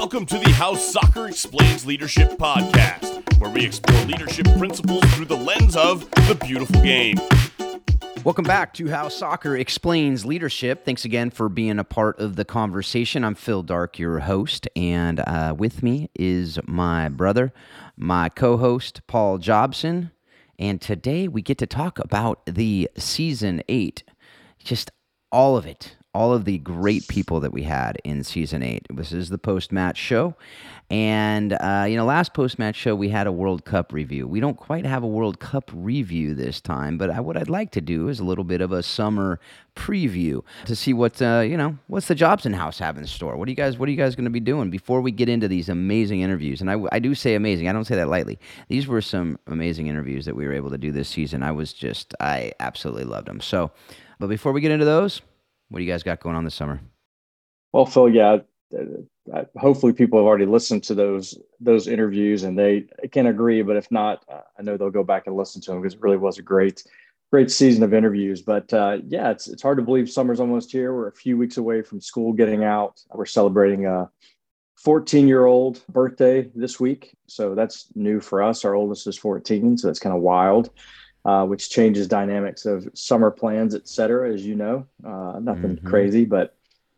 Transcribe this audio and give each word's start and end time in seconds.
Welcome 0.00 0.26
to 0.26 0.38
the 0.38 0.50
How 0.50 0.76
Soccer 0.76 1.26
Explains 1.26 1.84
Leadership 1.84 2.38
podcast, 2.38 3.40
where 3.40 3.50
we 3.50 3.66
explore 3.66 4.00
leadership 4.04 4.46
principles 4.56 5.02
through 5.12 5.24
the 5.24 5.36
lens 5.36 5.74
of 5.74 6.08
the 6.28 6.38
beautiful 6.40 6.80
game. 6.82 7.16
Welcome 8.22 8.44
back 8.44 8.72
to 8.74 8.86
How 8.86 9.08
Soccer 9.08 9.56
Explains 9.56 10.24
Leadership. 10.24 10.84
Thanks 10.84 11.04
again 11.04 11.30
for 11.30 11.48
being 11.48 11.80
a 11.80 11.84
part 11.84 12.20
of 12.20 12.36
the 12.36 12.44
conversation. 12.44 13.24
I'm 13.24 13.34
Phil 13.34 13.64
Darke, 13.64 13.98
your 13.98 14.20
host, 14.20 14.68
and 14.76 15.18
uh, 15.18 15.56
with 15.58 15.82
me 15.82 16.10
is 16.14 16.60
my 16.64 17.08
brother, 17.08 17.52
my 17.96 18.28
co 18.28 18.56
host, 18.56 19.00
Paul 19.08 19.38
Jobson. 19.38 20.12
And 20.60 20.80
today 20.80 21.26
we 21.26 21.42
get 21.42 21.58
to 21.58 21.66
talk 21.66 21.98
about 21.98 22.46
the 22.46 22.88
season 22.96 23.64
eight, 23.68 24.04
just 24.62 24.92
all 25.32 25.56
of 25.56 25.66
it 25.66 25.96
all 26.14 26.32
of 26.32 26.44
the 26.44 26.58
great 26.58 27.06
people 27.06 27.40
that 27.40 27.52
we 27.52 27.62
had 27.62 27.98
in 28.02 28.24
season 28.24 28.62
eight. 28.62 28.86
This 28.90 29.12
is 29.12 29.28
the 29.28 29.38
post 29.38 29.70
match 29.72 29.98
show. 29.98 30.34
And, 30.90 31.52
uh, 31.52 31.84
you 31.86 31.96
know, 31.96 32.06
last 32.06 32.32
post 32.32 32.58
match 32.58 32.74
show, 32.74 32.94
we 32.94 33.10
had 33.10 33.26
a 33.26 33.32
World 33.32 33.66
Cup 33.66 33.92
review. 33.92 34.26
We 34.26 34.40
don't 34.40 34.56
quite 34.56 34.86
have 34.86 35.02
a 35.02 35.06
World 35.06 35.38
Cup 35.38 35.70
review 35.74 36.34
this 36.34 36.62
time, 36.62 36.96
but 36.96 37.10
I, 37.10 37.20
what 37.20 37.36
I'd 37.36 37.50
like 37.50 37.72
to 37.72 37.82
do 37.82 38.08
is 38.08 38.20
a 38.20 38.24
little 38.24 38.42
bit 38.42 38.62
of 38.62 38.72
a 38.72 38.82
summer 38.82 39.38
preview 39.76 40.42
to 40.64 40.74
see 40.74 40.94
what, 40.94 41.20
uh, 41.20 41.44
you 41.46 41.58
know, 41.58 41.76
what's 41.88 42.08
the 42.08 42.14
Jobson 42.14 42.54
House 42.54 42.78
have 42.78 42.96
in 42.96 43.06
store. 43.06 43.36
What 43.36 43.46
are 43.48 43.50
you 43.50 43.56
guys, 43.56 43.76
what 43.76 43.86
are 43.86 43.92
you 43.92 43.98
guys 43.98 44.16
going 44.16 44.24
to 44.24 44.30
be 44.30 44.40
doing 44.40 44.70
before 44.70 45.02
we 45.02 45.10
get 45.12 45.28
into 45.28 45.46
these 45.46 45.68
amazing 45.68 46.22
interviews? 46.22 46.62
And 46.62 46.70
I, 46.70 46.78
I 46.90 47.00
do 47.00 47.14
say 47.14 47.34
amazing, 47.34 47.68
I 47.68 47.72
don't 47.72 47.84
say 47.84 47.96
that 47.96 48.08
lightly. 48.08 48.38
These 48.68 48.86
were 48.86 49.02
some 49.02 49.38
amazing 49.46 49.88
interviews 49.88 50.24
that 50.24 50.34
we 50.34 50.46
were 50.46 50.54
able 50.54 50.70
to 50.70 50.78
do 50.78 50.90
this 50.90 51.10
season. 51.10 51.42
I 51.42 51.52
was 51.52 51.74
just, 51.74 52.14
I 52.18 52.52
absolutely 52.60 53.04
loved 53.04 53.28
them. 53.28 53.42
So, 53.42 53.72
but 54.18 54.28
before 54.28 54.52
we 54.52 54.62
get 54.62 54.70
into 54.70 54.86
those, 54.86 55.20
what 55.68 55.78
do 55.78 55.84
you 55.84 55.90
guys 55.90 56.02
got 56.02 56.20
going 56.20 56.36
on 56.36 56.44
this 56.44 56.54
summer? 56.54 56.80
Well, 57.72 57.86
Phil, 57.86 58.08
yeah, 58.08 58.38
hopefully 59.56 59.92
people 59.92 60.18
have 60.18 60.26
already 60.26 60.46
listened 60.46 60.82
to 60.84 60.94
those 60.94 61.38
those 61.60 61.88
interviews 61.88 62.42
and 62.42 62.58
they 62.58 62.86
can 63.12 63.26
agree. 63.26 63.62
But 63.62 63.76
if 63.76 63.90
not, 63.90 64.24
I 64.28 64.62
know 64.62 64.76
they'll 64.76 64.90
go 64.90 65.04
back 65.04 65.26
and 65.26 65.36
listen 65.36 65.60
to 65.62 65.70
them 65.70 65.80
because 65.80 65.94
it 65.94 66.00
really 66.00 66.16
was 66.16 66.38
a 66.38 66.42
great 66.42 66.84
great 67.30 67.50
season 67.50 67.82
of 67.82 67.92
interviews. 67.92 68.42
But 68.42 68.72
uh, 68.72 68.98
yeah, 69.06 69.30
it's 69.30 69.48
it's 69.48 69.62
hard 69.62 69.78
to 69.78 69.84
believe 69.84 70.10
summer's 70.10 70.40
almost 70.40 70.72
here. 70.72 70.94
We're 70.94 71.08
a 71.08 71.12
few 71.12 71.36
weeks 71.36 71.56
away 71.56 71.82
from 71.82 72.00
school 72.00 72.32
getting 72.32 72.64
out. 72.64 73.00
We're 73.12 73.26
celebrating 73.26 73.86
a 73.86 74.10
14 74.76 75.28
year 75.28 75.44
old 75.44 75.82
birthday 75.88 76.50
this 76.54 76.80
week, 76.80 77.14
so 77.26 77.54
that's 77.54 77.86
new 77.94 78.20
for 78.20 78.42
us. 78.42 78.64
Our 78.64 78.74
oldest 78.74 79.06
is 79.06 79.18
14, 79.18 79.78
so 79.78 79.88
that's 79.88 79.98
kind 79.98 80.16
of 80.16 80.22
wild 80.22 80.70
uh, 81.28 81.44
which 81.44 81.68
changes 81.68 82.08
dynamics 82.08 82.64
of 82.64 82.88
summer 82.94 83.30
plans, 83.30 83.74
et 83.74 83.86
cetera, 83.86 84.32
as 84.32 84.46
you 84.46 84.54
know. 84.54 84.86
Uh, 85.04 85.38
nothing 85.38 85.76
mm-hmm. 85.76 85.86
crazy, 85.86 86.24
but 86.24 86.56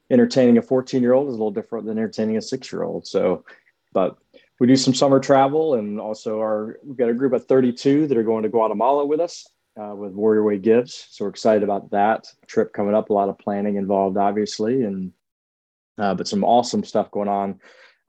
entertaining 0.08 0.56
a 0.56 0.62
14 0.62 1.02
year 1.02 1.14
old 1.14 1.26
is 1.26 1.34
a 1.34 1.36
little 1.36 1.50
different 1.50 1.84
than 1.84 1.98
entertaining 1.98 2.36
a 2.36 2.40
six 2.40 2.72
year 2.72 2.84
old. 2.84 3.08
So, 3.08 3.44
but 3.92 4.16
we 4.60 4.68
do 4.68 4.76
some 4.76 4.94
summer 4.94 5.18
travel 5.18 5.74
and 5.74 5.98
also 5.98 6.38
our, 6.38 6.78
we've 6.84 6.96
got 6.96 7.08
a 7.08 7.14
group 7.14 7.32
of 7.32 7.46
32 7.46 8.06
that 8.06 8.16
are 8.16 8.22
going 8.22 8.44
to 8.44 8.48
Guatemala 8.48 9.04
with 9.04 9.18
us 9.18 9.48
uh, 9.76 9.96
with 9.96 10.12
Warrior 10.12 10.44
Way 10.44 10.58
Gives. 10.58 11.08
So 11.10 11.24
we're 11.24 11.30
excited 11.30 11.64
about 11.64 11.90
that 11.90 12.28
trip 12.46 12.72
coming 12.72 12.94
up. 12.94 13.10
A 13.10 13.12
lot 13.12 13.30
of 13.30 13.36
planning 13.36 13.74
involved, 13.78 14.16
obviously, 14.16 14.84
and 14.84 15.12
uh, 15.98 16.14
but 16.14 16.28
some 16.28 16.44
awesome 16.44 16.84
stuff 16.84 17.10
going 17.10 17.28
on 17.28 17.58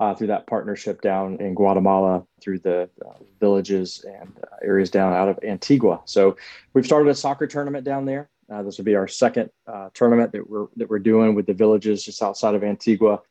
uh, 0.02 0.16
through 0.16 0.26
that 0.26 0.48
partnership 0.48 1.00
down 1.02 1.40
in 1.40 1.54
Guatemala 1.54 2.26
through 2.42 2.58
the 2.58 2.90
uh, 3.06 3.14
villages 3.40 4.04
and 4.04 4.34
uh, 4.44 4.56
areas 4.64 4.90
down 4.90 5.14
out 5.14 5.30
of 5.30 5.38
Antigua. 5.44 6.02
So 6.06 6.36
we've 6.74 6.88
started 6.88 7.08
a 7.12 7.14
soccer 7.14 7.46
tournament 7.46 7.86
down 7.86 8.06
there. 8.06 8.28
Uh, 8.52 8.64
this 8.64 8.80
will 8.80 8.86
be 8.86 8.96
our 8.96 9.08
second 9.08 9.52
uh, 9.68 9.90
tournament 9.94 10.32
that 10.32 10.50
we're 10.50 10.66
that 10.78 10.90
we're 10.90 10.98
doing 10.98 11.36
with 11.36 11.46
the 11.46 11.54
villages 11.54 12.04
just 12.04 12.24
outside 12.24 12.56
of 12.56 12.64
Antigua. 12.64 13.22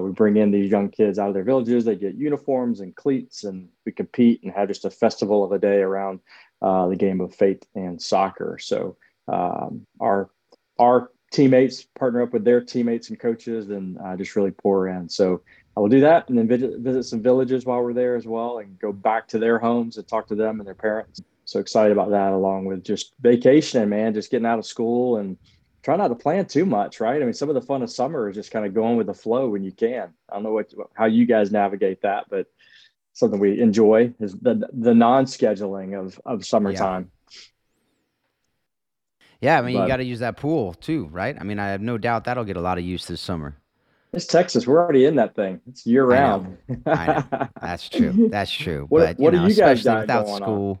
We 0.00 0.12
bring 0.12 0.38
in 0.38 0.50
these 0.50 0.70
young 0.70 0.88
kids 0.88 1.18
out 1.18 1.28
of 1.28 1.34
their 1.34 1.44
villages. 1.44 1.84
They 1.84 1.94
get 1.94 2.14
uniforms 2.14 2.80
and 2.80 2.96
cleats, 2.96 3.44
and 3.44 3.68
we 3.84 3.92
compete 3.92 4.42
and 4.42 4.50
have 4.50 4.68
just 4.68 4.86
a 4.86 4.90
festival 4.90 5.44
of 5.44 5.52
a 5.52 5.58
day 5.58 5.82
around 5.82 6.20
the 6.62 6.96
game 6.98 7.20
of 7.20 7.34
faith 7.34 7.62
and 7.74 8.00
soccer. 8.00 8.56
So 8.58 8.96
um, 9.28 9.86
our 10.00 10.30
our 10.78 11.10
teammates 11.34 11.82
partner 11.82 12.22
up 12.22 12.32
with 12.32 12.44
their 12.44 12.60
teammates 12.60 13.10
and 13.10 13.18
coaches 13.18 13.68
and 13.68 13.98
uh, 13.98 14.16
just 14.16 14.36
really 14.36 14.52
pour 14.52 14.88
in. 14.88 15.08
So 15.08 15.42
I 15.76 15.80
will 15.80 15.88
do 15.88 16.00
that 16.00 16.28
and 16.28 16.38
then 16.38 16.46
visit, 16.46 16.78
visit 16.78 17.04
some 17.04 17.22
villages 17.22 17.66
while 17.66 17.82
we're 17.82 17.92
there 17.92 18.14
as 18.14 18.26
well 18.26 18.58
and 18.58 18.78
go 18.78 18.92
back 18.92 19.26
to 19.28 19.38
their 19.38 19.58
homes 19.58 19.96
and 19.96 20.06
talk 20.06 20.28
to 20.28 20.34
them 20.34 20.60
and 20.60 20.66
their 20.66 20.74
parents. 20.74 21.20
So 21.46 21.58
excited 21.60 21.92
about 21.92 22.10
that, 22.10 22.32
along 22.32 22.64
with 22.66 22.84
just 22.84 23.12
vacation, 23.20 23.88
man, 23.88 24.14
just 24.14 24.30
getting 24.30 24.46
out 24.46 24.58
of 24.58 24.66
school 24.66 25.16
and 25.16 25.36
try 25.82 25.96
not 25.96 26.08
to 26.08 26.14
plan 26.14 26.46
too 26.46 26.64
much, 26.64 27.00
right? 27.00 27.20
I 27.20 27.24
mean, 27.24 27.34
some 27.34 27.50
of 27.50 27.54
the 27.54 27.60
fun 27.60 27.82
of 27.82 27.90
summer 27.90 28.28
is 28.28 28.36
just 28.36 28.50
kind 28.50 28.64
of 28.64 28.72
going 28.72 28.96
with 28.96 29.06
the 29.06 29.14
flow 29.14 29.48
when 29.48 29.62
you 29.62 29.72
can. 29.72 30.10
I 30.28 30.34
don't 30.34 30.44
know 30.44 30.52
what 30.52 30.72
how 30.94 31.06
you 31.06 31.26
guys 31.26 31.52
navigate 31.52 32.02
that, 32.02 32.26
but 32.30 32.46
something 33.12 33.38
we 33.38 33.60
enjoy 33.60 34.14
is 34.20 34.32
the 34.34 34.68
the 34.72 34.94
non-scheduling 34.94 35.98
of 35.98 36.18
of 36.24 36.46
summertime. 36.46 37.10
Yeah, 39.40 39.56
yeah 39.56 39.58
I 39.58 39.62
mean, 39.62 39.76
but, 39.76 39.82
you 39.82 39.88
got 39.88 39.96
to 39.98 40.04
use 40.04 40.20
that 40.20 40.38
pool 40.38 40.72
too, 40.72 41.08
right? 41.12 41.36
I 41.38 41.44
mean, 41.44 41.58
I 41.58 41.68
have 41.68 41.82
no 41.82 41.98
doubt 41.98 42.24
that'll 42.24 42.44
get 42.44 42.56
a 42.56 42.62
lot 42.62 42.78
of 42.78 42.84
use 42.84 43.06
this 43.06 43.20
summer. 43.20 43.58
It's 44.14 44.26
Texas. 44.26 44.66
We're 44.66 44.78
already 44.78 45.04
in 45.04 45.16
that 45.16 45.34
thing. 45.34 45.60
It's 45.68 45.84
year 45.86 46.04
round. 46.04 46.56
I 46.68 46.72
know. 46.74 46.92
I 46.92 47.06
know. 47.06 47.48
That's 47.60 47.88
true. 47.88 48.28
That's 48.30 48.50
true. 48.50 48.86
what, 48.88 49.00
but, 49.00 49.18
what 49.18 49.34
know, 49.34 49.44
are 49.44 49.48
you 49.48 49.54
guys 49.54 49.82
got 49.82 50.02
without 50.02 50.28
school? 50.28 50.80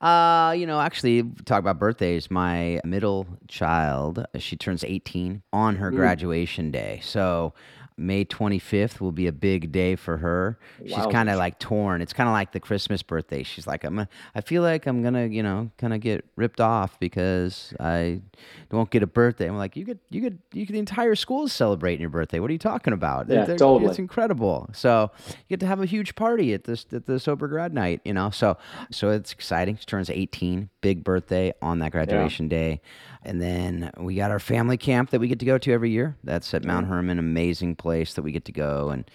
Uh, 0.00 0.52
you 0.52 0.66
know, 0.66 0.80
actually, 0.80 1.22
talk 1.44 1.58
about 1.58 1.78
birthdays. 1.78 2.30
My 2.30 2.80
middle 2.84 3.26
child, 3.48 4.24
she 4.38 4.56
turns 4.56 4.82
18 4.82 5.42
on 5.52 5.76
her 5.76 5.90
mm. 5.90 5.96
graduation 5.96 6.70
day. 6.70 7.00
So 7.02 7.52
May 8.00 8.24
25th 8.24 8.98
will 9.00 9.12
be 9.12 9.26
a 9.26 9.32
big 9.32 9.70
day 9.70 9.94
for 9.94 10.16
her. 10.16 10.58
She's 10.82 10.96
wow. 10.96 11.10
kind 11.10 11.28
of 11.28 11.36
like 11.36 11.58
torn. 11.58 12.00
It's 12.00 12.14
kind 12.14 12.28
of 12.28 12.32
like 12.32 12.52
the 12.52 12.60
Christmas 12.60 13.02
birthday. 13.02 13.42
She's 13.42 13.66
like, 13.66 13.84
I'm. 13.84 13.98
A, 13.98 14.08
I 14.34 14.40
feel 14.40 14.62
like 14.62 14.86
I'm 14.86 15.02
gonna, 15.02 15.26
you 15.26 15.42
know, 15.42 15.70
kind 15.76 15.92
of 15.92 16.00
get 16.00 16.24
ripped 16.34 16.60
off 16.60 16.98
because 16.98 17.74
I 17.78 18.22
won't 18.70 18.90
get 18.90 19.02
a 19.02 19.06
birthday. 19.06 19.46
I'm 19.46 19.58
like, 19.58 19.76
you 19.76 19.84
get, 19.84 19.98
you 20.08 20.22
get, 20.22 20.32
you 20.52 20.64
get 20.64 20.72
the 20.72 20.78
entire 20.78 21.14
school 21.14 21.44
is 21.44 21.52
celebrating 21.52 22.00
your 22.00 22.10
birthday. 22.10 22.40
What 22.40 22.48
are 22.48 22.54
you 22.54 22.58
talking 22.58 22.94
about? 22.94 23.28
Yeah, 23.28 23.44
they're, 23.44 23.58
totally. 23.58 23.90
It's 23.90 23.98
incredible. 23.98 24.70
So 24.72 25.10
you 25.28 25.34
get 25.50 25.60
to 25.60 25.66
have 25.66 25.82
a 25.82 25.86
huge 25.86 26.14
party 26.14 26.54
at 26.54 26.64
this 26.64 26.86
at 26.92 27.04
the 27.04 27.20
sober 27.20 27.48
grad 27.48 27.74
night. 27.74 28.00
You 28.04 28.14
know, 28.14 28.30
so 28.30 28.56
so 28.90 29.10
it's 29.10 29.32
exciting. 29.32 29.76
She 29.76 29.84
turns 29.84 30.08
18, 30.08 30.70
big 30.80 31.04
birthday 31.04 31.52
on 31.60 31.80
that 31.80 31.92
graduation 31.92 32.46
yeah. 32.46 32.58
day. 32.58 32.80
And 33.22 33.42
then 33.42 33.90
we 33.98 34.14
got 34.14 34.30
our 34.30 34.38
family 34.38 34.78
camp 34.78 35.10
that 35.10 35.20
we 35.20 35.28
get 35.28 35.38
to 35.40 35.44
go 35.44 35.58
to 35.58 35.72
every 35.72 35.90
year. 35.90 36.16
That's 36.24 36.54
at 36.54 36.64
Mount 36.64 36.86
Hermon, 36.86 37.18
amazing 37.18 37.76
place 37.76 37.89
that 38.14 38.22
we 38.22 38.32
get 38.32 38.44
to 38.46 38.52
go 38.52 38.90
and 38.90 39.10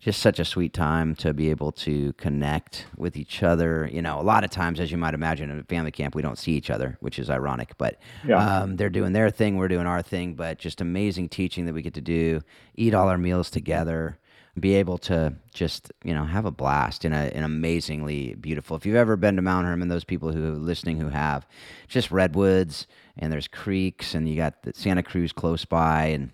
just 0.00 0.20
such 0.20 0.38
a 0.38 0.44
sweet 0.44 0.72
time 0.72 1.14
to 1.16 1.32
be 1.32 1.50
able 1.50 1.72
to 1.72 2.12
connect 2.14 2.86
with 2.96 3.16
each 3.16 3.42
other. 3.42 3.88
You 3.92 4.02
know, 4.02 4.20
a 4.20 4.22
lot 4.22 4.44
of 4.44 4.50
times, 4.50 4.78
as 4.78 4.92
you 4.92 4.98
might 4.98 5.14
imagine, 5.14 5.50
in 5.50 5.58
a 5.58 5.64
family 5.64 5.90
camp, 5.90 6.14
we 6.14 6.22
don't 6.22 6.38
see 6.38 6.52
each 6.52 6.70
other, 6.70 6.96
which 7.00 7.18
is 7.18 7.30
ironic. 7.30 7.76
But 7.78 7.98
yeah. 8.26 8.60
um, 8.60 8.76
they're 8.76 8.90
doing 8.90 9.12
their 9.12 9.30
thing, 9.30 9.56
we're 9.56 9.68
doing 9.68 9.86
our 9.86 10.02
thing. 10.02 10.34
But 10.34 10.58
just 10.58 10.80
amazing 10.80 11.30
teaching 11.30 11.66
that 11.66 11.74
we 11.74 11.82
get 11.82 11.94
to 11.94 12.00
do, 12.00 12.42
eat 12.74 12.94
all 12.94 13.08
our 13.08 13.18
meals 13.18 13.50
together 13.50 14.18
be 14.58 14.74
able 14.74 14.96
to 14.96 15.34
just 15.52 15.92
you 16.02 16.14
know 16.14 16.24
have 16.24 16.46
a 16.46 16.50
blast 16.50 17.04
in 17.04 17.12
a, 17.12 17.30
an 17.34 17.44
amazingly 17.44 18.34
beautiful. 18.40 18.76
If 18.76 18.86
you've 18.86 18.96
ever 18.96 19.16
been 19.16 19.36
to 19.36 19.42
Mount 19.42 19.66
Hermon, 19.66 19.88
those 19.88 20.04
people 20.04 20.32
who 20.32 20.46
are 20.46 20.56
listening 20.56 20.98
who 20.98 21.08
have, 21.08 21.46
just 21.88 22.10
redwoods 22.10 22.86
and 23.18 23.32
there's 23.32 23.48
creeks 23.48 24.14
and 24.14 24.28
you 24.28 24.36
got 24.36 24.62
the 24.62 24.72
Santa 24.74 25.02
Cruz 25.02 25.32
close 25.32 25.64
by 25.64 26.06
and 26.06 26.30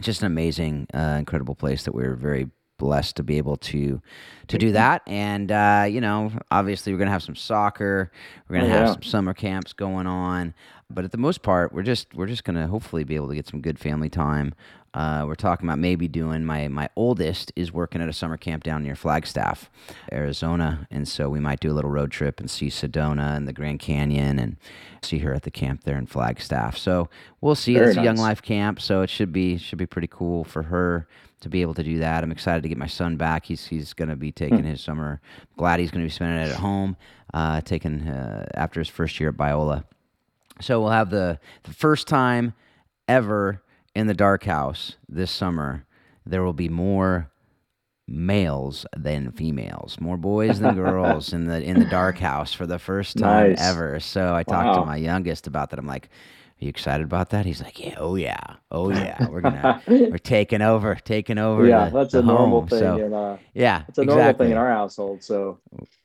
just 0.00 0.22
an 0.22 0.26
amazing, 0.26 0.86
uh, 0.94 1.16
incredible 1.18 1.54
place 1.54 1.84
that 1.84 1.94
we're 1.94 2.14
very 2.14 2.48
blessed 2.78 3.16
to 3.16 3.22
be 3.22 3.38
able 3.38 3.56
to 3.56 4.00
to 4.46 4.56
do 4.56 4.72
that. 4.72 5.02
And 5.06 5.52
uh, 5.52 5.86
you 5.88 6.00
know, 6.00 6.32
obviously, 6.50 6.92
we're 6.92 6.98
gonna 6.98 7.10
have 7.10 7.22
some 7.22 7.36
soccer. 7.36 8.10
We're 8.48 8.60
gonna 8.60 8.72
oh, 8.72 8.76
have 8.76 8.86
yeah. 8.86 8.92
some 8.94 9.02
summer 9.02 9.34
camps 9.34 9.72
going 9.72 10.06
on. 10.06 10.54
But 10.90 11.04
at 11.04 11.12
the 11.12 11.18
most 11.18 11.42
part, 11.42 11.72
we're 11.72 11.82
just 11.82 12.14
we're 12.14 12.26
just 12.26 12.44
gonna 12.44 12.66
hopefully 12.66 13.04
be 13.04 13.16
able 13.16 13.28
to 13.28 13.34
get 13.34 13.46
some 13.46 13.60
good 13.60 13.78
family 13.78 14.08
time. 14.08 14.54
Uh, 14.94 15.24
we're 15.26 15.34
talking 15.34 15.68
about 15.68 15.78
maybe 15.78 16.08
doing 16.08 16.44
my 16.44 16.66
my 16.68 16.88
oldest 16.96 17.52
is 17.54 17.72
working 17.72 18.00
at 18.00 18.08
a 18.08 18.12
summer 18.12 18.36
camp 18.36 18.64
down 18.64 18.82
near 18.82 18.96
Flagstaff, 18.96 19.70
Arizona, 20.12 20.86
and 20.90 21.06
so 21.06 21.28
we 21.28 21.40
might 21.40 21.60
do 21.60 21.70
a 21.70 21.74
little 21.74 21.90
road 21.90 22.10
trip 22.10 22.40
and 22.40 22.50
see 22.50 22.68
Sedona 22.68 23.36
and 23.36 23.46
the 23.46 23.52
Grand 23.52 23.80
Canyon 23.80 24.38
and 24.38 24.56
see 25.02 25.18
her 25.18 25.34
at 25.34 25.42
the 25.42 25.50
camp 25.50 25.84
there 25.84 25.98
in 25.98 26.06
Flagstaff. 26.06 26.76
So 26.78 27.08
we'll 27.40 27.54
see. 27.54 27.74
Very 27.74 27.88
it's 27.88 27.96
nice. 27.96 28.02
a 28.02 28.04
Young 28.04 28.16
Life 28.16 28.42
camp, 28.42 28.80
so 28.80 29.02
it 29.02 29.10
should 29.10 29.32
be 29.32 29.58
should 29.58 29.78
be 29.78 29.86
pretty 29.86 30.08
cool 30.10 30.44
for 30.44 30.64
her 30.64 31.06
to 31.40 31.48
be 31.48 31.62
able 31.62 31.74
to 31.74 31.82
do 31.82 31.98
that. 31.98 32.24
I'm 32.24 32.32
excited 32.32 32.62
to 32.62 32.68
get 32.68 32.78
my 32.78 32.86
son 32.86 33.16
back. 33.16 33.44
He's 33.44 33.66
he's 33.66 33.92
going 33.92 34.08
to 34.08 34.16
be 34.16 34.32
taking 34.32 34.60
hmm. 34.60 34.66
his 34.66 34.80
summer. 34.80 35.20
Glad 35.56 35.80
he's 35.80 35.90
going 35.90 36.02
to 36.02 36.06
be 36.06 36.14
spending 36.14 36.42
it 36.42 36.50
at 36.50 36.56
home, 36.56 36.96
uh, 37.34 37.60
taking 37.60 38.08
uh, 38.08 38.46
after 38.54 38.80
his 38.80 38.88
first 38.88 39.20
year 39.20 39.28
at 39.28 39.36
Biola. 39.36 39.84
So 40.60 40.80
we'll 40.80 40.90
have 40.90 41.10
the 41.10 41.38
the 41.64 41.74
first 41.74 42.08
time 42.08 42.54
ever 43.06 43.62
in 43.98 44.06
the 44.06 44.14
Darke 44.14 44.44
house 44.44 44.94
this 45.08 45.30
summer. 45.30 45.84
There 46.24 46.44
will 46.44 46.52
be 46.52 46.68
more 46.68 47.30
males 48.06 48.86
than 48.96 49.32
females, 49.32 49.98
more 50.00 50.16
boys 50.16 50.60
than 50.60 50.74
girls 50.86 51.32
in 51.32 51.46
the 51.46 51.60
in 51.60 51.80
the 51.80 51.84
Darke 51.84 52.18
house 52.18 52.54
for 52.54 52.64
the 52.64 52.78
first 52.78 53.18
time 53.18 53.50
nice. 53.50 53.60
ever. 53.60 53.98
So 53.98 54.34
I 54.34 54.44
talked 54.44 54.66
wow. 54.66 54.80
to 54.80 54.86
my 54.86 54.96
youngest 54.96 55.48
about 55.48 55.70
that. 55.70 55.80
I'm 55.80 55.86
like, 55.86 56.04
"Are 56.06 56.64
you 56.64 56.68
excited 56.68 57.02
about 57.02 57.30
that?" 57.30 57.44
He's 57.44 57.60
like, 57.60 57.80
"Yeah, 57.80 57.96
oh 57.98 58.14
yeah, 58.14 58.38
oh 58.70 58.90
yeah, 58.92 59.26
we're 59.28 59.40
gonna 59.40 59.82
we're 59.88 60.18
taking 60.18 60.62
over, 60.62 60.94
taking 60.94 61.38
over." 61.38 61.66
Yeah, 61.66 61.88
the, 61.88 61.98
that's 61.98 62.12
the 62.12 62.20
a 62.20 62.22
normal 62.22 62.68
thing. 62.68 62.78
So, 62.78 62.96
in, 63.04 63.12
uh, 63.12 63.38
yeah, 63.52 63.82
it's 63.88 63.98
a 63.98 64.04
normal 64.04 64.32
thing 64.34 64.52
in 64.52 64.56
our 64.56 64.70
household. 64.70 65.24
So 65.24 65.58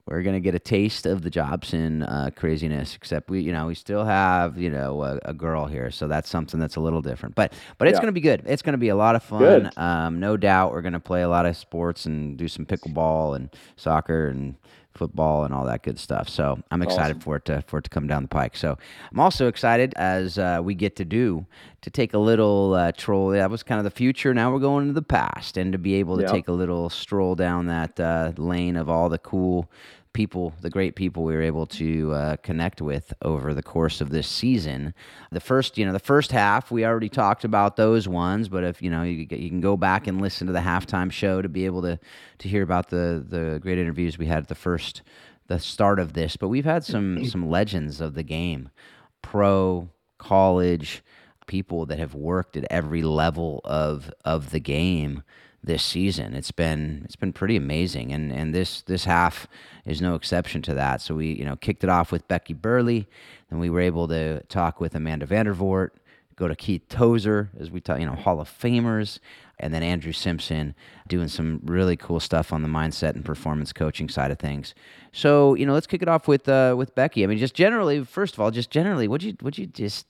we're 0.05 0.21
gonna 0.21 0.39
get 0.39 0.53
a 0.53 0.59
taste 0.59 1.05
of 1.05 1.21
the 1.21 1.29
Jobson 1.29 2.03
uh, 2.03 2.29
craziness. 2.35 2.95
Except 2.95 3.29
we, 3.29 3.39
you 3.41 3.51
know, 3.53 3.67
we 3.67 3.75
still 3.75 4.03
have 4.03 4.57
you 4.57 4.69
know 4.69 5.01
a, 5.03 5.19
a, 5.25 5.33
girl 5.33 5.65
here, 5.65 5.91
so 5.91 6.07
that's 6.07 6.29
something 6.29 6.59
that's 6.59 6.75
a 6.75 6.81
little 6.81 7.01
different. 7.01 7.35
But 7.35 7.53
but 7.77 7.87
it's 7.87 7.95
Yeah. 7.95 8.01
gonna 8.01 8.11
be 8.11 8.21
good. 8.21 8.43
It's 8.45 8.61
gonna 8.61 8.77
be 8.77 8.89
a 8.89 8.95
lot 8.95 9.15
of 9.15 9.23
fun. 9.23 9.71
Um, 9.77 10.19
no 10.19 10.35
doubt, 10.35 10.71
we're 10.71 10.81
gonna 10.81 10.99
play 10.99 11.21
a 11.21 11.29
lot 11.29 11.45
of 11.45 11.55
sports 11.55 12.05
and 12.05 12.37
do 12.37 12.47
some 12.47 12.65
pickleball 12.65 13.35
and 13.35 13.49
soccer 13.77 14.27
and 14.27 14.55
football 14.95 15.43
and 15.45 15.53
all 15.53 15.65
that 15.65 15.83
good 15.83 15.99
stuff. 15.99 16.29
So 16.29 16.59
I'm 16.71 16.81
excited 16.81 17.17
Awesome. 17.17 17.19
for 17.21 17.35
it 17.37 17.45
to 17.45 17.63
for 17.67 17.79
it 17.79 17.83
to 17.83 17.89
come 17.89 18.07
down 18.07 18.23
the 18.23 18.27
pike. 18.29 18.55
So 18.55 18.77
I'm 19.11 19.19
also 19.19 19.47
excited 19.47 19.93
as 19.97 20.37
uh, 20.37 20.59
we 20.63 20.75
get 20.75 20.95
to 20.97 21.05
do 21.05 21.45
to 21.81 21.89
take 21.89 22.13
a 22.13 22.17
little 22.19 22.73
uh, 22.73 22.91
troll. 22.93 23.29
That 23.29 23.49
was 23.51 23.63
kind 23.63 23.79
of 23.79 23.83
the 23.85 23.91
future. 23.91 24.33
Now 24.33 24.51
we're 24.53 24.59
going 24.59 24.83
into 24.83 24.93
the 24.93 25.01
past, 25.01 25.57
and 25.57 25.71
to 25.71 25.77
be 25.77 25.95
able 25.95 26.17
to 26.17 26.23
Yeah. 26.23 26.31
take 26.31 26.47
a 26.47 26.53
little 26.53 26.89
stroll 26.89 27.35
down 27.35 27.65
that 27.67 27.99
uh, 27.99 28.31
lane 28.37 28.75
of 28.75 28.89
all 28.89 29.09
the 29.09 29.17
cool 29.19 29.69
people, 30.13 30.53
the 30.61 30.69
great 30.69 30.95
people 30.95 31.23
we 31.23 31.33
were 31.33 31.41
able 31.41 31.65
to 31.65 32.13
uh, 32.13 32.35
connect 32.37 32.81
with 32.81 33.13
over 33.21 33.53
the 33.53 33.63
course 33.63 33.99
of 33.99 34.11
this 34.11 34.27
season. 34.27 34.93
The 35.31 35.39
first, 35.39 35.77
you 35.77 35.85
know, 35.85 35.91
the 35.91 35.99
first 35.99 36.31
half 36.31 36.71
we 36.71 36.85
already 36.85 37.09
talked 37.09 37.43
about 37.43 37.75
those 37.75 38.07
ones, 38.07 38.47
but 38.47 38.63
if 38.63 38.81
you 38.81 38.89
know, 38.89 39.03
you, 39.03 39.27
you 39.29 39.49
can 39.49 39.61
go 39.61 39.75
back 39.75 40.07
and 40.07 40.21
listen 40.21 40.47
to 40.47 40.53
the 40.53 40.59
halftime 40.59 41.11
show 41.11 41.41
to 41.41 41.49
be 41.49 41.65
able 41.65 41.81
to 41.81 41.99
to 42.39 42.47
hear 42.47 42.63
about 42.63 42.89
the 42.89 43.25
the 43.27 43.59
great 43.61 43.77
interviews 43.77 44.17
we 44.17 44.27
had 44.27 44.43
at 44.43 44.47
the 44.47 44.55
first 44.55 45.01
the 45.47 45.59
start 45.59 45.99
of 45.99 46.13
this. 46.13 46.37
But 46.37 46.47
we've 46.47 46.65
had 46.65 46.83
some 46.83 47.25
some 47.29 47.49
legends 47.49 47.99
of 47.99 48.13
the 48.13 48.23
game, 48.23 48.69
pro, 49.21 49.89
college, 50.17 51.03
people 51.47 51.85
that 51.87 51.99
have 51.99 52.13
worked 52.13 52.55
at 52.55 52.65
every 52.69 53.01
level 53.01 53.61
of 53.65 54.11
of 54.23 54.51
the 54.51 54.59
game 54.59 55.23
this 55.63 55.83
season. 55.83 56.33
It's 56.33 56.51
been 56.51 57.01
it's 57.05 57.15
been 57.15 57.33
pretty 57.33 57.55
amazing, 57.55 58.11
and 58.11 58.31
and 58.31 58.53
this 58.53 58.81
this 58.81 59.05
half 59.05 59.47
is 59.85 60.01
no 60.01 60.15
exception 60.15 60.61
to 60.63 60.73
that. 60.73 61.01
So 61.01 61.15
we 61.15 61.33
you 61.33 61.45
know 61.45 61.55
kicked 61.55 61.83
it 61.83 61.89
off 61.89 62.11
with 62.11 62.27
Becky 62.27 62.53
Burleigh, 62.53 63.05
and 63.49 63.59
we 63.59 63.69
were 63.69 63.79
able 63.79 64.07
to 64.09 64.41
talk 64.43 64.79
with 64.79 64.95
Amanda 64.95 65.25
Vandervoort, 65.25 65.91
go 66.35 66.47
to 66.47 66.55
Keith 66.55 66.87
Tozer 66.89 67.49
as 67.59 67.71
we 67.71 67.79
talk, 67.79 67.99
you 67.99 68.05
know 68.05 68.15
Hall 68.15 68.41
of 68.41 68.49
Famers, 68.49 69.19
and 69.59 69.73
then 69.73 69.83
Andrew 69.83 70.11
Simpson 70.11 70.75
doing 71.07 71.29
some 71.29 71.61
really 71.63 71.95
cool 71.95 72.19
stuff 72.19 72.51
on 72.51 72.61
the 72.61 72.69
mindset 72.69 73.15
and 73.15 73.23
performance 73.23 73.71
coaching 73.71 74.09
side 74.09 74.31
of 74.31 74.39
things. 74.39 74.75
So 75.13 75.55
you 75.55 75.65
know 75.65 75.73
let's 75.73 75.87
kick 75.87 76.01
it 76.01 76.09
off 76.09 76.27
with 76.27 76.49
uh, 76.49 76.75
with 76.77 76.93
Becky. 76.93 77.23
I 77.23 77.27
mean 77.27 77.37
just 77.37 77.55
generally, 77.55 78.03
first 78.03 78.33
of 78.33 78.41
all, 78.41 78.51
just 78.51 78.69
generally, 78.69 79.07
would 79.07 79.23
you 79.23 79.35
would 79.41 79.57
you 79.57 79.67
just 79.67 80.07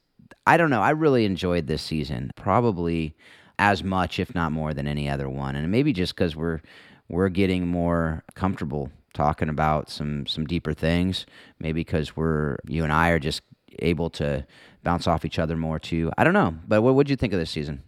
I 0.48 0.58
don't 0.58 0.70
know. 0.70 0.82
I 0.82 0.90
really 0.90 1.26
enjoyed 1.26 1.68
this 1.68 1.82
season, 1.82 2.32
probably 2.36 3.16
as 3.60 3.84
much, 3.84 4.20
if 4.20 4.34
not 4.34 4.52
more, 4.52 4.74
than 4.74 4.88
any 4.88 5.10
other 5.10 5.30
one. 5.30 5.56
And 5.56 5.72
maybe 5.72 5.94
just 5.94 6.16
because 6.16 6.36
we're 6.36 6.62
we're 7.10 7.30
getting 7.30 7.68
more 7.68 8.24
comfortable 8.36 8.92
talking 9.14 9.50
about 9.50 9.90
some 9.90 10.26
some 10.26 10.46
deeper 10.46 10.74
things. 10.74 11.26
Maybe 11.60 11.82
because 11.82 12.16
we're 12.16 12.58
you 12.68 12.84
and 12.84 12.92
I 12.94 13.10
are 13.10 13.20
just 13.20 13.42
able 13.80 14.10
to 14.12 14.46
bounce 14.84 15.08
off 15.08 15.26
each 15.26 15.40
other 15.40 15.56
more 15.56 15.80
too. 15.80 16.12
I 16.18 16.24
don't 16.24 16.34
know. 16.34 16.56
But 16.68 16.82
what 16.82 16.96
would 16.96 17.10
you 17.10 17.16
think 17.16 17.34
of 17.34 17.40
this 17.40 17.52
season? 17.52 17.84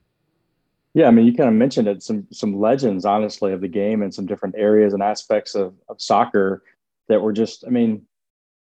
Yeah, 0.93 1.07
I 1.07 1.11
mean, 1.11 1.25
you 1.25 1.33
kind 1.33 1.49
of 1.49 1.55
mentioned 1.55 1.89
it. 1.89 2.01
Some 2.01 2.25
some 2.31 2.57
legends, 2.57 3.03
honestly, 3.03 3.51
of 3.51 3.61
the 3.61 3.67
game 3.67 4.01
and 4.01 4.13
some 4.13 4.25
different 4.25 4.55
areas 4.57 4.93
and 4.93 5.03
aspects 5.03 5.53
of, 5.53 5.73
of 5.89 6.01
soccer 6.01 6.63
that 7.09 7.21
were 7.21 7.33
just, 7.33 7.65
I 7.67 7.69
mean, 7.69 8.03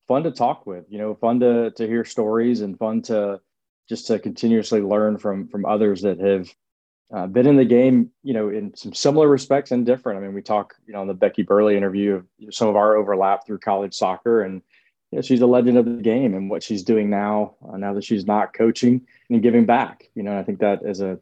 fun 0.06 0.22
to 0.22 0.30
talk 0.30 0.64
with. 0.64 0.84
You 0.88 0.98
know, 0.98 1.14
fun 1.16 1.40
to 1.40 1.72
to 1.72 1.86
hear 1.88 2.04
stories 2.04 2.60
and 2.60 2.78
fun 2.78 3.02
to 3.02 3.40
just 3.88 4.06
to 4.06 4.20
continuously 4.20 4.80
learn 4.80 5.18
from 5.18 5.48
from 5.48 5.66
others 5.66 6.02
that 6.02 6.20
have 6.20 6.48
uh, 7.12 7.26
been 7.26 7.46
in 7.46 7.56
the 7.56 7.64
game. 7.64 8.10
You 8.22 8.34
know, 8.34 8.48
in 8.48 8.74
some 8.76 8.94
similar 8.94 9.28
respects 9.28 9.70
and 9.70 9.86
different. 9.86 10.18
I 10.18 10.22
mean, 10.22 10.34
we 10.34 10.42
talk, 10.42 10.74
you 10.86 10.92
know, 10.92 11.02
in 11.02 11.08
the 11.08 11.14
Becky 11.14 11.42
Burleigh 11.42 11.76
interview 11.76 12.14
of 12.14 12.54
some 12.54 12.68
of 12.68 12.76
our 12.76 12.96
overlap 12.96 13.46
through 13.46 13.58
college 13.58 13.94
soccer 13.94 14.42
and. 14.42 14.62
You 15.12 15.16
know, 15.16 15.22
she's 15.22 15.40
a 15.40 15.46
legend 15.46 15.76
of 15.76 15.86
the 15.86 16.02
game 16.02 16.34
and 16.34 16.48
what 16.48 16.62
she's 16.62 16.84
doing 16.84 17.10
now. 17.10 17.56
Uh, 17.68 17.76
now 17.76 17.94
that 17.94 18.04
she's 18.04 18.26
not 18.26 18.52
coaching 18.54 19.08
and 19.28 19.42
giving 19.42 19.66
back, 19.66 20.08
you 20.14 20.22
know, 20.22 20.38
I 20.38 20.44
think 20.44 20.60
that 20.60 20.84
as 20.84 21.00
a 21.00 21.18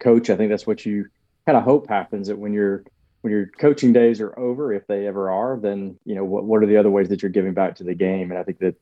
coach, 0.00 0.28
I 0.28 0.36
think 0.36 0.50
that's 0.50 0.66
what 0.66 0.84
you 0.84 1.06
kind 1.46 1.56
of 1.58 1.64
hope 1.64 1.88
happens 1.88 2.28
that 2.28 2.38
when 2.38 2.52
your 2.52 2.84
when 3.20 3.32
your 3.32 3.46
coaching 3.46 3.92
days 3.92 4.20
are 4.20 4.38
over, 4.38 4.72
if 4.72 4.86
they 4.86 5.06
ever 5.06 5.30
are, 5.30 5.58
then 5.58 5.98
you 6.04 6.14
know 6.14 6.24
what 6.24 6.44
what 6.44 6.62
are 6.62 6.66
the 6.66 6.76
other 6.76 6.90
ways 6.90 7.08
that 7.08 7.22
you're 7.22 7.30
giving 7.30 7.54
back 7.54 7.76
to 7.76 7.84
the 7.84 7.94
game? 7.94 8.30
And 8.30 8.38
I 8.38 8.42
think 8.42 8.58
that 8.58 8.74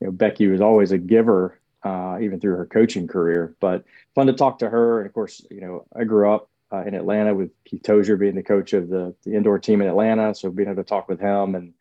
you 0.00 0.06
know 0.06 0.12
Becky 0.12 0.46
was 0.46 0.60
always 0.60 0.92
a 0.92 0.98
giver, 0.98 1.58
uh, 1.82 2.18
even 2.20 2.40
through 2.40 2.56
her 2.56 2.66
coaching 2.66 3.06
career. 3.06 3.56
But 3.60 3.84
fun 4.14 4.26
to 4.26 4.32
talk 4.32 4.58
to 4.60 4.70
her, 4.70 5.00
and 5.00 5.06
of 5.06 5.12
course, 5.12 5.44
you 5.50 5.60
know 5.60 5.86
I 5.94 6.04
grew 6.04 6.32
up 6.32 6.50
uh, 6.72 6.84
in 6.84 6.94
Atlanta 6.94 7.34
with 7.34 7.50
Keith 7.64 7.82
Tozer 7.82 8.16
being 8.16 8.34
the 8.34 8.42
coach 8.42 8.72
of 8.72 8.88
the 8.88 9.14
the 9.24 9.34
indoor 9.34 9.58
team 9.58 9.80
in 9.80 9.88
Atlanta, 9.88 10.34
so 10.34 10.50
being 10.50 10.68
able 10.68 10.82
to 10.82 10.88
talk 10.88 11.08
with 11.08 11.20
him 11.20 11.54
and 11.54 11.74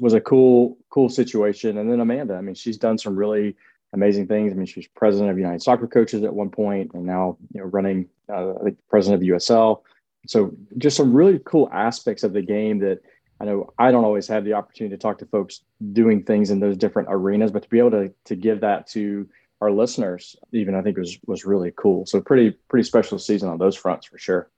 was 0.00 0.14
a 0.14 0.20
cool 0.20 0.78
cool 0.90 1.08
situation. 1.08 1.78
And 1.78 1.90
then 1.90 2.00
Amanda, 2.00 2.34
I 2.34 2.40
mean, 2.40 2.54
she's 2.54 2.78
done 2.78 2.98
some 2.98 3.16
really 3.16 3.56
amazing 3.92 4.26
things. 4.26 4.52
I 4.52 4.56
mean, 4.56 4.66
she 4.66 4.80
was 4.80 4.86
president 4.88 5.30
of 5.30 5.38
United 5.38 5.62
Soccer 5.62 5.86
Coaches 5.86 6.22
at 6.22 6.34
one 6.34 6.50
point, 6.50 6.92
and 6.94 7.04
now 7.04 7.38
you 7.52 7.60
know 7.60 7.66
running, 7.66 8.08
uh, 8.28 8.54
I 8.54 8.64
think, 8.64 8.78
president 8.88 9.22
of 9.22 9.28
USL. 9.28 9.82
So 10.26 10.54
just 10.78 10.96
some 10.96 11.12
really 11.12 11.40
cool 11.44 11.68
aspects 11.72 12.24
of 12.24 12.32
the 12.32 12.42
game 12.42 12.80
that 12.80 13.00
I 13.40 13.44
know 13.44 13.72
I 13.78 13.90
don't 13.90 14.04
always 14.04 14.26
have 14.28 14.44
the 14.44 14.54
opportunity 14.54 14.96
to 14.96 15.00
talk 15.00 15.18
to 15.18 15.26
folks 15.26 15.60
doing 15.92 16.22
things 16.22 16.50
in 16.50 16.60
those 16.60 16.76
different 16.76 17.08
arenas, 17.10 17.50
but 17.50 17.62
to 17.62 17.68
be 17.68 17.78
able 17.78 17.92
to 17.92 18.12
to 18.24 18.36
give 18.36 18.60
that 18.60 18.86
to 18.88 19.28
our 19.60 19.70
listeners, 19.70 20.36
even 20.52 20.74
I 20.74 20.82
think 20.82 20.98
was 20.98 21.18
was 21.26 21.44
really 21.44 21.72
cool. 21.76 22.06
So 22.06 22.20
pretty 22.20 22.50
pretty 22.68 22.84
special 22.84 23.18
season 23.18 23.48
on 23.48 23.58
those 23.58 23.76
fronts 23.76 24.06
for 24.06 24.18
sure. 24.18 24.50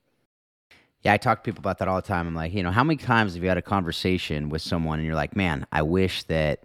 Yeah, 1.03 1.13
I 1.13 1.17
talk 1.17 1.45
to 1.45 1.49
people 1.49 1.61
about 1.61 1.79
that 1.79 1.87
all 1.87 1.97
the 1.97 2.07
time. 2.07 2.27
I'm 2.27 2.35
like, 2.35 2.53
you 2.53 2.63
know, 2.63 2.73
how 2.73 2.83
many 2.83 2.97
times 2.97 3.35
have 3.35 3.43
you 3.43 3.49
had 3.49 3.59
a 3.59 3.63
conversation 3.63 4.49
with 4.49 4.63
someone 4.63 4.99
and 4.99 5.07
you're 5.07 5.15
like, 5.15 5.37
man, 5.37 5.65
I 5.71 5.83
wish 5.83 6.25
that 6.25 6.65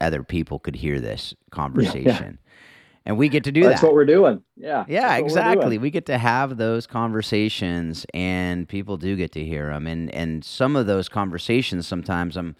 other 0.00 0.22
people 0.22 0.58
could 0.58 0.76
hear 0.76 0.98
this 0.98 1.34
conversation. 1.50 2.38
And 3.06 3.16
we 3.16 3.28
get 3.28 3.44
to 3.44 3.52
do 3.52 3.62
That's 3.62 3.80
that. 3.80 3.86
what 3.86 3.94
we're 3.94 4.04
doing. 4.04 4.42
Yeah. 4.56 4.84
Yeah, 4.86 5.00
that's 5.00 5.10
what 5.10 5.20
we're 5.22 5.26
exactly. 5.26 5.78
We 5.78 5.90
get 5.90 6.06
to 6.06 6.18
have 6.18 6.58
those 6.58 6.86
conversations, 6.86 8.04
and 8.12 8.68
people 8.68 8.98
do 8.98 9.16
get 9.16 9.32
to 9.32 9.44
hear 9.44 9.70
them. 9.70 9.86
And 9.86 10.10
and 10.14 10.44
some 10.44 10.76
of 10.76 10.86
those 10.86 11.08
conversations, 11.08 11.86
sometimes 11.86 12.36
I'm, 12.36 12.56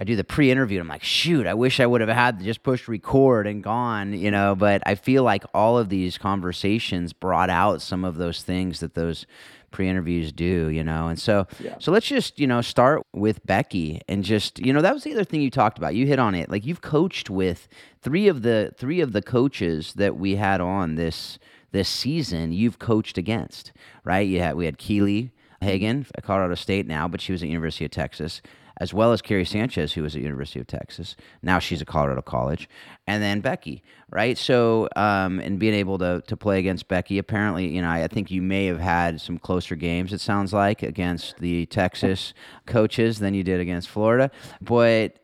I 0.00 0.04
do 0.04 0.16
the 0.16 0.24
pre-interview. 0.24 0.78
And 0.80 0.86
I'm 0.86 0.88
like, 0.94 1.02
shoot, 1.04 1.46
I 1.46 1.54
wish 1.54 1.78
I 1.78 1.86
would 1.86 2.00
have 2.00 2.10
had 2.10 2.40
just 2.40 2.62
pushed 2.62 2.88
record 2.88 3.46
and 3.46 3.62
gone, 3.62 4.12
you 4.14 4.30
know. 4.30 4.54
But 4.54 4.82
I 4.86 4.94
feel 4.94 5.22
like 5.22 5.44
all 5.54 5.78
of 5.78 5.88
these 5.90 6.18
conversations 6.18 7.12
brought 7.12 7.50
out 7.50 7.82
some 7.82 8.04
of 8.04 8.16
those 8.16 8.42
things 8.42 8.80
that 8.80 8.94
those 8.94 9.26
pre-interviews 9.70 10.32
do, 10.32 10.68
you 10.68 10.82
know. 10.84 11.08
And 11.08 11.18
so, 11.18 11.46
Yeah. 11.60 11.76
so 11.78 11.92
let's 11.92 12.06
just 12.06 12.38
you 12.38 12.46
know 12.46 12.60
start 12.62 13.02
with 13.12 13.44
Becky 13.46 14.00
and 14.08 14.22
just 14.24 14.58
you 14.58 14.72
know 14.72 14.82
that 14.82 14.94
was 14.94 15.04
the 15.04 15.12
other 15.12 15.24
thing 15.24 15.40
you 15.42 15.50
talked 15.50 15.78
about. 15.78 15.94
You 15.94 16.06
hit 16.06 16.18
on 16.18 16.34
it. 16.34 16.50
Like 16.50 16.66
you've 16.66 16.82
coached 16.82 17.30
with 17.30 17.68
three 18.00 18.28
of 18.28 18.42
the 18.42 18.74
three 18.76 19.00
of 19.00 19.12
the 19.12 19.22
coaches 19.22 19.94
that 19.94 20.16
we 20.16 20.36
had 20.36 20.60
on 20.60 20.94
this 20.96 21.38
this 21.70 21.88
season. 21.88 22.52
You've 22.52 22.78
coached 22.78 23.16
against, 23.18 23.72
right? 24.04 24.26
You 24.26 24.40
had 24.40 24.56
we 24.56 24.66
had 24.66 24.78
Keely 24.78 25.32
Hagan 25.60 26.06
at 26.14 26.24
Colorado 26.24 26.54
State 26.54 26.86
now, 26.86 27.08
but 27.08 27.20
she 27.20 27.32
was 27.32 27.42
at 27.42 27.48
University 27.48 27.84
of 27.84 27.90
Texas. 27.90 28.42
As 28.78 28.92
well 28.94 29.12
as 29.12 29.22
Carrie 29.22 29.44
Sanchez, 29.44 29.92
who 29.92 30.02
was 30.02 30.16
at 30.16 30.22
University 30.22 30.58
of 30.60 30.66
Texas. 30.66 31.16
Now 31.42 31.58
she's 31.58 31.80
at 31.80 31.86
Colorado 31.86 32.22
College, 32.22 32.68
and 33.06 33.22
then 33.22 33.40
Becky, 33.40 33.82
right? 34.10 34.36
So, 34.38 34.88
um, 34.96 35.40
and 35.40 35.58
being 35.58 35.74
able 35.74 35.98
to 35.98 36.22
to 36.26 36.36
play 36.36 36.58
against 36.58 36.88
Becky, 36.88 37.18
apparently, 37.18 37.68
you 37.68 37.82
know, 37.82 37.88
I, 37.88 38.04
I 38.04 38.08
think 38.08 38.30
you 38.30 38.42
may 38.42 38.66
have 38.66 38.80
had 38.80 39.20
some 39.20 39.38
closer 39.38 39.76
games. 39.76 40.12
It 40.12 40.20
sounds 40.20 40.52
like 40.52 40.82
against 40.82 41.38
the 41.38 41.66
Texas 41.66 42.34
coaches 42.66 43.18
than 43.18 43.34
you 43.34 43.44
did 43.44 43.60
against 43.60 43.88
Florida, 43.88 44.30
but 44.60 45.18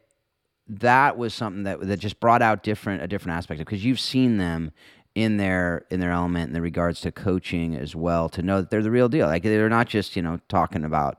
that 0.69 1.17
was 1.17 1.33
something 1.33 1.63
that 1.63 1.81
that 1.81 1.99
just 1.99 2.21
brought 2.21 2.43
out 2.43 2.63
different 2.63 3.03
a 3.03 3.09
different 3.09 3.37
aspect 3.37 3.59
because 3.59 3.85
you've 3.85 4.01
seen 4.01 4.37
them 4.37 4.71
in 5.15 5.39
their 5.39 5.87
in 5.91 6.01
their 6.01 6.13
element 6.13 6.55
in 6.55 6.63
regards 6.63 7.01
to 7.01 7.11
coaching 7.11 7.75
as 7.75 7.97
well 7.97 8.29
to 8.29 8.43
know 8.43 8.61
that 8.61 8.71
they're 8.71 8.83
the 8.83 8.91
real 8.91 9.09
deal 9.09 9.27
like 9.27 9.43
they're 9.43 9.69
not 9.69 9.89
just 9.89 10.15
you 10.15 10.23
know 10.23 10.39
talking 10.49 10.85
about 10.85 11.19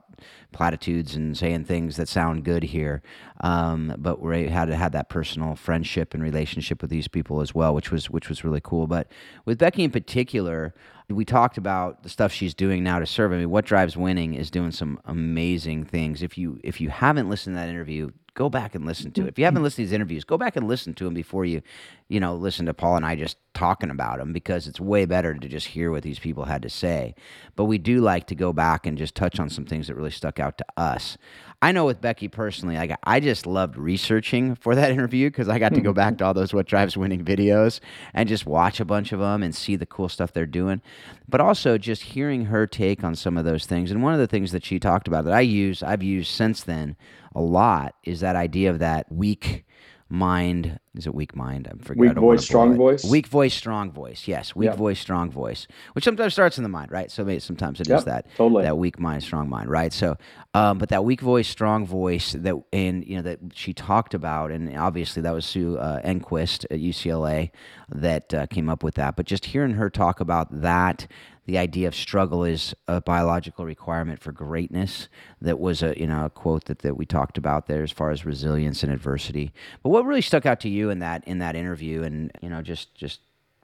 platitudes 0.52 1.14
and 1.14 1.36
saying 1.36 1.64
things 1.64 1.96
that 1.96 2.08
sound 2.08 2.44
good 2.44 2.62
here 2.62 3.02
um, 3.42 3.94
but 3.98 4.20
we 4.20 4.48
had 4.48 4.68
had 4.68 4.92
that 4.92 5.08
personal 5.08 5.54
friendship 5.54 6.14
and 6.14 6.22
relationship 6.22 6.82
with 6.82 6.90
these 6.90 7.08
people 7.08 7.40
as 7.40 7.54
well 7.54 7.74
which 7.74 7.90
was 7.90 8.10
which 8.10 8.28
was 8.28 8.44
really 8.44 8.60
cool 8.62 8.86
but 8.86 9.06
with 9.44 9.58
Becky 9.58 9.84
in 9.84 9.90
particular 9.90 10.74
we 11.14 11.24
talked 11.24 11.58
about 11.58 12.02
the 12.02 12.08
stuff 12.08 12.32
she's 12.32 12.54
doing 12.54 12.84
now 12.84 12.98
to 12.98 13.06
serve. 13.06 13.32
I 13.32 13.38
mean, 13.38 13.50
what 13.50 13.64
drives 13.64 13.96
winning 13.96 14.34
is 14.34 14.50
doing 14.50 14.70
some 14.70 15.00
amazing 15.04 15.84
things. 15.84 16.22
If 16.22 16.38
you 16.38 16.60
if 16.62 16.80
you 16.80 16.88
haven't 16.88 17.28
listened 17.28 17.56
to 17.56 17.60
that 17.60 17.68
interview, 17.68 18.10
go 18.34 18.48
back 18.48 18.74
and 18.74 18.86
listen 18.86 19.10
to 19.12 19.22
it. 19.22 19.28
If 19.28 19.38
you 19.38 19.44
haven't 19.44 19.62
listened 19.62 19.84
to 19.84 19.90
these 19.90 19.94
interviews, 19.94 20.24
go 20.24 20.38
back 20.38 20.56
and 20.56 20.66
listen 20.66 20.94
to 20.94 21.04
them 21.04 21.14
before 21.14 21.44
you, 21.44 21.62
you 22.08 22.20
know, 22.20 22.34
listen 22.34 22.66
to 22.66 22.74
Paul 22.74 22.96
and 22.96 23.04
I 23.04 23.16
just 23.16 23.36
talking 23.54 23.90
about 23.90 24.18
them 24.18 24.32
because 24.32 24.66
it's 24.66 24.80
way 24.80 25.04
better 25.04 25.34
to 25.34 25.48
just 25.48 25.68
hear 25.68 25.90
what 25.90 26.02
these 26.02 26.18
people 26.18 26.44
had 26.44 26.62
to 26.62 26.70
say. 26.70 27.14
But 27.56 27.64
we 27.64 27.78
do 27.78 28.00
like 28.00 28.26
to 28.28 28.34
go 28.34 28.52
back 28.52 28.86
and 28.86 28.96
just 28.96 29.14
touch 29.14 29.38
on 29.38 29.50
some 29.50 29.66
things 29.66 29.88
that 29.88 29.94
really 29.94 30.10
stuck 30.10 30.38
out 30.40 30.58
to 30.58 30.64
us. 30.76 31.16
I 31.62 31.72
know 31.72 31.84
with 31.84 32.00
Becky 32.00 32.26
personally, 32.28 32.76
like 32.76 32.98
I 33.04 33.20
just 33.20 33.46
loved 33.46 33.76
researching 33.76 34.54
for 34.54 34.74
that 34.74 34.90
interview 34.92 35.28
because 35.28 35.48
I 35.48 35.58
got 35.58 35.74
to 35.74 35.80
go 35.82 35.92
back 35.92 36.16
to 36.18 36.24
all 36.24 36.32
those 36.32 36.54
what 36.54 36.66
drives 36.66 36.96
winning 36.96 37.22
videos 37.22 37.80
and 38.14 38.28
just 38.28 38.46
watch 38.46 38.80
a 38.80 38.84
bunch 38.84 39.12
of 39.12 39.20
them 39.20 39.42
and 39.42 39.54
see 39.54 39.76
the 39.76 39.84
cool 39.84 40.08
stuff 40.08 40.32
they're 40.32 40.46
doing. 40.46 40.80
But 41.28 41.42
also 41.42 41.76
just 41.76 42.02
hearing 42.02 42.46
her 42.46 42.66
take 42.66 43.04
on 43.04 43.14
some 43.14 43.36
of 43.36 43.44
those 43.44 43.66
things. 43.66 43.90
And 43.90 44.02
one 44.02 44.14
of 44.14 44.20
the 44.20 44.26
things 44.26 44.52
that 44.52 44.64
she 44.64 44.78
talked 44.78 45.06
about 45.06 45.26
that 45.26 45.34
I 45.34 45.42
use, 45.42 45.82
I've 45.82 46.02
used 46.02 46.30
since 46.30 46.62
then 46.62 46.96
a 47.34 47.40
lot 47.40 47.94
is 48.04 48.20
that 48.20 48.36
idea 48.36 48.70
of 48.70 48.78
that 48.78 49.12
weak 49.12 49.64
mind. 50.10 50.78
Is 50.94 51.06
it 51.06 51.14
weak 51.14 51.36
mind? 51.36 51.68
I'm 51.70 51.78
forgetting. 51.78 52.14
Weak 52.14 52.18
voice, 52.18 52.44
strong 52.44 52.76
voice. 52.76 53.04
Weak 53.04 53.28
voice, 53.28 53.54
strong 53.54 53.92
voice. 53.92 54.26
Yes, 54.26 54.56
weak 54.56 54.70
yep. 54.70 54.76
voice, 54.76 54.98
strong 54.98 55.30
voice. 55.30 55.68
Which 55.92 56.04
sometimes 56.04 56.32
starts 56.32 56.58
in 56.58 56.64
the 56.64 56.68
mind, 56.68 56.90
right? 56.90 57.10
So 57.10 57.24
maybe 57.24 57.38
sometimes 57.38 57.80
it 57.80 57.88
yep, 57.88 57.98
is 58.00 58.04
that 58.06 58.26
totally. 58.36 58.64
that 58.64 58.76
weak 58.76 58.98
mind, 58.98 59.22
strong 59.22 59.48
mind, 59.48 59.70
right? 59.70 59.92
So, 59.92 60.16
um, 60.52 60.78
but 60.78 60.88
that 60.88 61.04
weak 61.04 61.20
voice, 61.20 61.48
strong 61.48 61.86
voice 61.86 62.32
that 62.32 62.60
and 62.72 63.06
you 63.06 63.16
know 63.16 63.22
that 63.22 63.38
she 63.54 63.72
talked 63.72 64.14
about, 64.14 64.50
and 64.50 64.76
obviously 64.76 65.22
that 65.22 65.32
was 65.32 65.46
Sue 65.46 65.78
uh, 65.78 66.00
Enquist 66.02 66.64
at 66.70 66.80
UCLA 66.80 67.50
that 67.88 68.34
uh, 68.34 68.46
came 68.46 68.68
up 68.68 68.82
with 68.82 68.96
that. 68.96 69.14
But 69.14 69.26
just 69.26 69.46
hearing 69.46 69.74
her 69.74 69.90
talk 69.90 70.18
about 70.20 70.60
that 70.60 71.06
the 71.46 71.58
idea 71.58 71.88
of 71.88 71.94
struggle 71.94 72.44
is 72.44 72.74
a 72.86 73.00
biological 73.00 73.64
requirement 73.64 74.20
for 74.20 74.32
greatness. 74.32 75.08
That 75.40 75.58
was 75.58 75.82
a 75.82 75.98
you 75.98 76.06
know 76.06 76.26
a 76.26 76.30
quote 76.30 76.66
that, 76.66 76.80
that 76.80 76.96
we 76.96 77.06
talked 77.06 77.38
about 77.38 77.66
there 77.66 77.82
as 77.82 77.90
far 77.90 78.10
as 78.10 78.24
resilience 78.24 78.82
and 78.82 78.92
adversity. 78.92 79.52
But 79.82 79.90
what 79.90 80.04
really 80.04 80.20
stuck 80.20 80.46
out 80.46 80.60
to 80.60 80.68
you 80.68 80.90
in 80.90 80.98
that 81.00 81.26
in 81.26 81.38
that 81.38 81.56
interview, 81.56 82.02
and 82.02 82.30
you 82.40 82.48
know 82.48 82.62
just 82.62 82.94
just 82.94 83.20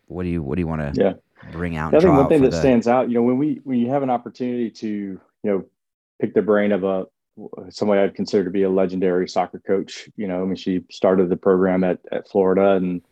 what 0.06 0.22
do 0.22 0.28
you 0.28 0.42
what 0.42 0.56
do 0.56 0.60
you 0.60 0.66
want 0.66 0.94
to 0.94 1.00
yeah. 1.00 1.12
bring 1.52 1.76
out? 1.76 1.94
I 1.94 2.00
think 2.00 2.12
one 2.12 2.28
thing 2.28 2.42
that 2.42 2.50
the... 2.50 2.58
stands 2.58 2.88
out, 2.88 3.08
you 3.08 3.14
know, 3.14 3.22
when 3.22 3.38
we 3.38 3.60
when 3.64 3.78
you 3.78 3.88
have 3.90 4.02
an 4.02 4.10
opportunity 4.10 4.70
to 4.70 4.88
you 4.88 5.20
know 5.44 5.64
pick 6.20 6.34
the 6.34 6.42
brain 6.42 6.72
of 6.72 6.84
a 6.84 7.06
somebody 7.68 8.00
I'd 8.00 8.14
consider 8.14 8.44
to 8.44 8.50
be 8.50 8.62
a 8.62 8.70
legendary 8.70 9.28
soccer 9.28 9.58
coach. 9.58 10.08
You 10.16 10.26
know, 10.26 10.42
I 10.42 10.44
mean, 10.44 10.56
she 10.56 10.84
started 10.90 11.28
the 11.28 11.36
program 11.36 11.84
at 11.84 11.98
at 12.10 12.28
Florida 12.28 12.72
and 12.72 13.02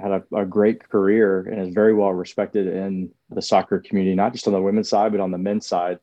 had 0.00 0.12
a, 0.12 0.24
a, 0.34 0.46
great 0.46 0.88
career 0.88 1.40
and 1.40 1.60
is 1.60 1.74
very 1.74 1.92
well 1.92 2.12
respected 2.12 2.68
in 2.68 3.10
the 3.28 3.42
soccer 3.42 3.80
community, 3.80 4.14
not 4.14 4.32
just 4.32 4.46
on 4.46 4.52
the 4.52 4.62
women's 4.62 4.88
side, 4.88 5.12
but 5.12 5.20
on 5.20 5.30
the 5.30 5.38
men's 5.38 5.66
side. 5.66 5.98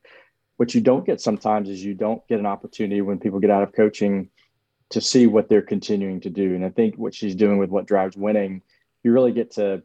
What 0.58 0.76
you 0.76 0.82
don't 0.82 1.06
get 1.06 1.22
sometimes 1.22 1.70
is 1.70 1.84
you 1.84 1.94
don't 1.94 2.26
get 2.28 2.40
an 2.40 2.46
opportunity 2.46 3.02
when 3.02 3.20
people 3.20 3.40
get 3.40 3.52
out 3.52 3.64
of 3.64 3.74
coaching 3.74 4.30
to 4.90 5.02
see 5.02 5.28
what 5.28 5.50
they're 5.50 5.62
continuing 5.62 6.22
to 6.22 6.30
do. 6.30 6.56
And 6.56 6.66
I 6.66 6.70
think 6.70 6.96
what 6.96 7.14
she's 7.14 7.36
doing 7.36 7.58
with 7.58 7.70
what 7.70 7.88
drives 7.88 8.18
winning, 8.18 8.62
you 9.04 9.12
really 9.12 9.32
get 9.32 9.52
to 9.52 9.84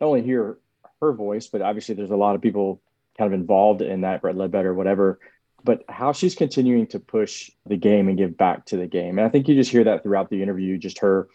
not 0.00 0.06
only 0.06 0.22
hear 0.22 0.58
her 1.00 1.12
voice, 1.12 1.48
but 1.48 1.62
obviously 1.62 1.94
there's 1.94 2.10
a 2.10 2.16
lot 2.16 2.34
of 2.34 2.42
people 2.42 2.80
kind 3.18 3.32
of 3.32 3.38
involved 3.38 3.82
in 3.82 4.02
that, 4.02 4.22
Brett 4.22 4.36
Ledbetter, 4.36 4.72
whatever, 4.72 5.18
but 5.64 5.84
how 5.88 6.12
she's 6.12 6.34
continuing 6.34 6.86
to 6.88 7.00
push 7.00 7.50
the 7.66 7.76
game 7.76 8.08
and 8.08 8.18
give 8.18 8.36
back 8.36 8.66
to 8.66 8.76
the 8.76 8.86
game. 8.86 9.18
And 9.18 9.26
I 9.26 9.28
think 9.28 9.48
you 9.48 9.54
just 9.54 9.70
hear 9.70 9.84
that 9.84 10.02
throughout 10.02 10.30
the 10.30 10.42
interview, 10.42 10.78
just 10.78 11.00
her 11.00 11.28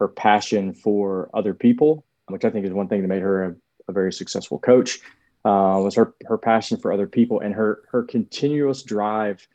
her 0.00 0.08
passion 0.08 0.74
for 0.74 1.30
other 1.34 1.54
people, 1.54 2.04
which 2.28 2.44
I 2.44 2.50
think 2.50 2.66
is 2.66 2.72
one 2.72 2.88
thing 2.88 3.02
that 3.02 3.08
made 3.08 3.22
her 3.22 3.44
a, 3.44 3.54
a 3.88 3.92
very 3.92 4.12
successful 4.12 4.58
coach, 4.58 5.00
uh, 5.44 5.80
was 5.82 5.94
her 5.94 6.14
her 6.26 6.38
passion 6.38 6.78
for 6.78 6.92
other 6.92 7.06
people 7.06 7.40
and 7.40 7.54
her 7.54 7.82
her 7.90 8.02
continuous 8.02 8.82
drive 8.82 9.46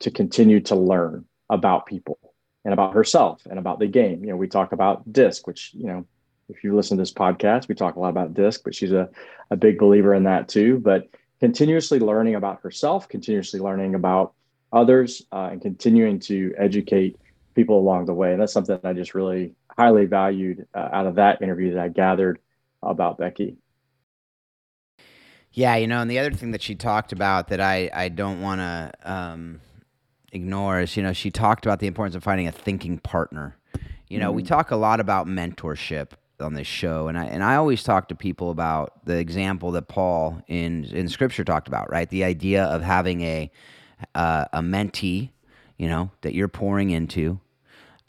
to 0.00 0.10
continue 0.10 0.60
to 0.60 0.76
learn 0.76 1.24
about 1.50 1.86
people 1.86 2.18
and 2.64 2.72
about 2.72 2.94
herself 2.94 3.42
and 3.48 3.58
about 3.58 3.78
the 3.78 3.86
game. 3.86 4.24
You 4.24 4.30
know, 4.30 4.36
we 4.36 4.48
talk 4.48 4.72
about 4.72 5.12
DISC, 5.12 5.46
which 5.46 5.72
you 5.74 5.86
know, 5.86 6.06
if 6.48 6.64
you 6.64 6.74
listen 6.74 6.96
to 6.96 7.02
this 7.02 7.12
podcast, 7.12 7.68
we 7.68 7.74
talk 7.74 7.96
a 7.96 8.00
lot 8.00 8.08
about 8.08 8.34
DISC, 8.34 8.62
but 8.64 8.74
she's 8.74 8.92
a 8.92 9.08
a 9.50 9.56
big 9.56 9.78
believer 9.78 10.14
in 10.14 10.24
that 10.24 10.48
too. 10.48 10.78
But 10.78 11.08
continuously 11.40 11.98
learning 11.98 12.36
about 12.36 12.60
herself, 12.62 13.08
continuously 13.08 13.60
learning 13.60 13.94
about 13.94 14.34
others, 14.72 15.22
uh, 15.32 15.48
and 15.52 15.60
continuing 15.60 16.18
to 16.18 16.54
educate 16.56 17.18
people 17.54 17.78
along 17.78 18.06
the 18.06 18.14
way. 18.14 18.32
And 18.32 18.40
that's 18.40 18.52
something 18.52 18.78
I 18.84 18.92
just 18.92 19.14
really 19.14 19.52
highly 19.76 20.06
valued 20.06 20.66
uh, 20.74 20.88
out 20.92 21.06
of 21.06 21.16
that 21.16 21.42
interview 21.42 21.74
that 21.74 21.80
I 21.80 21.88
gathered 21.88 22.38
about 22.82 23.18
Becky. 23.18 23.56
Yeah, 25.52 25.76
you 25.76 25.86
know, 25.86 26.00
and 26.00 26.10
the 26.10 26.18
other 26.18 26.32
thing 26.32 26.50
that 26.50 26.62
she 26.62 26.74
talked 26.74 27.12
about 27.12 27.48
that 27.48 27.60
I, 27.60 27.88
I 27.94 28.08
don't 28.08 28.40
want 28.40 28.60
to 28.60 28.92
um, 29.04 29.60
ignore 30.32 30.80
is, 30.80 30.96
you 30.96 31.02
know, 31.02 31.12
she 31.12 31.30
talked 31.30 31.64
about 31.64 31.78
the 31.78 31.86
importance 31.86 32.16
of 32.16 32.24
finding 32.24 32.48
a 32.48 32.52
thinking 32.52 32.98
partner. 32.98 33.56
You 34.08 34.18
know, 34.18 34.30
mm-hmm. 34.30 34.36
we 34.36 34.42
talk 34.42 34.72
a 34.72 34.76
lot 34.76 34.98
about 34.98 35.26
mentorship 35.26 36.10
on 36.40 36.54
this 36.54 36.66
show, 36.66 37.06
and 37.08 37.16
I 37.16 37.26
and 37.26 37.42
I 37.42 37.54
always 37.56 37.82
talk 37.84 38.08
to 38.08 38.14
people 38.14 38.50
about 38.50 39.04
the 39.06 39.16
example 39.16 39.70
that 39.72 39.88
Paul 39.88 40.42
in 40.48 40.84
in 40.86 41.08
Scripture 41.08 41.44
talked 41.44 41.68
about, 41.68 41.90
right? 41.90 42.08
The 42.10 42.24
idea 42.24 42.64
of 42.64 42.82
having 42.82 43.22
a 43.22 43.50
uh, 44.14 44.46
a 44.52 44.60
mentee, 44.60 45.30
you 45.78 45.88
know, 45.88 46.10
that 46.22 46.34
you're 46.34 46.48
pouring 46.48 46.90
into, 46.90 47.40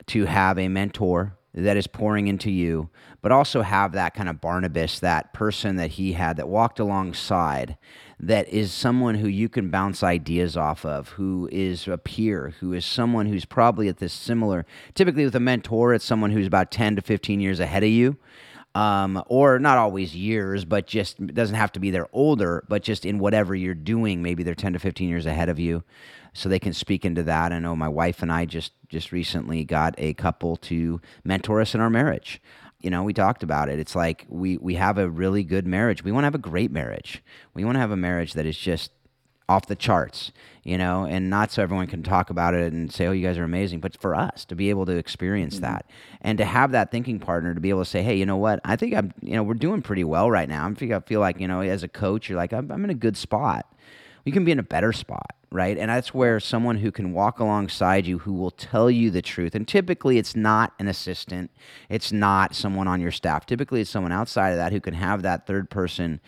to 0.08 0.26
have 0.26 0.58
a 0.58 0.68
mentor 0.68 1.35
that 1.56 1.78
is 1.78 1.88
pouring 1.88 2.28
into 2.28 2.52
you, 2.52 2.90
but 3.22 3.32
also 3.32 3.62
have 3.62 3.94
that 3.94 4.14
kind 4.14 4.28
of 4.28 4.42
Barnabas, 4.42 5.00
that 5.00 5.34
person 5.34 5.78
that 5.78 5.92
he 5.92 6.12
had 6.14 6.36
that 6.36 6.50
walked 6.50 6.80
alongside, 6.80 7.78
that 8.20 8.48
is 8.50 8.74
someone 8.74 9.16
who 9.16 9.28
you 9.28 9.48
can 9.48 9.70
bounce 9.70 10.04
ideas 10.04 10.58
off 10.58 10.86
of, 10.86 11.10
who 11.10 11.48
is 11.52 11.88
a 11.88 11.98
peer, 11.98 12.54
who 12.60 12.74
is 12.74 12.86
someone 12.86 13.28
who's 13.28 13.46
probably 13.46 13.88
at 13.88 13.98
this 13.98 14.14
similar. 14.14 14.66
Typically, 14.94 15.24
with 15.24 15.36
a 15.36 15.40
mentor, 15.40 15.94
it's 15.94 16.06
someone 16.06 16.32
who's 16.32 16.48
about 16.48 16.72
10 16.72 16.98
to 16.98 17.02
15 17.02 17.40
years 17.40 17.60
ahead 17.60 17.84
of 17.84 17.90
you. 17.90 18.18
Um, 18.74 19.24
or 19.28 19.58
not 19.58 19.78
always 19.78 20.14
years, 20.18 20.66
but 20.66 20.86
just 20.86 21.26
doesn't 21.28 21.56
have 21.56 21.72
to 21.72 21.80
be 21.80 21.92
they're 21.92 22.10
older, 22.12 22.66
but 22.68 22.84
just 22.84 23.06
in 23.06 23.20
whatever 23.20 23.56
you're 23.56 23.74
doing, 23.74 24.22
maybe 24.22 24.44
they're 24.44 24.54
10 24.54 24.74
to 24.74 24.80
15 24.80 25.08
years 25.08 25.26
ahead 25.26 25.48
of 25.48 25.60
you 25.60 25.86
so 26.36 26.50
they 26.50 26.60
can 26.60 26.74
speak 26.74 27.06
into 27.06 27.24
that. 27.24 27.54
I 27.54 27.60
know 27.60 27.76
my 27.76 27.88
wife 27.88 28.22
and 28.22 28.32
I 28.32 28.46
just 28.46 28.74
just 28.90 29.12
recently 29.12 29.64
got 29.64 29.96
a 29.98 30.14
couple 30.14 30.58
to 30.58 31.02
mentor 31.24 31.62
us 31.62 31.74
in 31.74 31.82
our 31.82 31.90
marriage. 31.90 32.42
You 32.82 32.90
know, 32.90 33.04
we 33.04 33.14
talked 33.14 33.42
about 33.42 33.70
it. 33.70 33.80
It's 33.80 33.96
like 33.96 34.26
we 34.28 34.58
we 34.58 34.76
have 34.76 34.98
a 34.98 35.10
really 35.10 35.44
good 35.44 35.66
marriage. 35.66 36.04
We 36.04 36.12
want 36.12 36.24
to 36.24 36.28
have 36.28 36.36
a 36.36 36.40
great 36.40 36.72
marriage. 36.72 37.24
We 37.54 37.64
want 37.64 37.76
to 37.78 37.80
have 37.80 37.92
a 37.92 37.98
marriage 37.98 38.34
that 38.34 38.46
is 38.46 38.58
just 38.58 38.92
off 39.48 39.68
the 39.68 39.76
charts, 39.76 40.32
you 40.64 40.78
know, 40.78 41.06
and 41.06 41.30
not 41.30 41.52
so 41.52 41.62
everyone 41.62 41.86
can 41.88 42.02
talk 42.04 42.30
about 42.30 42.54
it 42.54 42.74
and 42.74 42.92
say, 42.92 43.08
"Oh, 43.08 43.12
you 43.14 43.26
guys 43.26 43.38
are 43.38 43.44
amazing," 43.44 43.80
but 43.80 43.96
for 44.00 44.14
us 44.14 44.44
to 44.46 44.56
be 44.56 44.70
able 44.70 44.86
to 44.88 44.98
experience 44.98 45.56
mm-hmm. 45.56 45.66
that 45.66 45.90
and 46.20 46.38
to 46.38 46.46
have 46.46 46.72
that 46.72 46.92
thinking 46.92 47.18
partner 47.18 47.54
to 47.54 47.62
be 47.62 47.70
able 47.70 47.84
to 47.84 47.90
say, 47.90 48.04
"Hey, 48.04 48.18
you 48.18 48.26
know 48.26 48.38
what? 48.38 48.60
I 48.66 48.76
think 48.76 48.94
I'm, 48.94 49.14
you 49.22 49.36
know, 49.36 49.44
we're 49.44 49.54
doing 49.54 49.82
pretty 49.82 50.04
well 50.04 50.30
right 50.30 50.50
now. 50.50 50.68
I 50.68 50.74
feel, 50.74 50.98
I 50.98 51.00
feel 51.00 51.22
like, 51.22 51.40
you 51.40 51.48
know, 51.48 51.62
as 51.62 51.84
a 51.84 51.88
coach, 51.88 52.28
you're 52.28 52.38
like, 52.38 52.52
I'm, 52.52 52.70
I'm 52.72 52.84
in 52.84 52.90
a 52.90 52.96
good 52.96 53.16
spot. 53.16 53.72
We 54.26 54.34
can 54.34 54.44
be 54.44 54.52
in 54.52 54.60
a 54.60 54.64
better 54.64 54.92
spot 54.92 55.36
right? 55.56 55.78
And 55.78 55.90
that's 55.90 56.14
where 56.14 56.40
someone 56.40 56.76
who 56.76 56.92
can 56.92 57.14
walk 57.14 57.40
alongside 57.40 58.06
you 58.06 58.20
who 58.20 58.34
will 58.34 58.52
tell 58.52 58.92
you 58.92 59.10
the 59.10 59.22
truth. 59.22 59.56
And 59.56 59.66
typically 59.66 60.18
it's 60.18 60.36
not 60.36 60.74
an 60.80 60.90
assistant, 60.90 61.50
it's 61.90 62.12
not 62.12 62.54
someone 62.54 62.88
on 62.90 63.00
your 63.00 63.12
staff. 63.12 63.46
Typically 63.46 63.82
it's 63.82 63.90
someone 63.90 64.12
outside 64.12 64.50
of 64.50 64.58
that 64.58 64.74
who 64.74 64.82
can 64.82 64.94
have 64.94 65.22
that 65.22 65.48
third 65.48 65.70
person 65.70 66.20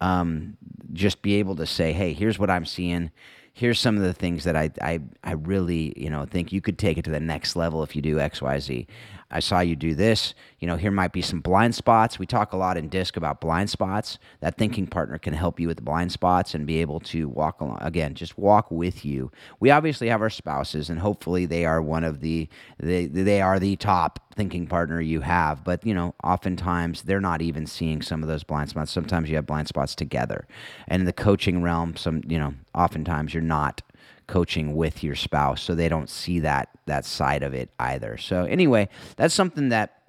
um, 0.00 0.56
just 0.92 1.20
be 1.20 1.34
able 1.34 1.56
to 1.56 1.66
say, 1.66 1.92
hey, 1.92 2.12
here's 2.12 2.38
what 2.38 2.48
I'm 2.48 2.64
seeing. 2.64 3.10
Here's 3.54 3.80
some 3.80 3.96
of 3.96 4.02
the 4.02 4.12
things 4.12 4.44
that 4.44 4.54
I, 4.54 4.70
I, 4.80 5.00
I 5.24 5.32
really, 5.32 5.92
you 5.96 6.10
know, 6.10 6.24
think 6.24 6.52
you 6.52 6.60
could 6.60 6.78
take 6.78 6.96
it 6.96 7.04
to 7.06 7.10
the 7.10 7.20
next 7.20 7.56
level 7.56 7.82
if 7.82 7.96
you 7.96 8.02
do 8.02 8.20
X, 8.20 8.40
Y, 8.40 8.58
Z. 8.60 8.86
I 9.30 9.40
saw 9.40 9.60
you 9.60 9.74
do 9.74 9.94
this. 9.94 10.34
You 10.60 10.68
know, 10.68 10.76
here 10.76 10.90
might 10.90 11.12
be 11.12 11.22
some 11.22 11.40
blind 11.40 11.74
spots. 11.74 12.18
We 12.18 12.26
talk 12.26 12.52
a 12.52 12.56
lot 12.56 12.76
in 12.76 12.88
DISC 12.88 13.16
about 13.16 13.40
blind 13.40 13.70
spots. 13.70 14.18
That 14.40 14.56
thinking 14.56 14.86
partner 14.86 15.18
can 15.18 15.34
help 15.34 15.58
you 15.58 15.68
with 15.68 15.78
the 15.78 15.82
blind 15.82 16.12
spots 16.12 16.54
and 16.54 16.66
be 16.66 16.80
able 16.80 17.00
to 17.00 17.28
walk 17.28 17.60
along. 17.60 17.78
Again, 17.80 18.14
just 18.14 18.38
walk 18.38 18.70
with 18.70 19.04
you. 19.04 19.30
We 19.58 19.70
obviously 19.70 20.08
have 20.08 20.22
our 20.22 20.30
spouses, 20.30 20.88
and 20.88 21.00
hopefully 21.00 21.44
they 21.44 21.64
are 21.66 21.82
one 21.82 22.04
of 22.04 22.20
the 22.20 22.48
they 22.78 23.06
they 23.06 23.40
are 23.40 23.58
the 23.58 23.76
top 23.76 24.20
thinking 24.36 24.66
partner 24.66 25.00
you 25.00 25.22
have. 25.22 25.64
But 25.64 25.84
you 25.84 25.94
know, 25.94 26.14
oftentimes 26.22 27.02
they're 27.02 27.20
not 27.20 27.42
even 27.42 27.66
seeing 27.66 28.02
some 28.02 28.22
of 28.22 28.28
those 28.28 28.44
blind 28.44 28.70
spots. 28.70 28.92
Sometimes 28.92 29.28
you 29.28 29.36
have 29.36 29.46
blind 29.46 29.68
spots 29.68 29.94
together, 29.94 30.46
and 30.88 31.00
in 31.00 31.06
the 31.06 31.12
coaching 31.12 31.62
realm, 31.62 31.96
some 31.96 32.22
you 32.28 32.38
know, 32.38 32.54
oftentimes 32.74 33.34
you're 33.34 33.42
not 33.42 33.82
coaching 34.26 34.74
with 34.74 35.04
your 35.04 35.14
spouse 35.14 35.62
so 35.62 35.74
they 35.74 35.88
don't 35.88 36.10
see 36.10 36.40
that 36.40 36.68
that 36.86 37.04
side 37.04 37.42
of 37.42 37.54
it 37.54 37.70
either 37.78 38.16
so 38.16 38.44
anyway 38.44 38.88
that's 39.16 39.34
something 39.34 39.68
that 39.68 40.02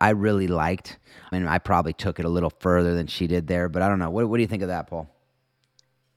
i 0.00 0.10
really 0.10 0.46
liked 0.46 0.98
I 1.30 1.36
and 1.36 1.44
mean, 1.44 1.52
i 1.52 1.58
probably 1.58 1.92
took 1.92 2.18
it 2.18 2.24
a 2.24 2.28
little 2.28 2.52
further 2.58 2.94
than 2.94 3.06
she 3.06 3.26
did 3.26 3.46
there 3.46 3.68
but 3.68 3.82
i 3.82 3.88
don't 3.88 3.98
know 3.98 4.10
what, 4.10 4.28
what 4.28 4.36
do 4.36 4.42
you 4.42 4.48
think 4.48 4.62
of 4.62 4.68
that 4.68 4.88
paul 4.88 5.08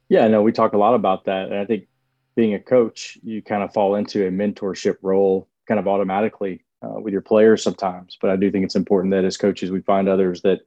yeah 0.09 0.27
no 0.27 0.41
we 0.41 0.51
talk 0.51 0.73
a 0.73 0.77
lot 0.77 0.93
about 0.93 1.25
that 1.25 1.51
and 1.51 1.55
i 1.55 1.65
think 1.65 1.87
being 2.35 2.53
a 2.53 2.59
coach 2.59 3.17
you 3.23 3.41
kind 3.41 3.63
of 3.63 3.73
fall 3.73 3.95
into 3.95 4.27
a 4.27 4.31
mentorship 4.31 4.97
role 5.01 5.47
kind 5.67 5.79
of 5.79 5.87
automatically 5.87 6.63
uh, 6.83 6.99
with 6.99 7.11
your 7.11 7.21
players 7.21 7.63
sometimes 7.63 8.17
but 8.19 8.29
i 8.29 8.35
do 8.35 8.51
think 8.51 8.65
it's 8.65 8.75
important 8.75 9.11
that 9.11 9.25
as 9.25 9.37
coaches 9.37 9.71
we 9.71 9.81
find 9.81 10.07
others 10.07 10.41
that 10.41 10.59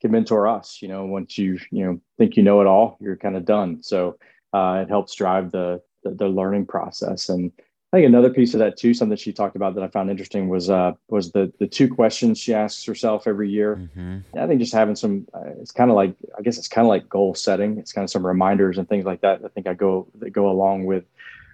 can 0.00 0.10
mentor 0.10 0.46
us. 0.46 0.78
You 0.80 0.88
know, 0.88 1.04
once 1.06 1.38
you 1.38 1.58
you 1.70 1.84
know 1.84 2.00
think 2.16 2.36
you 2.36 2.42
know 2.42 2.60
it 2.60 2.66
all, 2.66 2.96
you're 3.00 3.16
kind 3.16 3.36
of 3.36 3.44
done. 3.44 3.82
So 3.82 4.18
uh, 4.52 4.82
it 4.82 4.88
helps 4.88 5.14
drive 5.14 5.50
the, 5.50 5.82
the, 6.02 6.10
the 6.10 6.28
learning 6.28 6.66
process. 6.66 7.28
And 7.28 7.52
I 7.92 7.96
think 7.96 8.06
another 8.06 8.30
piece 8.30 8.52
of 8.52 8.60
that 8.60 8.76
too, 8.76 8.92
something 8.92 9.16
she 9.16 9.32
talked 9.32 9.56
about 9.56 9.74
that 9.74 9.82
I 9.82 9.88
found 9.88 10.10
interesting 10.10 10.48
was 10.48 10.68
uh, 10.68 10.92
was 11.08 11.32
the 11.32 11.50
the 11.58 11.66
two 11.66 11.88
questions 11.92 12.38
she 12.38 12.52
asks 12.52 12.84
herself 12.84 13.26
every 13.26 13.48
year. 13.48 13.76
Mm-hmm. 13.76 14.38
I 14.38 14.46
think 14.46 14.60
just 14.60 14.74
having 14.74 14.94
some, 14.94 15.26
uh, 15.32 15.52
it's 15.58 15.72
kind 15.72 15.90
of 15.90 15.96
like 15.96 16.14
I 16.38 16.42
guess 16.42 16.58
it's 16.58 16.68
kind 16.68 16.84
of 16.84 16.90
like 16.90 17.08
goal 17.08 17.34
setting. 17.34 17.78
It's 17.78 17.92
kind 17.92 18.04
of 18.04 18.10
some 18.10 18.26
reminders 18.26 18.76
and 18.76 18.86
things 18.86 19.06
like 19.06 19.22
that. 19.22 19.40
I 19.42 19.48
think 19.48 19.66
I 19.66 19.72
go 19.72 20.06
that 20.16 20.30
go 20.30 20.50
along 20.50 20.84
with 20.84 21.04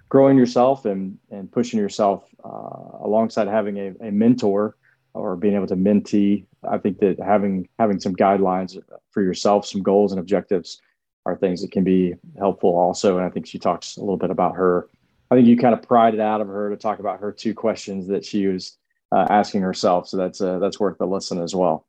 growing 0.09 0.37
yourself 0.37 0.83
and 0.83 1.17
and 1.31 1.49
pushing 1.49 1.79
yourself 1.79 2.27
uh, 2.43 2.97
alongside 2.99 3.47
having 3.47 3.77
a, 3.77 4.07
a 4.07 4.11
mentor 4.11 4.75
or 5.13 5.37
being 5.37 5.55
able 5.55 5.67
to 5.67 5.77
mentee. 5.77 6.45
I 6.69 6.79
think 6.79 6.99
that 6.99 7.17
having 7.17 7.69
having 7.79 8.01
some 8.01 8.13
guidelines 8.13 8.77
for 9.11 9.23
yourself, 9.23 9.65
some 9.65 9.83
goals 9.83 10.11
and 10.11 10.19
objectives 10.19 10.81
are 11.25 11.35
things 11.35 11.61
that 11.61 11.71
can 11.71 11.83
be 11.83 12.15
helpful 12.37 12.77
also. 12.77 13.17
And 13.17 13.25
I 13.25 13.29
think 13.29 13.47
she 13.47 13.59
talks 13.59 13.97
a 13.97 14.01
little 14.01 14.17
bit 14.17 14.29
about 14.29 14.55
her. 14.55 14.89
I 15.31 15.35
think 15.35 15.47
you 15.47 15.57
kind 15.57 15.73
of 15.73 15.81
pried 15.81 16.13
it 16.13 16.19
out 16.19 16.41
of 16.41 16.47
her 16.47 16.69
to 16.69 16.77
talk 16.77 16.99
about 16.99 17.19
her 17.19 17.31
two 17.31 17.53
questions 17.53 18.07
that 18.07 18.23
she 18.23 18.47
was 18.47 18.77
uh, 19.11 19.25
asking 19.29 19.61
herself. 19.61 20.07
So 20.07 20.17
that's 20.17 20.39
uh, 20.41 20.59
that's 20.59 20.79
worth 20.79 20.99
a 21.01 21.05
listen 21.05 21.41
as 21.41 21.55
well. 21.55 21.87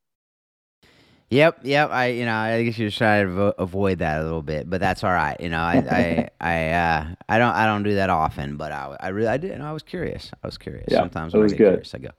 Yep, 1.28 1.60
yep. 1.64 1.90
I, 1.90 2.06
you 2.06 2.24
know, 2.24 2.36
I 2.36 2.62
guess 2.62 2.78
you're 2.78 2.90
trying 2.90 3.26
to 3.26 3.32
avo- 3.32 3.54
avoid 3.58 3.98
that 3.98 4.20
a 4.20 4.22
little 4.22 4.42
bit, 4.42 4.70
but 4.70 4.80
that's 4.80 5.02
all 5.02 5.10
right. 5.10 5.38
You 5.40 5.48
know, 5.48 5.58
I, 5.58 5.74
I, 5.90 6.28
I, 6.40 6.70
uh, 6.70 7.06
I 7.28 7.38
don't, 7.38 7.52
I 7.52 7.66
don't 7.66 7.82
do 7.82 7.96
that 7.96 8.10
often, 8.10 8.56
but 8.56 8.70
I, 8.70 8.96
I 9.00 9.08
really, 9.08 9.26
I 9.26 9.36
did. 9.36 9.50
You 9.50 9.58
know, 9.58 9.66
I 9.66 9.72
was 9.72 9.82
curious. 9.82 10.30
I 10.44 10.46
was 10.46 10.56
curious. 10.56 10.86
Yeah, 10.88 10.98
Sometimes 10.98 11.34
it 11.34 11.38
was 11.38 11.52
good. 11.52 11.58
Curious, 11.58 11.94
I 11.96 11.98
go. 11.98 12.10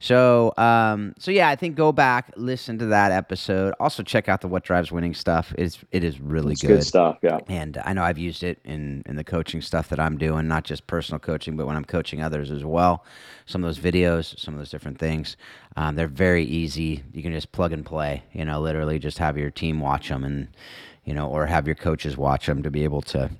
So, 0.00 0.52
um, 0.56 1.14
so 1.16 1.30
yeah, 1.30 1.48
I 1.48 1.54
think 1.54 1.76
go 1.76 1.92
back, 1.92 2.32
listen 2.36 2.76
to 2.78 2.86
that 2.86 3.12
episode. 3.12 3.72
Also, 3.78 4.02
check 4.02 4.28
out 4.28 4.40
the 4.40 4.48
What 4.48 4.64
Drives 4.64 4.90
Winning 4.90 5.14
stuff. 5.14 5.54
It's, 5.56 5.78
it 5.92 6.02
is 6.02 6.20
really 6.20 6.52
it's 6.52 6.62
good. 6.62 6.68
good 6.68 6.84
stuff. 6.84 7.18
Yeah. 7.22 7.38
And 7.46 7.80
I 7.84 7.92
know 7.92 8.02
I've 8.02 8.18
used 8.18 8.42
it 8.42 8.58
in, 8.64 9.04
in 9.06 9.14
the 9.14 9.24
coaching 9.24 9.62
stuff 9.62 9.90
that 9.90 10.00
I'm 10.00 10.18
doing, 10.18 10.48
not 10.48 10.64
just 10.64 10.88
personal 10.88 11.20
coaching, 11.20 11.56
but 11.56 11.68
when 11.68 11.76
I'm 11.76 11.84
coaching 11.84 12.20
others 12.20 12.50
as 12.50 12.64
well. 12.64 13.04
Some 13.46 13.62
of 13.62 13.68
those 13.68 13.78
videos, 13.78 14.36
some 14.40 14.54
of 14.54 14.58
those 14.58 14.70
different 14.70 14.98
things. 14.98 15.36
Um, 15.76 15.94
they're 15.94 16.08
very 16.08 16.44
easy. 16.44 17.02
You 17.12 17.22
can 17.22 17.32
just 17.32 17.52
plug 17.52 17.72
and 17.72 17.84
play. 17.84 18.22
You 18.32 18.44
know, 18.44 18.60
literally 18.60 18.98
just 18.98 19.18
have 19.18 19.36
your 19.36 19.50
team 19.50 19.80
watch 19.80 20.08
them, 20.08 20.24
and 20.24 20.48
you 21.04 21.14
know, 21.14 21.28
or 21.28 21.46
have 21.46 21.66
your 21.66 21.74
coaches 21.74 22.16
watch 22.16 22.46
them 22.46 22.62
to 22.62 22.70
be 22.70 22.84
able 22.84 23.02
to 23.02 23.30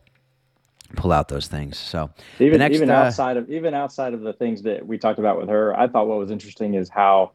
pull 0.94 1.12
out 1.12 1.28
those 1.28 1.48
things. 1.48 1.78
So 1.78 2.10
even 2.38 2.58
next, 2.58 2.76
even 2.76 2.90
uh, 2.90 2.94
outside 2.94 3.36
of 3.36 3.50
even 3.50 3.74
outside 3.74 4.14
of 4.14 4.20
the 4.20 4.32
things 4.32 4.62
that 4.62 4.86
we 4.86 4.98
talked 4.98 5.18
about 5.18 5.38
with 5.38 5.48
her, 5.48 5.78
I 5.78 5.88
thought 5.88 6.06
what 6.06 6.18
was 6.18 6.30
interesting 6.30 6.74
is 6.74 6.88
how 6.88 7.32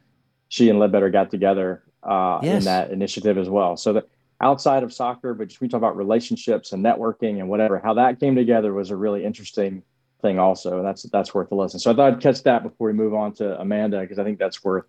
she 0.50 0.70
and 0.70 0.80
Ledbetter 0.80 1.10
got 1.10 1.32
together 1.32 1.84
uh, 2.04 2.40
yes. 2.44 2.60
in 2.60 2.66
that 2.66 2.92
initiative 2.92 3.38
as 3.38 3.50
well. 3.50 3.78
So 3.78 3.94
that 3.94 4.08
outside 4.42 4.84
of 4.84 4.92
soccer, 4.94 5.34
but 5.34 5.48
just 5.48 5.62
we 5.62 5.68
talk 5.68 5.78
about 5.78 5.96
relationships 5.96 6.74
and 6.74 6.84
networking 6.84 7.40
and 7.40 7.50
whatever, 7.50 7.80
how 7.80 7.94
that 7.96 8.20
came 8.20 8.36
together 8.36 8.74
was 8.74 8.90
a 8.90 8.96
really 8.96 9.24
interesting 9.24 9.84
thing 10.22 10.40
also, 10.40 10.78
and 10.78 10.86
that's 10.86 11.04
that's 11.04 11.34
worth 11.34 11.52
a 11.52 11.56
listen. 11.56 11.80
So 11.80 11.92
I 11.92 11.96
thought 11.96 12.14
I'd 12.14 12.22
catch 12.22 12.44
that 12.44 12.64
before 12.64 12.88
we 12.88 12.94
move 12.94 13.14
on 13.14 13.34
to 13.36 13.60
Amanda 13.60 14.02
because 14.02 14.20
I 14.20 14.24
think 14.24 14.40
that's 14.40 14.64
worth 14.64 14.86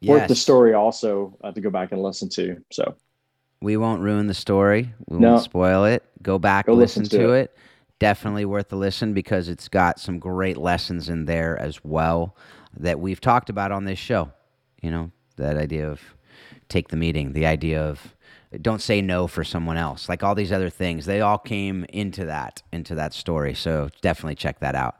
yes. 0.00 0.10
worth 0.10 0.28
the 0.28 0.34
story 0.34 0.74
also 0.74 1.36
uh, 1.42 1.52
to 1.52 1.60
go 1.60 1.70
back 1.70 1.92
and 1.92 2.02
listen 2.02 2.28
to. 2.30 2.56
So 2.70 2.94
we 3.60 3.76
won't 3.76 4.02
ruin 4.02 4.26
the 4.26 4.34
story. 4.34 4.92
We 5.06 5.18
no. 5.18 5.32
won't 5.32 5.44
spoil 5.44 5.84
it. 5.84 6.04
Go 6.22 6.38
back, 6.38 6.66
go 6.66 6.74
listen, 6.74 7.02
listen, 7.02 7.18
to, 7.18 7.26
to 7.26 7.32
it. 7.32 7.40
it. 7.40 7.58
Definitely 7.98 8.44
worth 8.44 8.72
a 8.72 8.76
listen 8.76 9.12
because 9.12 9.48
it's 9.48 9.68
got 9.68 9.98
some 9.98 10.18
great 10.18 10.56
lessons 10.56 11.08
in 11.08 11.24
there 11.24 11.58
as 11.58 11.82
well 11.84 12.36
that 12.76 13.00
we've 13.00 13.20
talked 13.20 13.50
about 13.50 13.72
on 13.72 13.84
this 13.84 13.98
show. 13.98 14.30
You 14.82 14.90
know, 14.90 15.10
that 15.36 15.56
idea 15.56 15.90
of 15.90 16.00
take 16.68 16.88
the 16.88 16.96
meeting, 16.96 17.32
the 17.32 17.46
idea 17.46 17.82
of 17.82 18.14
don't 18.62 18.80
say 18.80 19.00
no 19.00 19.26
for 19.26 19.44
someone 19.44 19.76
else. 19.76 20.08
Like 20.08 20.22
all 20.22 20.34
these 20.34 20.52
other 20.52 20.70
things 20.70 21.06
they 21.06 21.20
all 21.20 21.38
came 21.38 21.84
into 21.90 22.24
that 22.26 22.62
into 22.72 22.94
that 22.94 23.12
story. 23.12 23.54
So 23.54 23.90
definitely 24.00 24.36
check 24.36 24.60
that 24.60 24.74
out 24.74 24.96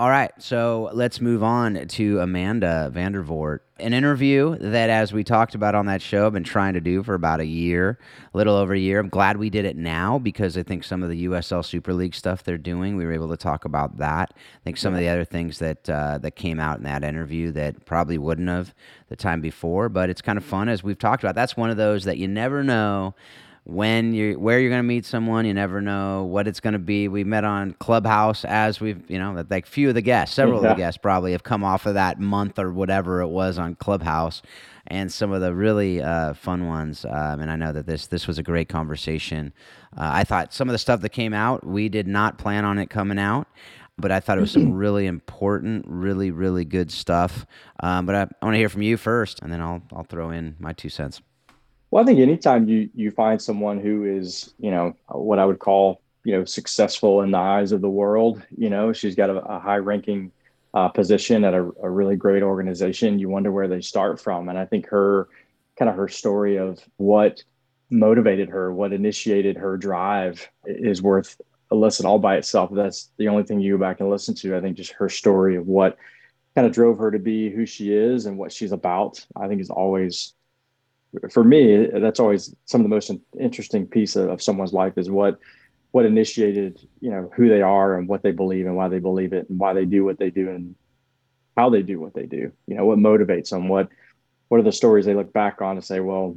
all 0.00 0.08
right, 0.08 0.32
so 0.38 0.88
let's 0.94 1.20
move 1.20 1.42
on 1.42 1.86
to 1.86 2.20
Amanda 2.20 2.90
Vandervoort. 2.90 3.58
An 3.78 3.92
interview 3.92 4.56
that, 4.56 4.88
as 4.88 5.12
we 5.12 5.22
talked 5.22 5.54
about 5.54 5.74
on 5.74 5.84
that 5.86 6.00
show, 6.00 6.26
I've 6.26 6.32
been 6.32 6.42
trying 6.42 6.72
to 6.72 6.80
do 6.80 7.02
for 7.02 7.12
about 7.12 7.40
a 7.40 7.44
year, 7.44 7.98
a 8.32 8.36
little 8.38 8.56
over 8.56 8.72
a 8.72 8.78
year. 8.78 8.98
I'm 8.98 9.10
glad 9.10 9.36
we 9.36 9.50
did 9.50 9.66
it 9.66 9.76
now 9.76 10.18
because 10.18 10.56
I 10.56 10.62
think 10.62 10.84
some 10.84 11.02
of 11.02 11.10
the 11.10 11.26
USL 11.26 11.62
Super 11.62 11.92
League 11.92 12.14
stuff 12.14 12.42
they're 12.42 12.56
doing, 12.56 12.96
we 12.96 13.04
were 13.04 13.12
able 13.12 13.28
to 13.28 13.36
talk 13.36 13.66
about 13.66 13.98
that. 13.98 14.32
I 14.32 14.64
think 14.64 14.78
some 14.78 14.94
of 14.94 15.00
the 15.00 15.08
other 15.10 15.26
things 15.26 15.58
that 15.58 15.90
uh, 15.90 16.16
that 16.16 16.30
came 16.34 16.58
out 16.58 16.78
in 16.78 16.84
that 16.84 17.04
interview 17.04 17.52
that 17.52 17.84
probably 17.84 18.16
wouldn't 18.16 18.48
have 18.48 18.74
the 19.10 19.16
time 19.16 19.42
before, 19.42 19.90
but 19.90 20.08
it's 20.08 20.22
kind 20.22 20.38
of 20.38 20.44
fun 20.46 20.70
as 20.70 20.82
we've 20.82 20.98
talked 20.98 21.22
about. 21.22 21.34
That's 21.34 21.58
one 21.58 21.68
of 21.68 21.76
those 21.76 22.04
that 22.04 22.16
you 22.16 22.26
never 22.26 22.64
know 22.64 23.14
when 23.64 24.14
you 24.14 24.38
where 24.38 24.58
you're 24.58 24.70
going 24.70 24.78
to 24.78 24.82
meet 24.82 25.04
someone 25.04 25.44
you 25.44 25.52
never 25.52 25.80
know 25.80 26.24
what 26.24 26.48
it's 26.48 26.60
going 26.60 26.72
to 26.72 26.78
be 26.78 27.08
we 27.08 27.22
met 27.24 27.44
on 27.44 27.72
clubhouse 27.74 28.44
as 28.46 28.80
we've 28.80 29.08
you 29.10 29.18
know 29.18 29.44
like 29.50 29.66
few 29.66 29.88
of 29.88 29.94
the 29.94 30.00
guests 30.00 30.34
several 30.34 30.62
yeah. 30.62 30.70
of 30.70 30.76
the 30.76 30.82
guests 30.82 30.98
probably 30.98 31.32
have 31.32 31.42
come 31.42 31.62
off 31.62 31.84
of 31.84 31.94
that 31.94 32.18
month 32.18 32.58
or 32.58 32.72
whatever 32.72 33.20
it 33.20 33.28
was 33.28 33.58
on 33.58 33.74
clubhouse 33.74 34.40
and 34.86 35.12
some 35.12 35.30
of 35.30 35.40
the 35.40 35.54
really 35.54 36.00
uh, 36.00 36.32
fun 36.32 36.66
ones 36.66 37.04
um, 37.04 37.40
and 37.40 37.50
i 37.50 37.56
know 37.56 37.72
that 37.72 37.86
this 37.86 38.06
this 38.06 38.26
was 38.26 38.38
a 38.38 38.42
great 38.42 38.68
conversation 38.68 39.52
uh, 39.98 40.10
i 40.12 40.24
thought 40.24 40.54
some 40.54 40.68
of 40.68 40.72
the 40.72 40.78
stuff 40.78 41.02
that 41.02 41.10
came 41.10 41.34
out 41.34 41.64
we 41.64 41.88
did 41.88 42.06
not 42.06 42.38
plan 42.38 42.64
on 42.64 42.78
it 42.78 42.88
coming 42.88 43.18
out 43.18 43.46
but 43.98 44.10
I 44.10 44.18
thought 44.18 44.38
it 44.38 44.40
was 44.40 44.52
some 44.52 44.72
really 44.72 45.06
important, 45.06 45.84
really, 45.86 46.30
really 46.30 46.64
good 46.64 46.90
stuff. 46.90 47.44
Um, 47.80 48.06
but 48.06 48.14
I, 48.14 48.20
I 48.22 48.44
want 48.46 48.54
to 48.54 48.58
hear 48.58 48.70
from 48.70 48.80
you 48.80 48.96
first, 48.96 49.40
and 49.42 49.52
then 49.52 49.60
I'll 49.60 49.82
I'll 49.92 50.04
throw 50.04 50.30
in 50.30 50.56
my 50.58 50.72
two 50.72 50.88
cents. 50.88 51.20
Well, 51.90 52.02
I 52.02 52.06
think 52.06 52.20
anytime 52.20 52.68
you 52.68 52.88
you 52.94 53.10
find 53.10 53.42
someone 53.42 53.80
who 53.80 54.04
is, 54.04 54.54
you 54.58 54.70
know, 54.70 54.94
what 55.08 55.38
I 55.38 55.44
would 55.44 55.58
call, 55.58 56.00
you 56.24 56.32
know, 56.32 56.44
successful 56.44 57.22
in 57.22 57.32
the 57.32 57.38
eyes 57.38 57.72
of 57.72 57.80
the 57.80 57.90
world, 57.90 58.42
you 58.56 58.70
know, 58.70 58.92
she's 58.92 59.16
got 59.16 59.30
a, 59.30 59.38
a 59.38 59.58
high 59.58 59.78
ranking 59.78 60.30
uh, 60.72 60.88
position 60.88 61.44
at 61.44 61.52
a, 61.52 61.68
a, 61.82 61.90
really 61.90 62.14
great 62.14 62.44
organization. 62.44 63.18
You 63.18 63.28
wonder 63.28 63.50
where 63.50 63.66
they 63.66 63.80
start 63.80 64.20
from, 64.20 64.48
and 64.48 64.56
I 64.56 64.66
think 64.66 64.86
her 64.86 65.28
kind 65.76 65.88
of 65.88 65.96
her 65.96 66.06
story 66.06 66.58
of 66.58 66.80
what 66.98 67.42
motivated 67.90 68.48
her, 68.50 68.72
what 68.72 68.92
initiated 68.92 69.56
her 69.56 69.76
drive, 69.76 70.48
is 70.66 71.02
worth 71.02 71.40
a 71.72 71.74
listen 71.74 72.06
all 72.06 72.20
by 72.20 72.36
itself. 72.36 72.70
That's 72.72 73.10
the 73.16 73.26
only 73.26 73.42
thing 73.42 73.60
you 73.60 73.76
go 73.76 73.80
back 73.80 73.98
and 73.98 74.08
listen 74.08 74.34
to. 74.36 74.56
I 74.56 74.60
think 74.60 74.76
just 74.76 74.92
her 74.92 75.08
story 75.08 75.56
of 75.56 75.66
what 75.66 75.96
kind 76.54 76.68
of 76.68 76.72
drove 76.72 76.98
her 76.98 77.10
to 77.10 77.18
be 77.18 77.50
who 77.50 77.66
she 77.66 77.92
is 77.92 78.26
and 78.26 78.38
what 78.38 78.52
she's 78.52 78.70
about. 78.70 79.24
I 79.34 79.48
think 79.48 79.60
is 79.60 79.70
always 79.70 80.34
for 81.30 81.44
me, 81.44 81.86
that's 81.86 82.20
always 82.20 82.54
some 82.66 82.80
of 82.80 82.84
the 82.84 82.94
most 82.94 83.10
interesting 83.38 83.86
piece 83.86 84.16
of, 84.16 84.28
of, 84.28 84.42
someone's 84.42 84.72
life 84.72 84.96
is 84.96 85.10
what 85.10 85.38
what 85.92 86.06
initiated, 86.06 86.80
you 87.00 87.10
know, 87.10 87.30
who 87.34 87.48
they 87.48 87.62
are 87.62 87.98
and 87.98 88.06
what 88.06 88.22
they 88.22 88.30
believe 88.30 88.66
and 88.66 88.76
why 88.76 88.86
they 88.86 89.00
believe 89.00 89.32
it 89.32 89.48
and 89.50 89.58
why 89.58 89.72
they 89.72 89.84
do 89.84 90.04
what 90.04 90.18
they 90.18 90.30
do 90.30 90.48
and 90.48 90.76
how 91.56 91.68
they 91.68 91.82
do 91.82 91.98
what 91.98 92.14
they 92.14 92.26
do. 92.26 92.52
You 92.68 92.76
know, 92.76 92.84
what 92.84 92.98
motivates 92.98 93.50
them, 93.50 93.68
what 93.68 93.88
what 94.48 94.60
are 94.60 94.64
the 94.64 94.72
stories 94.72 95.04
they 95.04 95.14
look 95.14 95.32
back 95.32 95.60
on 95.60 95.76
and 95.76 95.84
say, 95.84 96.00
well, 96.00 96.36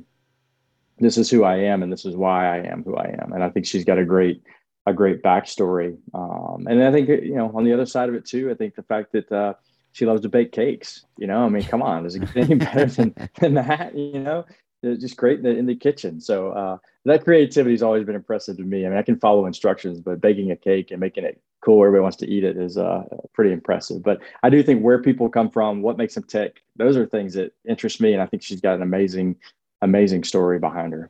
this 0.99 1.17
is 1.17 1.29
who 1.29 1.43
I 1.43 1.57
am 1.57 1.83
and 1.83 1.91
this 1.91 2.05
is 2.05 2.15
why 2.15 2.47
I 2.47 2.63
am 2.65 2.83
who 2.83 2.95
I 2.95 3.15
am. 3.21 3.33
And 3.33 3.43
I 3.43 3.49
think 3.49 3.65
she's 3.65 3.85
got 3.85 3.99
a 3.99 4.05
great 4.05 4.41
a 4.85 4.93
great 4.93 5.21
backstory. 5.21 5.97
Um, 6.13 6.67
and 6.67 6.83
I 6.83 6.91
think 6.91 7.09
you 7.09 7.35
know, 7.35 7.51
on 7.53 7.63
the 7.63 7.73
other 7.73 7.85
side 7.85 8.09
of 8.09 8.15
it 8.15 8.25
too, 8.25 8.49
I 8.49 8.55
think 8.55 8.75
the 8.75 8.83
fact 8.83 9.11
that 9.11 9.31
uh, 9.31 9.53
she 9.93 10.05
loves 10.05 10.21
to 10.21 10.29
bake 10.29 10.51
cakes. 10.51 11.05
You 11.17 11.27
know, 11.27 11.45
I 11.45 11.49
mean, 11.49 11.63
come 11.63 11.81
on, 11.81 12.03
does 12.03 12.15
it 12.15 12.19
get 12.33 12.49
any 12.49 12.55
better 12.55 12.85
than, 12.85 13.15
than 13.39 13.53
that? 13.53 13.95
You 13.95 14.19
know, 14.19 14.45
just 14.83 15.17
great 15.17 15.39
in 15.39 15.43
the, 15.43 15.57
in 15.57 15.65
the 15.65 15.75
kitchen. 15.75 16.19
So 16.19 16.49
uh, 16.49 16.77
that 17.05 17.23
creativity 17.23 17.73
has 17.73 17.83
always 17.83 18.05
been 18.05 18.15
impressive 18.15 18.57
to 18.57 18.63
me. 18.63 18.85
I 18.85 18.89
mean, 18.89 18.97
I 18.97 19.01
can 19.01 19.19
follow 19.19 19.45
instructions, 19.45 19.99
but 19.99 20.21
baking 20.21 20.51
a 20.51 20.55
cake 20.55 20.91
and 20.91 20.99
making 20.99 21.23
it 21.23 21.41
cool, 21.61 21.77
where 21.77 21.87
everybody 21.87 22.03
wants 22.03 22.17
to 22.17 22.27
eat 22.27 22.43
it 22.43 22.57
is 22.57 22.77
uh, 22.77 23.03
pretty 23.33 23.51
impressive. 23.51 24.03
But 24.03 24.19
I 24.43 24.49
do 24.49 24.61
think 24.61 24.83
where 24.83 25.01
people 25.01 25.29
come 25.29 25.49
from, 25.49 25.81
what 25.81 25.97
makes 25.97 26.15
them 26.15 26.23
tick, 26.23 26.61
those 26.75 26.97
are 26.97 27.05
things 27.05 27.33
that 27.33 27.53
interest 27.67 28.01
me. 28.01 28.13
And 28.13 28.21
I 28.21 28.25
think 28.25 28.43
she's 28.43 28.61
got 28.61 28.75
an 28.75 28.81
amazing, 28.81 29.37
amazing 29.81 30.23
story 30.23 30.59
behind 30.59 30.93
her. 30.93 31.09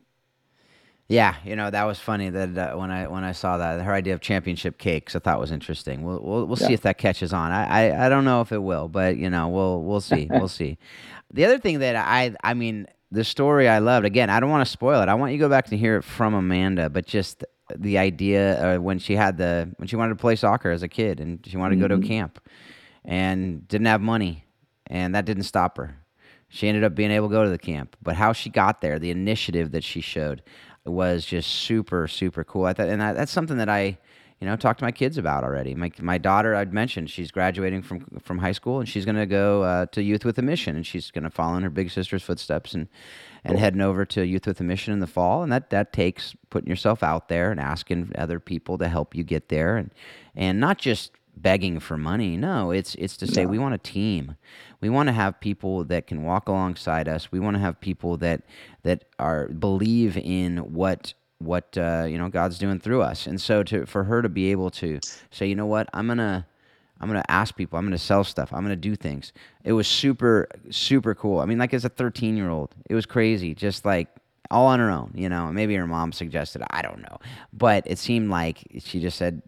Yeah, 1.06 1.34
you 1.44 1.54
know 1.54 1.70
that 1.70 1.84
was 1.84 1.98
funny 1.98 2.30
that 2.30 2.56
uh, 2.56 2.76
when 2.78 2.90
I 2.90 3.08
when 3.08 3.24
I 3.24 3.32
saw 3.32 3.58
that 3.58 3.82
her 3.82 3.92
idea 3.92 4.14
of 4.14 4.22
championship 4.22 4.78
cakes 4.78 5.14
I 5.14 5.18
thought 5.18 5.38
was 5.38 5.50
interesting. 5.50 6.02
We'll 6.02 6.18
we'll, 6.22 6.46
we'll 6.46 6.58
yeah. 6.58 6.68
see 6.68 6.72
if 6.72 6.80
that 6.80 6.96
catches 6.96 7.34
on. 7.34 7.52
I, 7.52 7.90
I, 7.90 8.06
I 8.06 8.08
don't 8.08 8.24
know 8.24 8.40
if 8.40 8.52
it 8.52 8.62
will, 8.62 8.88
but 8.88 9.18
you 9.18 9.28
know 9.28 9.48
we'll 9.48 9.82
we'll 9.82 10.00
see 10.00 10.28
we'll 10.30 10.48
see. 10.62 10.78
The 11.30 11.44
other 11.44 11.58
thing 11.58 11.80
that 11.80 11.94
I 11.94 12.34
I 12.42 12.54
mean 12.54 12.86
the 13.14 13.24
story 13.24 13.68
I 13.68 13.78
loved. 13.78 14.04
Again, 14.04 14.28
I 14.28 14.40
don't 14.40 14.50
want 14.50 14.66
to 14.66 14.70
spoil 14.70 15.00
it. 15.00 15.08
I 15.08 15.14
want 15.14 15.32
you 15.32 15.38
to 15.38 15.44
go 15.44 15.48
back 15.48 15.70
and 15.70 15.78
hear 15.78 15.96
it 15.96 16.02
from 16.02 16.34
Amanda, 16.34 16.90
but 16.90 17.06
just 17.06 17.44
the 17.74 17.96
idea 17.96 18.76
uh, 18.76 18.78
when 18.80 18.98
she 18.98 19.14
had 19.16 19.38
the 19.38 19.70
when 19.76 19.88
she 19.88 19.96
wanted 19.96 20.10
to 20.10 20.20
play 20.20 20.36
soccer 20.36 20.70
as 20.70 20.82
a 20.82 20.88
kid 20.88 21.20
and 21.20 21.44
she 21.46 21.56
wanted 21.56 21.76
mm-hmm. 21.76 21.82
to 21.82 21.88
go 21.88 21.88
to 21.88 21.94
a 21.94 21.98
mm-hmm. 21.98 22.08
camp 22.08 22.40
and 23.04 23.66
didn't 23.68 23.86
have 23.86 24.00
money 24.00 24.44
and 24.88 25.14
that 25.14 25.24
didn't 25.24 25.44
stop 25.44 25.78
her. 25.78 25.96
She 26.48 26.68
ended 26.68 26.84
up 26.84 26.94
being 26.94 27.10
able 27.10 27.28
to 27.28 27.32
go 27.32 27.44
to 27.44 27.50
the 27.50 27.58
camp, 27.58 27.96
but 28.02 28.16
how 28.16 28.32
she 28.32 28.50
got 28.50 28.80
there, 28.80 28.98
the 28.98 29.10
initiative 29.10 29.72
that 29.72 29.82
she 29.82 30.00
showed 30.00 30.42
was 30.84 31.24
just 31.24 31.50
super 31.50 32.08
super 32.08 32.44
cool. 32.44 32.66
I 32.66 32.72
thought 32.72 32.88
and 32.88 33.02
I, 33.02 33.12
that's 33.12 33.32
something 33.32 33.58
that 33.58 33.68
I 33.68 33.98
you 34.44 34.50
know, 34.50 34.56
talk 34.56 34.76
to 34.76 34.84
my 34.84 34.92
kids 34.92 35.16
about 35.16 35.42
already. 35.42 35.74
My 35.74 35.90
my 36.02 36.18
daughter, 36.18 36.54
I'd 36.54 36.70
mentioned, 36.70 37.08
she's 37.08 37.30
graduating 37.30 37.80
from 37.80 38.04
from 38.22 38.36
high 38.36 38.52
school 38.52 38.78
and 38.78 38.86
she's 38.86 39.06
going 39.06 39.16
to 39.16 39.24
go 39.24 39.62
uh, 39.62 39.86
to 39.86 40.02
Youth 40.02 40.22
with 40.22 40.38
a 40.38 40.42
Mission, 40.42 40.76
and 40.76 40.86
she's 40.86 41.10
going 41.10 41.24
to 41.24 41.30
follow 41.30 41.56
in 41.56 41.62
her 41.62 41.70
big 41.70 41.90
sister's 41.90 42.22
footsteps 42.22 42.74
and 42.74 42.86
and 43.42 43.54
cool. 43.54 43.60
heading 43.60 43.80
over 43.80 44.04
to 44.04 44.26
Youth 44.26 44.46
with 44.46 44.60
a 44.60 44.62
Mission 44.62 44.92
in 44.92 45.00
the 45.00 45.06
fall. 45.06 45.42
And 45.42 45.50
that 45.50 45.70
that 45.70 45.94
takes 45.94 46.36
putting 46.50 46.68
yourself 46.68 47.02
out 47.02 47.30
there 47.30 47.50
and 47.50 47.58
asking 47.58 48.12
other 48.18 48.38
people 48.38 48.76
to 48.76 48.86
help 48.86 49.14
you 49.14 49.24
get 49.24 49.48
there, 49.48 49.78
and 49.78 49.90
and 50.36 50.60
not 50.60 50.76
just 50.76 51.12
begging 51.34 51.80
for 51.80 51.96
money. 51.96 52.36
No, 52.36 52.70
it's 52.70 52.94
it's 52.96 53.16
to 53.16 53.26
say 53.26 53.44
yeah. 53.44 53.48
we 53.48 53.58
want 53.58 53.74
a 53.74 53.78
team. 53.78 54.36
We 54.82 54.90
want 54.90 55.06
to 55.06 55.14
have 55.14 55.40
people 55.40 55.84
that 55.84 56.06
can 56.06 56.22
walk 56.22 56.50
alongside 56.50 57.08
us. 57.08 57.32
We 57.32 57.40
want 57.40 57.56
to 57.56 57.60
have 57.60 57.80
people 57.80 58.18
that 58.18 58.42
that 58.82 59.06
are 59.18 59.48
believe 59.48 60.18
in 60.18 60.58
what 60.74 61.14
what 61.44 61.76
uh, 61.76 62.06
you 62.08 62.18
know 62.18 62.28
God's 62.28 62.58
doing 62.58 62.78
through 62.78 63.02
us. 63.02 63.26
And 63.26 63.40
so 63.40 63.62
to 63.64 63.86
for 63.86 64.04
her 64.04 64.22
to 64.22 64.28
be 64.28 64.50
able 64.50 64.70
to 64.72 65.00
say, 65.30 65.46
you 65.46 65.54
know 65.54 65.66
what, 65.66 65.88
I'm 65.92 66.06
gonna 66.06 66.46
I'm 67.00 67.08
gonna 67.08 67.24
ask 67.28 67.56
people, 67.56 67.78
I'm 67.78 67.84
gonna 67.84 67.98
sell 67.98 68.24
stuff, 68.24 68.52
I'm 68.52 68.62
gonna 68.62 68.76
do 68.76 68.96
things. 68.96 69.32
It 69.64 69.72
was 69.72 69.86
super 69.86 70.48
super 70.70 71.14
cool. 71.14 71.40
I 71.40 71.46
mean, 71.46 71.58
like 71.58 71.74
as 71.74 71.84
a 71.84 71.88
13 71.88 72.36
year 72.36 72.50
old, 72.50 72.74
it 72.88 72.94
was 72.94 73.06
crazy. 73.06 73.54
Just 73.54 73.84
like 73.84 74.08
all 74.50 74.66
on 74.66 74.78
her 74.78 74.90
own, 74.90 75.10
you 75.14 75.28
know. 75.28 75.50
Maybe 75.52 75.74
her 75.74 75.86
mom 75.86 76.12
suggested, 76.12 76.62
I 76.70 76.82
don't 76.82 77.00
know. 77.00 77.18
But 77.52 77.84
it 77.86 77.98
seemed 77.98 78.30
like 78.30 78.58
she 78.78 79.00
just 79.00 79.16
said, 79.16 79.42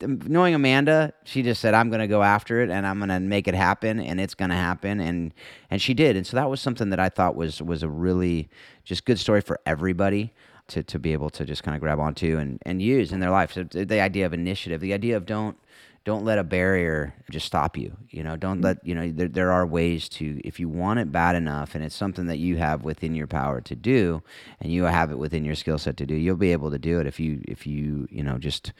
knowing 0.00 0.54
Amanda, 0.54 1.12
she 1.24 1.42
just 1.42 1.60
said, 1.60 1.74
I'm 1.74 1.90
to 2.00 2.06
go 2.06 2.22
after 2.22 2.60
it 2.60 2.70
and 2.70 2.86
I'm 2.86 2.98
to 3.08 3.20
make 3.20 3.48
it 3.48 3.54
happen 3.54 3.98
and 3.98 4.20
it's 4.20 4.34
to 4.50 4.56
happen. 4.56 5.00
And, 5.00 5.32
and 5.70 5.80
she 5.80 5.94
did. 5.94 6.16
And 6.16 6.26
so 6.26 6.36
that 6.36 6.50
was 6.50 6.60
something 6.60 6.90
that 6.90 7.00
I 7.00 7.08
thought 7.08 7.34
was, 7.34 7.62
was 7.62 7.82
a 7.82 7.88
really 7.88 8.48
just 8.84 9.04
good 9.04 9.18
story 9.18 9.40
for 9.40 9.58
everybody 9.66 10.32
to, 10.68 10.82
to 10.82 10.98
be 10.98 11.12
able 11.12 11.30
to 11.30 11.44
just 11.44 11.62
kind 11.62 11.74
of 11.74 11.80
grab 11.80 11.98
onto 11.98 12.38
and, 12.38 12.58
and 12.64 12.80
use 12.80 13.12
in 13.12 13.20
their 13.20 13.30
life. 13.30 13.52
So 13.52 13.64
the 13.64 14.00
idea 14.00 14.26
of 14.26 14.32
initiative, 14.32 14.80
the 14.80 14.94
idea 14.94 15.16
of 15.16 15.26
don't, 15.26 15.56
don't 16.04 16.24
let 16.24 16.38
a 16.38 16.44
barrier 16.44 17.14
just 17.30 17.46
stop 17.46 17.76
you. 17.76 17.96
You 18.10 18.24
know, 18.24 18.36
don't 18.36 18.56
mm-hmm. 18.56 18.64
let 18.64 18.86
you 18.86 18.94
know 18.94 19.10
there, 19.10 19.28
there 19.28 19.52
are 19.52 19.66
ways 19.66 20.08
to 20.10 20.40
if 20.44 20.58
you 20.58 20.68
want 20.68 20.98
it 20.98 21.12
bad 21.12 21.36
enough 21.36 21.74
and 21.74 21.84
it's 21.84 21.94
something 21.94 22.26
that 22.26 22.38
you 22.38 22.56
have 22.56 22.82
within 22.82 23.14
your 23.14 23.26
power 23.26 23.60
to 23.60 23.74
do 23.74 24.22
and 24.60 24.72
you 24.72 24.84
have 24.84 25.10
it 25.10 25.18
within 25.18 25.44
your 25.44 25.54
skill 25.54 25.78
set 25.78 25.96
to 25.98 26.06
do, 26.06 26.14
you'll 26.14 26.36
be 26.36 26.52
able 26.52 26.70
to 26.70 26.78
do 26.78 26.98
it 26.98 27.06
if 27.06 27.20
you 27.20 27.40
if 27.46 27.66
you 27.66 28.08
you 28.10 28.22
know 28.22 28.38
just 28.38 28.72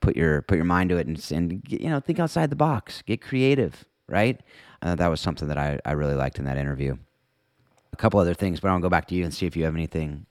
put 0.00 0.16
your 0.16 0.42
put 0.42 0.56
your 0.56 0.64
mind 0.64 0.90
to 0.90 0.96
it 0.96 1.06
and 1.06 1.30
and 1.30 1.62
you 1.68 1.90
know 1.90 2.00
think 2.00 2.18
outside 2.18 2.50
the 2.50 2.56
box, 2.56 3.02
get 3.02 3.20
creative, 3.20 3.84
right? 4.08 4.40
Uh, 4.80 4.94
that 4.94 5.08
was 5.08 5.20
something 5.20 5.48
that 5.48 5.58
I 5.58 5.78
I 5.84 5.92
really 5.92 6.14
liked 6.14 6.38
in 6.38 6.46
that 6.46 6.56
interview. 6.56 6.96
A 7.92 7.96
couple 7.96 8.18
other 8.18 8.34
things, 8.34 8.60
but 8.60 8.68
I'll 8.68 8.80
go 8.80 8.88
back 8.88 9.08
to 9.08 9.14
you 9.14 9.24
and 9.24 9.34
see 9.34 9.44
if 9.44 9.54
you 9.54 9.64
have 9.64 9.74
anything 9.74 10.24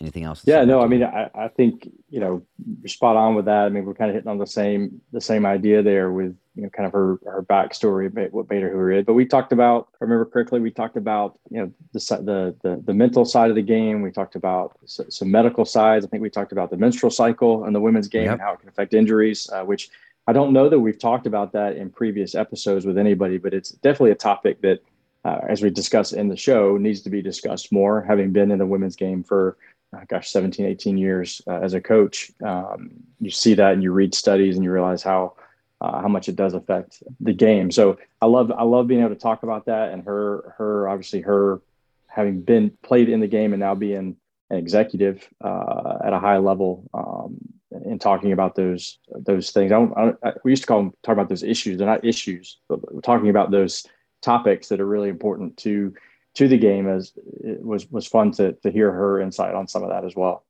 anything 0.00 0.24
else? 0.24 0.42
Yeah, 0.44 0.64
no, 0.64 0.80
I 0.80 0.86
mean, 0.86 1.02
I, 1.02 1.30
I 1.34 1.48
think, 1.48 1.90
you 2.10 2.20
know, 2.20 2.42
you're 2.80 2.88
spot 2.88 3.16
on 3.16 3.34
with 3.34 3.44
that. 3.46 3.66
I 3.66 3.68
mean, 3.68 3.84
we're 3.84 3.94
kind 3.94 4.10
of 4.10 4.14
hitting 4.14 4.30
on 4.30 4.38
the 4.38 4.46
same, 4.46 5.00
the 5.12 5.20
same 5.20 5.46
idea 5.46 5.82
there 5.82 6.12
with, 6.12 6.36
you 6.54 6.62
know, 6.62 6.70
kind 6.70 6.86
of 6.86 6.92
her, 6.92 7.18
her 7.26 7.42
backstory, 7.42 8.10
what 8.32 8.48
made 8.48 8.62
her 8.62 8.70
who 8.70 8.88
is. 8.88 9.04
But 9.04 9.14
we 9.14 9.26
talked 9.26 9.52
about, 9.52 9.88
I 9.94 10.04
remember 10.04 10.24
correctly, 10.24 10.60
we 10.60 10.70
talked 10.70 10.96
about, 10.96 11.38
you 11.50 11.58
know, 11.58 11.72
the, 11.92 11.98
the, 12.22 12.56
the, 12.62 12.82
the 12.84 12.94
mental 12.94 13.24
side 13.24 13.50
of 13.50 13.56
the 13.56 13.62
game. 13.62 14.02
We 14.02 14.10
talked 14.10 14.36
about 14.36 14.78
some 14.86 15.30
medical 15.30 15.64
sides. 15.64 16.04
I 16.04 16.08
think 16.08 16.22
we 16.22 16.30
talked 16.30 16.52
about 16.52 16.70
the 16.70 16.76
menstrual 16.76 17.10
cycle 17.10 17.64
and 17.64 17.74
the 17.74 17.80
women's 17.80 18.08
game 18.08 18.24
yep. 18.24 18.32
and 18.32 18.40
how 18.40 18.52
it 18.52 18.60
can 18.60 18.68
affect 18.68 18.94
injuries, 18.94 19.50
uh, 19.52 19.64
which 19.64 19.90
I 20.26 20.32
don't 20.32 20.52
know 20.52 20.68
that 20.68 20.80
we've 20.80 20.98
talked 20.98 21.26
about 21.26 21.52
that 21.52 21.76
in 21.76 21.90
previous 21.90 22.34
episodes 22.34 22.84
with 22.84 22.98
anybody, 22.98 23.38
but 23.38 23.54
it's 23.54 23.70
definitely 23.70 24.10
a 24.10 24.16
topic 24.16 24.60
that, 24.62 24.82
uh, 25.24 25.40
as 25.48 25.62
we 25.62 25.70
discuss 25.70 26.12
in 26.12 26.28
the 26.28 26.36
show, 26.36 26.76
needs 26.76 27.00
to 27.02 27.10
be 27.10 27.20
discussed 27.20 27.70
more. 27.70 28.02
Having 28.02 28.32
been 28.32 28.50
in 28.50 28.58
the 28.58 28.66
women's 28.66 28.96
game 28.96 29.22
for 29.22 29.56
uh, 29.94 30.00
gosh, 30.08 30.30
17, 30.30 30.66
18 30.66 30.98
years 30.98 31.40
uh, 31.46 31.60
as 31.60 31.74
a 31.74 31.80
coach, 31.80 32.30
um, 32.44 32.90
you 33.20 33.30
see 33.30 33.54
that 33.54 33.72
and 33.72 33.82
you 33.82 33.92
read 33.92 34.14
studies 34.14 34.56
and 34.56 34.64
you 34.64 34.72
realize 34.72 35.02
how 35.02 35.34
uh, 35.80 36.00
how 36.00 36.08
much 36.08 36.28
it 36.28 36.36
does 36.36 36.54
affect 36.54 37.02
the 37.20 37.32
game. 37.32 37.70
So 37.70 37.98
I 38.20 38.26
love 38.26 38.50
I 38.50 38.62
love 38.62 38.86
being 38.86 39.00
able 39.00 39.10
to 39.10 39.20
talk 39.20 39.42
about 39.42 39.66
that 39.66 39.92
and 39.92 40.02
her 40.04 40.54
her 40.56 40.88
obviously 40.88 41.20
her 41.22 41.60
having 42.06 42.40
been 42.40 42.70
played 42.82 43.08
in 43.08 43.20
the 43.20 43.26
game 43.26 43.52
and 43.52 43.60
now 43.60 43.74
being 43.74 44.16
an 44.50 44.56
executive 44.56 45.28
uh, 45.44 45.98
at 46.04 46.14
a 46.14 46.18
high 46.18 46.38
level 46.38 46.88
um, 46.94 47.36
and 47.70 48.00
talking 48.00 48.32
about 48.32 48.54
those 48.54 48.98
those 49.10 49.50
things. 49.50 49.70
I 49.70 49.76
don't, 49.76 49.92
I 49.96 50.00
don't 50.00 50.18
I, 50.24 50.32
we 50.44 50.52
used 50.52 50.62
to 50.62 50.66
call 50.66 50.78
them 50.78 50.92
talk 51.02 51.12
about 51.12 51.28
those 51.28 51.42
issues. 51.42 51.78
They're 51.78 51.86
not 51.86 52.04
issues, 52.04 52.58
but 52.68 52.80
talking 53.04 53.28
about 53.28 53.50
those 53.50 53.86
topics 54.22 54.68
that 54.68 54.80
are 54.80 54.86
really 54.86 55.10
important 55.10 55.56
to 55.58 55.94
to 56.36 56.48
the 56.48 56.58
game 56.58 56.86
as 56.86 57.12
it 57.42 57.64
was 57.64 57.90
was 57.90 58.06
fun 58.06 58.30
to 58.32 58.52
to 58.52 58.70
hear 58.70 58.92
her 58.92 59.20
insight 59.20 59.54
on 59.54 59.66
some 59.66 59.82
of 59.82 59.88
that 59.90 60.04
as 60.04 60.14
well. 60.14 60.44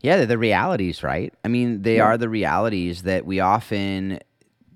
Yeah, 0.00 0.24
the 0.24 0.38
realities, 0.38 1.02
right? 1.02 1.34
I 1.44 1.48
mean, 1.48 1.82
they 1.82 1.96
yeah. 1.96 2.04
are 2.04 2.16
the 2.16 2.28
realities 2.28 3.02
that 3.02 3.26
we 3.26 3.38
often 3.40 4.20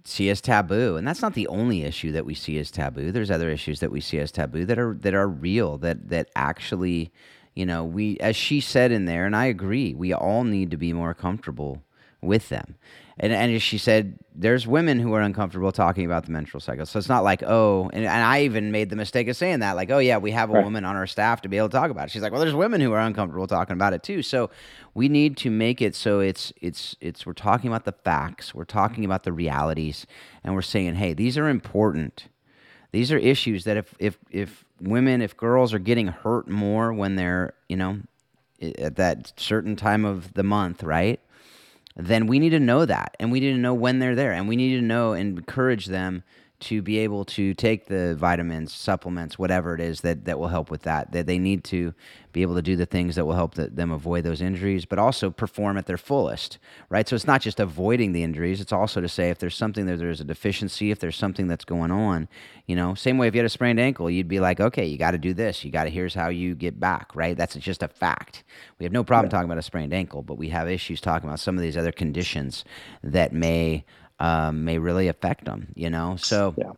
see 0.04 0.28
as 0.28 0.42
taboo, 0.42 0.96
and 0.96 1.08
that's 1.08 1.22
not 1.22 1.32
the 1.32 1.46
only 1.46 1.82
issue 1.82 2.12
that 2.12 2.26
we 2.26 2.34
see 2.34 2.58
as 2.58 2.70
taboo. 2.70 3.10
There's 3.10 3.30
other 3.30 3.48
issues 3.48 3.80
that 3.80 3.90
we 3.90 4.00
see 4.00 4.18
as 4.18 4.30
taboo 4.30 4.66
that 4.66 4.78
are 4.78 4.94
that 5.00 5.14
are 5.14 5.28
real 5.28 5.78
that 5.78 6.10
that 6.10 6.28
actually, 6.36 7.10
you 7.54 7.64
know, 7.64 7.84
we 7.84 8.18
as 8.18 8.36
she 8.36 8.60
said 8.60 8.92
in 8.92 9.06
there, 9.06 9.24
and 9.24 9.34
I 9.34 9.46
agree, 9.46 9.94
we 9.94 10.12
all 10.12 10.44
need 10.44 10.70
to 10.72 10.76
be 10.76 10.92
more 10.92 11.14
comfortable 11.14 11.82
with 12.24 12.48
them 12.48 12.76
and, 13.16 13.32
and 13.32 13.54
as 13.54 13.62
she 13.62 13.78
said, 13.78 14.18
there's 14.34 14.66
women 14.66 14.98
who 14.98 15.12
are 15.12 15.20
uncomfortable 15.20 15.70
talking 15.70 16.04
about 16.04 16.24
the 16.26 16.32
menstrual 16.32 16.60
cycle. 16.60 16.84
So 16.84 16.98
it's 16.98 17.08
not 17.08 17.22
like, 17.22 17.44
oh, 17.44 17.88
and, 17.92 18.04
and 18.04 18.24
I 18.24 18.42
even 18.42 18.72
made 18.72 18.90
the 18.90 18.96
mistake 18.96 19.28
of 19.28 19.36
saying 19.36 19.60
that, 19.60 19.76
like, 19.76 19.90
oh, 19.90 19.98
yeah, 19.98 20.18
we 20.18 20.32
have 20.32 20.50
a 20.50 20.54
right. 20.54 20.64
woman 20.64 20.84
on 20.84 20.96
our 20.96 21.06
staff 21.06 21.42
to 21.42 21.48
be 21.48 21.56
able 21.56 21.68
to 21.68 21.76
talk 21.76 21.92
about 21.92 22.06
it. 22.06 22.10
She's 22.10 22.22
like, 22.22 22.32
well, 22.32 22.40
there's 22.40 22.54
women 22.54 22.80
who 22.80 22.92
are 22.92 23.00
uncomfortable 23.00 23.46
talking 23.46 23.74
about 23.74 23.92
it 23.92 24.02
too. 24.02 24.22
So 24.22 24.50
we 24.94 25.08
need 25.08 25.36
to 25.38 25.50
make 25.50 25.80
it 25.80 25.94
so 25.94 26.18
it's, 26.18 26.52
it's, 26.60 26.96
it's, 27.00 27.24
we're 27.24 27.34
talking 27.34 27.70
about 27.70 27.84
the 27.84 27.92
facts, 27.92 28.52
we're 28.52 28.64
talking 28.64 29.04
about 29.04 29.22
the 29.22 29.32
realities, 29.32 30.06
and 30.42 30.54
we're 30.54 30.62
saying, 30.62 30.96
hey, 30.96 31.14
these 31.14 31.38
are 31.38 31.48
important. 31.48 32.26
These 32.90 33.12
are 33.12 33.18
issues 33.18 33.62
that 33.64 33.76
if, 33.76 33.94
if, 34.00 34.18
if 34.30 34.64
women, 34.80 35.22
if 35.22 35.36
girls 35.36 35.72
are 35.72 35.78
getting 35.78 36.08
hurt 36.08 36.48
more 36.48 36.92
when 36.92 37.14
they're, 37.14 37.54
you 37.68 37.76
know, 37.76 38.00
at 38.60 38.96
that 38.96 39.32
certain 39.36 39.76
time 39.76 40.04
of 40.04 40.34
the 40.34 40.42
month, 40.42 40.82
right? 40.82 41.20
Then 41.96 42.26
we 42.26 42.38
need 42.38 42.50
to 42.50 42.60
know 42.60 42.84
that 42.84 43.16
and 43.20 43.30
we 43.30 43.40
need 43.40 43.52
to 43.52 43.58
know 43.58 43.74
when 43.74 43.98
they're 43.98 44.14
there 44.14 44.32
and 44.32 44.48
we 44.48 44.56
need 44.56 44.76
to 44.76 44.82
know 44.82 45.12
and 45.12 45.38
encourage 45.38 45.86
them 45.86 46.22
to 46.60 46.80
be 46.82 46.98
able 46.98 47.24
to 47.24 47.52
take 47.54 47.86
the 47.86 48.14
vitamins, 48.14 48.72
supplements, 48.72 49.38
whatever 49.38 49.74
it 49.74 49.80
is 49.80 50.00
that, 50.02 50.24
that 50.24 50.38
will 50.38 50.48
help 50.48 50.70
with 50.70 50.82
that. 50.82 51.12
That 51.12 51.26
they 51.26 51.38
need 51.38 51.64
to 51.64 51.92
be 52.32 52.42
able 52.42 52.54
to 52.54 52.62
do 52.62 52.76
the 52.76 52.86
things 52.86 53.16
that 53.16 53.24
will 53.24 53.34
help 53.34 53.54
the, 53.54 53.68
them 53.68 53.90
avoid 53.90 54.24
those 54.24 54.40
injuries, 54.40 54.84
but 54.84 54.98
also 54.98 55.30
perform 55.30 55.76
at 55.76 55.86
their 55.86 55.98
fullest, 55.98 56.58
right? 56.88 57.08
So 57.08 57.16
it's 57.16 57.26
not 57.26 57.40
just 57.40 57.60
avoiding 57.60 58.12
the 58.12 58.22
injuries; 58.22 58.60
it's 58.60 58.72
also 58.72 59.00
to 59.00 59.08
say 59.08 59.30
if 59.30 59.38
there's 59.38 59.56
something 59.56 59.86
that 59.86 59.98
there's 59.98 60.20
a 60.20 60.24
deficiency, 60.24 60.90
if 60.90 61.00
there's 61.00 61.16
something 61.16 61.48
that's 61.48 61.64
going 61.64 61.90
on, 61.90 62.28
you 62.66 62.76
know, 62.76 62.94
same 62.94 63.18
way 63.18 63.28
if 63.28 63.34
you 63.34 63.40
had 63.40 63.46
a 63.46 63.50
sprained 63.50 63.80
ankle, 63.80 64.08
you'd 64.08 64.28
be 64.28 64.40
like, 64.40 64.60
okay, 64.60 64.86
you 64.86 64.96
got 64.96 65.10
to 65.10 65.18
do 65.18 65.34
this, 65.34 65.64
you 65.64 65.70
got 65.70 65.84
to 65.84 65.90
here's 65.90 66.14
how 66.14 66.28
you 66.28 66.54
get 66.54 66.78
back, 66.78 67.14
right? 67.14 67.36
That's 67.36 67.56
just 67.56 67.82
a 67.82 67.88
fact. 67.88 68.44
We 68.78 68.84
have 68.84 68.92
no 68.92 69.04
problem 69.04 69.26
yeah. 69.26 69.30
talking 69.30 69.46
about 69.46 69.58
a 69.58 69.62
sprained 69.62 69.92
ankle, 69.92 70.22
but 70.22 70.38
we 70.38 70.48
have 70.50 70.68
issues 70.68 71.00
talking 71.00 71.28
about 71.28 71.40
some 71.40 71.56
of 71.56 71.62
these 71.62 71.76
other 71.76 71.92
conditions 71.92 72.64
that 73.02 73.32
may 73.32 73.84
um, 74.18 74.64
may 74.64 74.78
really 74.78 75.08
affect 75.08 75.44
them. 75.44 75.68
You 75.74 75.90
know, 75.90 76.16
so 76.16 76.54
yeah. 76.56 76.72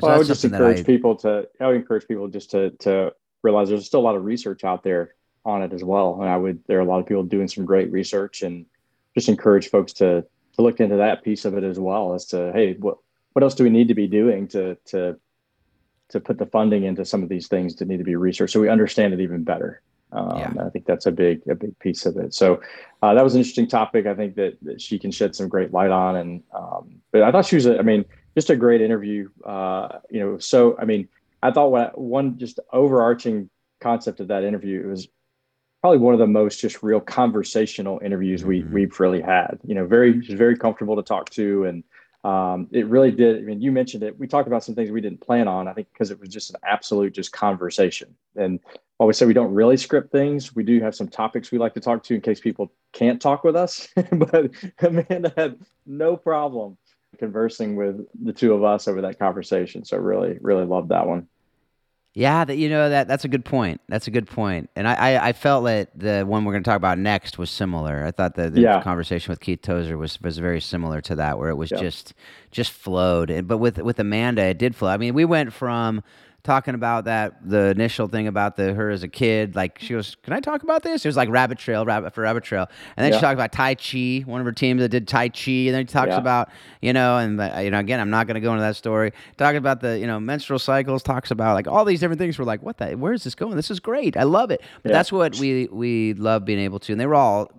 Well, 0.00 0.10
so 0.10 0.14
I 0.14 0.18
would 0.18 0.26
just 0.26 0.44
encourage 0.44 0.80
I, 0.80 0.82
people 0.82 1.16
to. 1.16 1.48
I 1.60 1.66
would 1.66 1.76
encourage 1.76 2.06
people 2.06 2.28
just 2.28 2.50
to 2.52 2.70
to 2.70 3.12
realize 3.42 3.68
there's 3.68 3.86
still 3.86 4.00
a 4.00 4.08
lot 4.08 4.16
of 4.16 4.24
research 4.24 4.64
out 4.64 4.82
there 4.82 5.14
on 5.44 5.62
it 5.62 5.72
as 5.72 5.82
well, 5.84 6.20
and 6.20 6.28
I 6.28 6.36
would. 6.36 6.62
There 6.66 6.78
are 6.78 6.82
a 6.82 6.84
lot 6.84 7.00
of 7.00 7.06
people 7.06 7.22
doing 7.22 7.48
some 7.48 7.64
great 7.64 7.90
research, 7.90 8.42
and 8.42 8.66
just 9.14 9.28
encourage 9.28 9.70
folks 9.70 9.92
to 9.94 10.24
to 10.54 10.62
look 10.62 10.80
into 10.80 10.96
that 10.96 11.22
piece 11.22 11.44
of 11.44 11.56
it 11.56 11.64
as 11.64 11.78
well 11.78 12.14
as 12.14 12.26
to 12.26 12.52
hey, 12.52 12.74
what 12.74 12.98
what 13.32 13.42
else 13.42 13.54
do 13.54 13.64
we 13.64 13.70
need 13.70 13.88
to 13.88 13.94
be 13.94 14.06
doing 14.06 14.48
to 14.48 14.76
to 14.86 15.18
to 16.08 16.20
put 16.20 16.38
the 16.38 16.46
funding 16.46 16.84
into 16.84 17.04
some 17.04 17.22
of 17.22 17.28
these 17.28 17.48
things 17.48 17.76
that 17.76 17.88
need 17.88 17.98
to 17.98 18.04
be 18.04 18.16
researched 18.16 18.52
so 18.52 18.60
we 18.60 18.68
understand 18.68 19.12
it 19.12 19.20
even 19.20 19.42
better. 19.42 19.82
Um, 20.12 20.38
yeah. 20.38 20.52
I 20.64 20.70
think 20.70 20.86
that's 20.86 21.06
a 21.06 21.12
big 21.12 21.42
a 21.48 21.54
big 21.54 21.78
piece 21.78 22.06
of 22.06 22.16
it. 22.16 22.32
So 22.32 22.60
uh, 23.02 23.14
that 23.14 23.24
was 23.24 23.34
an 23.34 23.40
interesting 23.40 23.66
topic. 23.66 24.06
I 24.06 24.14
think 24.14 24.36
that, 24.36 24.56
that 24.62 24.80
she 24.80 24.98
can 24.98 25.10
shed 25.10 25.34
some 25.34 25.48
great 25.48 25.72
light 25.72 25.90
on. 25.90 26.16
And 26.16 26.42
um, 26.54 27.00
but 27.12 27.22
I 27.22 27.32
thought 27.32 27.46
she 27.46 27.56
was, 27.56 27.66
a, 27.66 27.78
I 27.78 27.82
mean, 27.82 28.04
just 28.34 28.50
a 28.50 28.56
great 28.56 28.80
interview. 28.80 29.28
Uh, 29.44 29.98
you 30.10 30.20
know, 30.20 30.38
so 30.38 30.76
I 30.78 30.84
mean, 30.84 31.08
I 31.42 31.50
thought 31.50 31.70
what 31.70 31.98
one 31.98 32.38
just 32.38 32.60
overarching 32.72 33.50
concept 33.80 34.20
of 34.20 34.28
that 34.28 34.44
interview 34.44 34.80
it 34.80 34.86
was 34.86 35.08
probably 35.82 35.98
one 35.98 36.14
of 36.14 36.18
the 36.18 36.26
most 36.26 36.60
just 36.60 36.82
real 36.82 37.00
conversational 37.00 38.00
interviews 38.02 38.44
we 38.44 38.62
mm-hmm. 38.62 38.74
we've 38.74 39.00
really 39.00 39.20
had. 39.20 39.58
You 39.64 39.74
know, 39.74 39.86
very 39.86 40.12
very 40.34 40.56
comfortable 40.56 40.96
to 40.96 41.02
talk 41.02 41.30
to 41.30 41.64
and 41.64 41.84
um, 42.26 42.66
it 42.72 42.88
really 42.88 43.12
did. 43.12 43.38
I 43.38 43.42
mean, 43.42 43.60
you 43.60 43.70
mentioned 43.70 44.02
it. 44.02 44.18
We 44.18 44.26
talked 44.26 44.48
about 44.48 44.64
some 44.64 44.74
things 44.74 44.90
we 44.90 45.00
didn't 45.00 45.20
plan 45.20 45.46
on. 45.46 45.68
I 45.68 45.72
think 45.72 45.86
because 45.92 46.10
it 46.10 46.18
was 46.18 46.28
just 46.28 46.50
an 46.50 46.56
absolute 46.64 47.14
just 47.14 47.30
conversation. 47.30 48.12
And 48.34 48.58
while 48.96 49.06
we 49.06 49.12
say 49.12 49.26
we 49.26 49.32
don't 49.32 49.54
really 49.54 49.76
script 49.76 50.10
things, 50.10 50.52
we 50.52 50.64
do 50.64 50.80
have 50.80 50.96
some 50.96 51.06
topics 51.06 51.52
we 51.52 51.58
like 51.58 51.74
to 51.74 51.80
talk 51.80 52.02
to 52.02 52.16
in 52.16 52.20
case 52.20 52.40
people 52.40 52.72
can't 52.92 53.22
talk 53.22 53.44
with 53.44 53.54
us. 53.54 53.86
but 54.12 54.50
Amanda 54.80 55.32
had 55.36 55.60
no 55.86 56.16
problem 56.16 56.76
conversing 57.16 57.76
with 57.76 58.04
the 58.24 58.32
two 58.32 58.54
of 58.54 58.64
us 58.64 58.88
over 58.88 59.02
that 59.02 59.20
conversation. 59.20 59.84
So 59.84 59.96
really, 59.96 60.36
really 60.40 60.64
loved 60.64 60.88
that 60.88 61.06
one. 61.06 61.28
Yeah, 62.18 62.46
that 62.46 62.56
you 62.56 62.70
know 62.70 62.88
that 62.88 63.08
that's 63.08 63.26
a 63.26 63.28
good 63.28 63.44
point. 63.44 63.82
That's 63.90 64.06
a 64.06 64.10
good 64.10 64.26
point. 64.26 64.70
And 64.74 64.88
I, 64.88 64.94
I, 64.94 65.28
I 65.28 65.32
felt 65.34 65.66
that 65.66 65.90
the 65.94 66.22
one 66.22 66.46
we're 66.46 66.54
going 66.54 66.64
to 66.64 66.68
talk 66.68 66.78
about 66.78 66.98
next 66.98 67.36
was 67.36 67.50
similar. 67.50 68.06
I 68.06 68.10
thought 68.10 68.36
the, 68.36 68.48
the 68.48 68.62
yeah. 68.62 68.80
conversation 68.80 69.30
with 69.30 69.40
Keith 69.40 69.60
Tozer 69.60 69.98
was 69.98 70.18
was 70.22 70.38
very 70.38 70.62
similar 70.62 71.02
to 71.02 71.14
that, 71.16 71.38
where 71.38 71.50
it 71.50 71.56
was 71.56 71.68
just 71.68 72.14
just 72.50 72.72
flowed. 72.72 73.46
But 73.46 73.58
with 73.58 73.76
with 73.80 74.00
Amanda, 74.00 74.44
it 74.44 74.56
did 74.56 74.74
flow. 74.74 74.88
I 74.88 74.96
mean, 74.96 75.12
we 75.12 75.26
went 75.26 75.52
from 75.52 76.02
talking 76.46 76.74
about 76.74 77.04
that 77.04 77.36
the 77.46 77.66
initial 77.66 78.08
thing 78.08 78.26
about 78.26 78.56
the 78.56 78.72
her 78.72 78.88
as 78.88 79.02
a 79.02 79.08
kid. 79.08 79.54
Like 79.54 79.78
she 79.78 79.92
goes, 79.92 80.16
"Can 80.22 80.32
I 80.32 80.40
talk 80.40 80.62
about 80.62 80.82
this?" 80.82 81.04
It 81.04 81.08
was 81.08 81.16
like 81.16 81.28
Rabbit 81.28 81.58
Trail, 81.58 81.84
Rabbit 81.84 82.14
for 82.14 82.22
Rabbit 82.22 82.44
Trail, 82.44 82.68
and 82.96 83.04
then 83.04 83.12
yeah. 83.12 83.18
she 83.18 83.22
talked 83.22 83.34
about 83.34 83.52
Tai 83.52 83.74
Chi, 83.74 84.22
one 84.24 84.40
of 84.40 84.46
her 84.46 84.52
teams 84.52 84.80
that 84.80 84.88
did 84.88 85.06
Tai 85.06 85.28
Chi, 85.30 85.50
and 85.50 85.74
then 85.74 85.86
she 85.86 85.92
talks 85.92 86.10
yeah. 86.10 86.18
about 86.18 86.48
you 86.80 86.92
know, 86.92 87.18
and 87.18 87.32
you 87.64 87.70
know, 87.70 87.78
again, 87.78 88.00
I'm 88.00 88.10
not 88.10 88.26
going 88.26 88.36
to 88.36 88.40
go 88.40 88.52
into 88.52 88.62
that 88.62 88.76
story. 88.76 89.12
Talking 89.36 89.58
about 89.58 89.80
the 89.80 89.98
you 89.98 90.06
know 90.06 90.20
menstrual 90.20 90.58
cycles, 90.58 91.02
talks 91.02 91.30
about 91.30 91.54
like 91.54 91.66
all 91.66 91.84
these 91.84 92.00
different 92.00 92.20
things. 92.20 92.38
We're 92.38 92.44
like, 92.44 92.62
what 92.62 92.78
the? 92.78 92.94
Where 92.94 93.12
is 93.12 93.24
this 93.24 93.34
going? 93.34 93.56
This 93.56 93.70
is 93.70 93.80
great. 93.80 94.16
I 94.16 94.22
love 94.22 94.50
it. 94.50 94.62
But 94.82 94.90
yeah. 94.90 94.98
that's 94.98 95.12
what 95.12 95.36
we 95.36 95.66
we 95.66 96.14
love 96.14 96.44
being 96.44 96.60
able 96.60 96.78
to, 96.80 96.92
and 96.92 97.00
they 97.00 97.06
were 97.06 97.14
all 97.14 97.50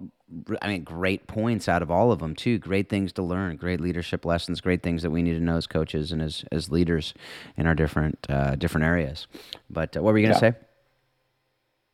I 0.61 0.67
mean, 0.67 0.83
great 0.83 1.27
points 1.27 1.69
out 1.69 1.81
of 1.81 1.89
all 1.89 2.11
of 2.11 2.19
them 2.19 2.35
too. 2.35 2.57
Great 2.57 2.89
things 2.89 3.13
to 3.13 3.23
learn, 3.23 3.55
great 3.55 3.79
leadership 3.79 4.25
lessons, 4.25 4.59
great 4.59 4.83
things 4.83 5.01
that 5.03 5.09
we 5.09 5.21
need 5.23 5.33
to 5.33 5.39
know 5.39 5.55
as 5.55 5.67
coaches 5.67 6.11
and 6.11 6.21
as 6.21 6.43
as 6.51 6.69
leaders 6.69 7.13
in 7.55 7.65
our 7.65 7.73
different 7.73 8.25
uh, 8.29 8.55
different 8.55 8.85
areas. 8.85 9.27
But 9.69 9.95
uh, 9.95 10.01
what 10.01 10.11
were 10.11 10.19
you 10.19 10.27
going 10.27 10.39
to 10.39 10.45
yeah. 10.45 10.51
say? 10.51 10.57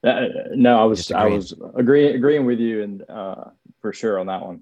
Uh, 0.03 0.49
no, 0.55 0.81
I 0.81 0.85
was 0.85 1.11
I 1.11 1.27
was 1.27 1.53
agreeing 1.75 2.15
agreeing 2.15 2.45
with 2.45 2.59
you 2.59 2.81
and 2.81 3.09
uh, 3.09 3.45
for 3.81 3.93
sure 3.93 4.19
on 4.19 4.27
that 4.27 4.41
one. 4.41 4.61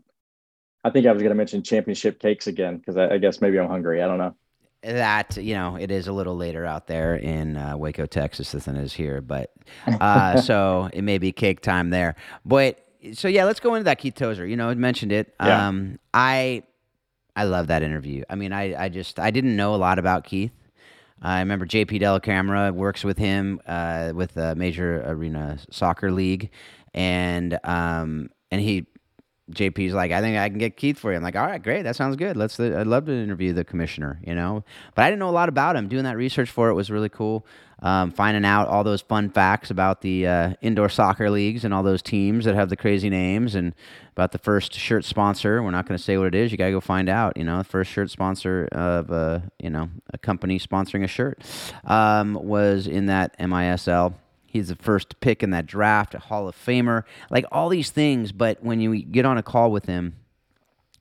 I 0.84 0.90
think 0.90 1.06
I 1.06 1.12
was 1.12 1.22
going 1.22 1.32
to 1.32 1.36
mention 1.36 1.64
championship 1.64 2.20
cakes 2.20 2.48
again 2.48 2.78
because 2.78 2.98
I, 2.98 3.12
I, 3.12 3.18
guess 3.20 3.40
maybe 3.40 3.60
I'm 3.60 3.70
hungry. 3.70 4.02
I 4.02 4.08
don't 4.08 4.18
know. 4.18 4.36
That 4.82 5.38
you 5.38 5.54
know, 5.54 5.76
it 5.76 5.92
is 5.92 6.08
a 6.08 6.12
little 6.12 6.36
later 6.36 6.66
out 6.66 6.88
there 6.88 7.16
in 7.16 7.56
uh, 7.56 7.78
Waco, 7.78 8.08
Texas, 8.08 8.52
than 8.52 8.76
it 8.76 8.84
is 8.84 8.94
here, 8.94 9.22
but 9.22 9.54
uh, 9.88 10.42
so 10.42 10.90
it 10.92 11.04
may 11.04 11.20
be 11.20 11.32
cake 11.32 11.62
time 11.62 11.92
there. 11.92 12.16
But 12.46 12.84
so 13.14 13.28
yeah, 13.28 13.46
let's 13.46 13.60
go 13.60 13.76
into 13.76 13.86
that 13.86 14.00
Keith 14.00 14.16
Tozer. 14.16 14.46
You 14.46 14.56
know, 14.56 14.70
I 14.70 14.76
mentioned 14.76 15.12
it. 15.12 15.34
Yeah. 15.40 15.68
Um, 15.68 16.00
I 16.14 16.64
I 17.36 17.46
love 17.46 17.68
that 17.68 17.84
interview. 17.84 18.24
I 18.30 18.36
mean, 18.36 18.54
I 18.54 18.86
I 18.86 18.90
just 18.90 19.20
I 19.20 19.32
didn't 19.32 19.56
know 19.56 19.76
a 19.76 19.78
lot 19.78 20.00
about 20.00 20.24
Keith. 20.24 20.52
I 21.22 21.40
remember 21.40 21.68
JP 21.68 22.02
Dellacamera 22.02 22.74
works 22.74 23.04
with 23.04 23.18
him 23.18 23.62
uh, 23.68 24.12
with 24.16 24.34
the 24.34 24.56
Major 24.56 25.04
Arena 25.06 25.60
Soccer 25.70 26.12
League, 26.12 26.50
and 26.94 27.60
um, 27.64 28.30
and 28.50 28.60
he 28.60 28.88
JP's 29.52 29.94
like, 29.94 30.12
I 30.12 30.22
think 30.22 30.38
I 30.38 30.50
can 30.50 30.58
get 30.58 30.78
Keith 30.78 30.98
for 30.98 31.12
you. 31.12 31.18
I'm 31.18 31.24
like, 31.24 31.36
all 31.36 31.46
right, 31.46 31.62
great, 31.62 31.84
that 31.84 31.96
sounds 31.96 32.16
good. 32.16 32.38
Let's. 32.38 32.60
I'd 32.60 32.88
love 32.88 33.06
to 33.06 33.12
interview 33.12 33.54
the 33.54 33.64
commissioner, 33.64 34.20
you 34.26 34.34
know. 34.34 34.64
But 34.96 35.06
I 35.06 35.10
didn't 35.10 35.20
know 35.20 35.30
a 35.30 35.32
lot 35.32 35.50
about 35.50 35.76
him. 35.76 35.88
Doing 35.88 36.04
that 36.06 36.18
research 36.18 36.50
for 36.50 36.70
it 36.70 36.74
was 36.74 36.90
really 36.90 37.10
cool. 37.10 37.46
Um, 37.84 38.12
finding 38.12 38.46
out 38.46 38.68
all 38.68 38.84
those 38.84 39.02
fun 39.02 39.30
facts 39.30 39.72
about 39.72 40.02
the 40.02 40.28
uh, 40.28 40.54
indoor 40.62 40.88
soccer 40.88 41.32
leagues 41.32 41.66
and 41.66 41.74
all 41.74 41.82
those 41.82 42.04
teams 42.04 42.46
that 42.46 42.54
have 42.54 42.70
the 42.70 42.76
crazy 42.76 43.10
names, 43.10 43.56
and 43.56 43.74
about 44.12 44.32
the 44.32 44.38
first 44.38 44.74
shirt 44.74 45.04
sponsor. 45.04 45.64
We're 45.64 45.72
not 45.72 45.88
going 45.88 45.98
to 45.98 46.04
say 46.04 46.18
what 46.18 46.28
it 46.28 46.36
is. 46.36 46.52
You 46.52 46.58
got 46.58 46.66
to 46.66 46.72
go 46.72 46.80
find 46.80 47.10
out. 47.10 47.38
You 47.38 47.44
know, 47.44 47.58
the 47.58 47.64
first 47.64 47.92
shirt 47.92 48.12
sponsor 48.12 48.68
of 48.72 49.10
a 49.10 49.44
you 49.60 49.70
know 49.70 49.90
a 50.14 50.18
company 50.18 50.60
sponsoring 50.60 51.04
a 51.04 51.08
shirt 51.08 51.40
um, 51.86 52.36
was 52.36 52.86
in 52.86 53.08
that 53.08 53.38
MISL 53.40 54.14
He's 54.52 54.68
the 54.68 54.76
first 54.76 55.22
pick 55.22 55.44
in 55.44 55.52
that 55.52 55.66
draft, 55.66 56.14
a 56.14 56.20
Hall 56.20 56.50
of 56.50 56.58
Famer, 56.58 57.04
like 57.30 57.46
all 57.54 57.70
these 57.70 57.90
things. 57.90 58.34
But 58.34 58.62
when 58.62 58.82
you 58.82 59.02
get 59.02 59.26
on 59.26 59.38
a 59.38 59.44
call 59.44 59.72
with 59.72 59.86
him, 59.86 60.18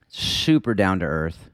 super 0.07 0.73
down 0.73 1.01
to 1.01 1.07
earth, 1.07 1.50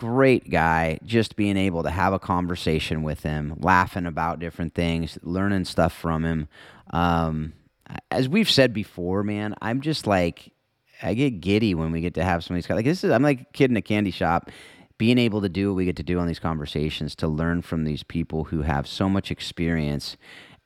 great 0.00 0.48
guy. 0.50 0.98
Just 1.04 1.36
being 1.36 1.58
able 1.58 1.82
to 1.82 1.90
have 1.90 2.14
a 2.14 2.18
conversation 2.18 3.02
with 3.02 3.22
him, 3.22 3.54
laughing 3.58 4.06
about 4.06 4.40
different 4.40 4.74
things, 4.74 5.18
learning 5.22 5.66
stuff 5.66 5.92
from 5.92 6.24
him. 6.24 6.48
Um, 6.90 7.52
as 8.10 8.28
we've 8.28 8.50
said 8.50 8.72
before, 8.72 9.22
man, 9.22 9.54
I'm 9.60 9.82
just 9.82 10.06
like, 10.06 10.52
I 11.02 11.12
get 11.12 11.40
giddy 11.40 11.74
when 11.74 11.92
we 11.92 12.00
get 12.00 12.14
to 12.14 12.24
have 12.24 12.42
some 12.42 12.54
of 12.54 12.58
these 12.58 12.66
guys. 12.66 12.76
Like 12.76 12.84
this 12.86 13.04
is, 13.04 13.10
I'm 13.10 13.22
like 13.22 13.42
a 13.42 13.52
kid 13.52 13.70
in 13.70 13.76
a 13.76 13.82
candy 13.82 14.10
shop 14.10 14.50
being 14.96 15.18
able 15.18 15.42
to 15.42 15.48
do 15.48 15.68
what 15.68 15.76
we 15.76 15.84
get 15.84 15.96
to 15.96 16.02
do 16.02 16.18
on 16.18 16.26
these 16.26 16.38
conversations 16.38 17.14
to 17.16 17.28
learn 17.28 17.62
from 17.62 17.84
these 17.84 18.02
people 18.02 18.44
who 18.44 18.62
have 18.62 18.86
so 18.86 19.08
much 19.08 19.30
experience 19.30 20.16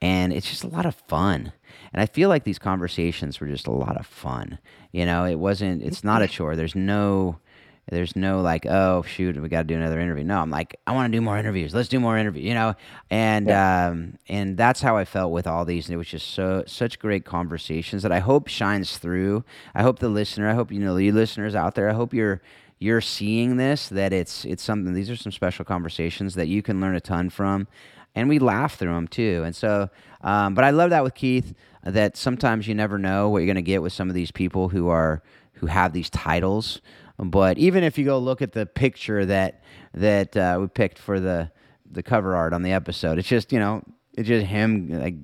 and 0.01 0.33
it's 0.33 0.49
just 0.49 0.63
a 0.63 0.67
lot 0.67 0.85
of 0.85 0.95
fun. 1.07 1.53
And 1.93 2.01
I 2.01 2.05
feel 2.05 2.29
like 2.29 2.43
these 2.43 2.59
conversations 2.59 3.39
were 3.39 3.47
just 3.47 3.67
a 3.67 3.71
lot 3.71 3.97
of 3.97 4.05
fun. 4.05 4.59
You 4.91 5.05
know, 5.05 5.25
it 5.25 5.39
wasn't. 5.39 5.83
It's 5.83 6.03
not 6.03 6.21
a 6.21 6.27
chore. 6.27 6.55
There's 6.55 6.75
no. 6.75 7.39
There's 7.87 8.15
no 8.15 8.41
like, 8.41 8.65
oh 8.65 9.03
shoot, 9.03 9.39
we 9.39 9.47
got 9.47 9.59
to 9.59 9.63
do 9.65 9.75
another 9.75 9.99
interview. 9.99 10.23
No, 10.23 10.39
I'm 10.39 10.49
like, 10.49 10.79
I 10.87 10.93
want 10.93 11.11
to 11.11 11.17
do 11.17 11.21
more 11.21 11.37
interviews. 11.37 11.73
Let's 11.73 11.87
do 11.87 11.99
more 11.99 12.17
interviews. 12.17 12.45
You 12.45 12.53
know, 12.53 12.75
and 13.09 13.47
yeah. 13.47 13.87
um, 13.87 14.17
and 14.27 14.57
that's 14.57 14.81
how 14.81 14.97
I 14.97 15.05
felt 15.05 15.31
with 15.31 15.45
all 15.45 15.65
these. 15.65 15.87
And 15.87 15.93
it 15.93 15.97
was 15.97 16.07
just 16.07 16.31
so 16.31 16.63
such 16.65 16.97
great 16.99 17.25
conversations 17.25 18.03
that 18.03 18.11
I 18.11 18.19
hope 18.19 18.47
shines 18.47 18.97
through. 18.97 19.43
I 19.75 19.83
hope 19.83 19.99
the 19.99 20.09
listener. 20.09 20.49
I 20.49 20.53
hope 20.53 20.71
you 20.71 20.79
know 20.79 20.97
you 20.97 21.11
listeners 21.11 21.53
out 21.53 21.75
there. 21.75 21.89
I 21.89 21.93
hope 21.93 22.13
you're 22.13 22.41
you're 22.79 23.01
seeing 23.01 23.57
this 23.57 23.89
that 23.89 24.13
it's 24.13 24.45
it's 24.45 24.63
something. 24.63 24.93
These 24.93 25.09
are 25.09 25.15
some 25.15 25.31
special 25.31 25.63
conversations 25.63 26.35
that 26.35 26.47
you 26.47 26.61
can 26.63 26.81
learn 26.81 26.95
a 26.95 27.01
ton 27.01 27.29
from 27.29 27.67
and 28.15 28.29
we 28.29 28.39
laugh 28.39 28.75
through 28.75 28.93
them 28.93 29.07
too. 29.07 29.43
And 29.45 29.55
so, 29.55 29.89
um, 30.21 30.55
but 30.55 30.63
I 30.63 30.69
love 30.71 30.89
that 30.89 31.03
with 31.03 31.13
Keith 31.13 31.53
that 31.83 32.17
sometimes 32.17 32.67
you 32.67 32.73
never 32.73 32.97
know 32.97 33.29
what 33.29 33.39
you're 33.39 33.47
going 33.47 33.55
to 33.55 33.61
get 33.61 33.81
with 33.81 33.93
some 33.93 34.09
of 34.09 34.15
these 34.15 34.31
people 34.31 34.69
who 34.69 34.87
are 34.87 35.21
who 35.53 35.67
have 35.67 35.93
these 35.93 36.09
titles. 36.09 36.81
But 37.17 37.57
even 37.57 37.83
if 37.83 37.97
you 37.97 38.05
go 38.05 38.19
look 38.19 38.41
at 38.41 38.51
the 38.51 38.65
picture 38.65 39.25
that 39.25 39.63
that 39.93 40.35
uh, 40.35 40.57
we 40.59 40.67
picked 40.67 40.99
for 40.99 41.19
the 41.19 41.51
the 41.89 42.03
cover 42.03 42.35
art 42.35 42.53
on 42.53 42.61
the 42.61 42.71
episode, 42.71 43.17
it's 43.19 43.27
just 43.27 43.51
you 43.51 43.59
know 43.59 43.83
it's 44.13 44.27
just 44.27 44.45
him 44.45 44.89
like 44.89 45.15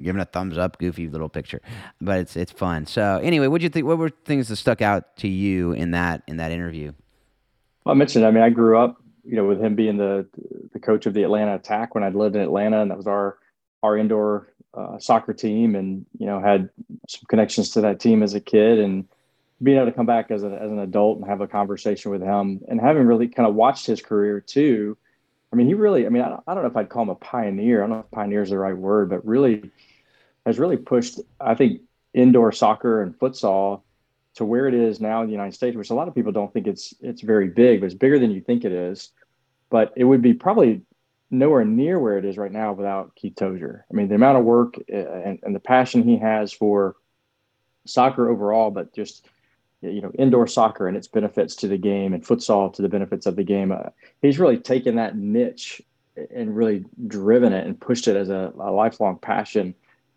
giving 0.00 0.20
a 0.20 0.24
thumbs 0.24 0.56
up, 0.56 0.78
goofy 0.78 1.08
little 1.08 1.28
picture. 1.28 1.60
But 2.00 2.20
it's 2.20 2.36
it's 2.36 2.52
fun. 2.52 2.86
So 2.86 3.20
anyway, 3.22 3.48
what 3.48 3.60
you 3.62 3.68
think? 3.68 3.86
What 3.86 3.98
were 3.98 4.10
things 4.10 4.48
that 4.48 4.56
stuck 4.56 4.82
out 4.82 5.16
to 5.18 5.28
you 5.28 5.72
in 5.72 5.92
that 5.92 6.22
in 6.28 6.36
that 6.36 6.52
interview? 6.52 6.92
Well, 7.84 7.94
I 7.94 7.98
mentioned. 7.98 8.24
I 8.24 8.30
mean, 8.30 8.44
I 8.44 8.50
grew 8.50 8.78
up 8.78 9.02
you 9.24 9.36
know, 9.36 9.44
with 9.44 9.60
him 9.60 9.74
being 9.74 9.96
the 9.96 10.26
the 10.72 10.80
coach 10.80 11.06
of 11.06 11.14
the 11.14 11.22
Atlanta 11.22 11.54
Attack 11.54 11.94
when 11.94 12.04
I'd 12.04 12.14
lived 12.14 12.36
in 12.36 12.42
Atlanta, 12.42 12.80
and 12.80 12.90
that 12.90 12.96
was 12.96 13.06
our 13.06 13.38
our 13.82 13.96
indoor 13.96 14.52
uh, 14.74 14.98
soccer 14.98 15.32
team, 15.32 15.74
and 15.74 16.04
you 16.18 16.26
know, 16.26 16.40
had 16.40 16.68
some 17.08 17.22
connections 17.28 17.70
to 17.70 17.80
that 17.82 18.00
team 18.00 18.22
as 18.22 18.34
a 18.34 18.40
kid, 18.40 18.78
and 18.78 19.06
being 19.62 19.76
able 19.76 19.86
to 19.86 19.92
come 19.92 20.06
back 20.06 20.30
as, 20.30 20.42
a, 20.42 20.48
as 20.48 20.70
an 20.70 20.80
adult 20.80 21.18
and 21.18 21.26
have 21.26 21.40
a 21.40 21.46
conversation 21.46 22.10
with 22.10 22.22
him, 22.22 22.60
and 22.68 22.80
having 22.80 23.04
really 23.04 23.28
kind 23.28 23.48
of 23.48 23.54
watched 23.54 23.86
his 23.86 24.00
career 24.00 24.40
too. 24.40 24.96
I 25.52 25.56
mean, 25.56 25.66
he 25.66 25.74
really, 25.74 26.06
I 26.06 26.08
mean, 26.08 26.22
I, 26.22 26.38
I 26.46 26.54
don't 26.54 26.62
know 26.62 26.70
if 26.70 26.76
I'd 26.76 26.88
call 26.88 27.02
him 27.02 27.10
a 27.10 27.14
pioneer. 27.14 27.82
I 27.82 27.86
don't 27.86 27.96
know 27.96 28.04
if 28.04 28.10
pioneer 28.10 28.42
is 28.42 28.50
the 28.50 28.58
right 28.58 28.76
word, 28.76 29.10
but 29.10 29.24
really 29.26 29.70
has 30.46 30.58
really 30.58 30.78
pushed, 30.78 31.20
I 31.40 31.54
think, 31.54 31.82
indoor 32.14 32.52
soccer 32.52 33.02
and 33.02 33.18
futsal 33.18 33.82
to 34.34 34.44
where 34.44 34.66
it 34.66 34.74
is 34.74 35.00
now 35.00 35.20
in 35.20 35.26
the 35.26 35.32
United 35.32 35.54
States, 35.54 35.76
which 35.76 35.90
a 35.90 35.94
lot 35.94 36.08
of 36.08 36.14
people 36.14 36.32
don't 36.32 36.52
think 36.52 36.66
it's 36.66 36.94
it's 37.00 37.20
very 37.20 37.48
big, 37.48 37.80
but 37.80 37.86
it's 37.86 37.94
bigger 37.94 38.18
than 38.18 38.30
you 38.30 38.40
think 38.40 38.64
it 38.64 38.72
is. 38.72 39.10
But 39.70 39.92
it 39.96 40.04
would 40.04 40.22
be 40.22 40.34
probably 40.34 40.82
nowhere 41.30 41.64
near 41.64 41.98
where 41.98 42.18
it 42.18 42.24
is 42.24 42.36
right 42.36 42.52
now 42.52 42.72
without 42.72 43.14
Keith 43.14 43.36
Tozer. 43.36 43.86
I 43.90 43.94
mean, 43.94 44.08
the 44.08 44.14
amount 44.14 44.38
of 44.38 44.44
work 44.44 44.74
uh, 44.92 44.96
and, 44.96 45.38
and 45.42 45.54
the 45.54 45.60
passion 45.60 46.02
he 46.02 46.18
has 46.18 46.52
for 46.52 46.96
soccer 47.86 48.28
overall, 48.30 48.70
but 48.70 48.94
just 48.94 49.26
you 49.82 50.00
know 50.00 50.12
indoor 50.18 50.46
soccer 50.46 50.88
and 50.88 50.96
its 50.96 51.08
benefits 51.08 51.54
to 51.56 51.68
the 51.68 51.76
game 51.76 52.14
and 52.14 52.24
futsal 52.24 52.72
to 52.72 52.82
the 52.82 52.88
benefits 52.88 53.26
of 53.26 53.36
the 53.36 53.44
game. 53.44 53.72
Uh, 53.72 53.90
he's 54.20 54.38
really 54.38 54.58
taken 54.58 54.96
that 54.96 55.16
niche 55.16 55.82
and 56.34 56.56
really 56.56 56.84
driven 57.06 57.52
it 57.52 57.66
and 57.66 57.80
pushed 57.80 58.06
it 58.06 58.16
as 58.16 58.28
a, 58.28 58.52
a 58.58 58.70
lifelong 58.70 59.18
passion 59.18 59.74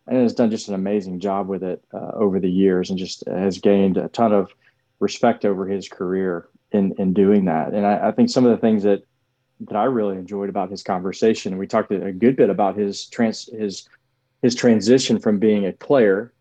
and 0.08 0.18
has 0.18 0.34
done 0.34 0.52
just 0.52 0.68
an 0.68 0.76
amazing 0.76 1.20
job 1.20 1.48
with 1.48 1.64
it 1.64 1.84
uh, 1.94 2.12
over 2.14 2.40
the 2.40 2.52
years 2.52 2.90
and 2.90 3.00
just 3.00 3.24
has 3.28 3.58
gained 3.58 3.98
a 3.98 4.08
ton 4.10 4.32
of 4.32 4.54
respect 5.00 5.46
over 5.46 5.68
his 5.68 5.90
career 5.90 6.48
in 6.72 6.94
in 6.98 7.14
doing 7.14 7.46
that. 7.46 7.74
And 7.74 7.86
I, 7.86 8.10
I 8.10 8.12
think 8.12 8.30
some 8.30 8.46
of 8.46 8.52
the 8.52 8.62
things 8.62 8.84
that 8.84 9.04
that 9.62 9.76
I 9.76 9.86
really 9.86 10.18
enjoyed 10.18 10.50
about 10.50 10.70
his 10.70 10.84
conversation, 10.84 11.58
we 11.58 11.66
talked 11.66 11.92
a 11.92 12.12
good 12.12 12.36
bit 12.36 12.50
about 12.50 12.78
his 12.78 13.06
trans 13.08 13.50
his 13.52 13.88
his 14.42 14.54
transition 14.54 15.18
from 15.18 15.40
being 15.40 15.66
a 15.66 15.74
player 15.74 16.34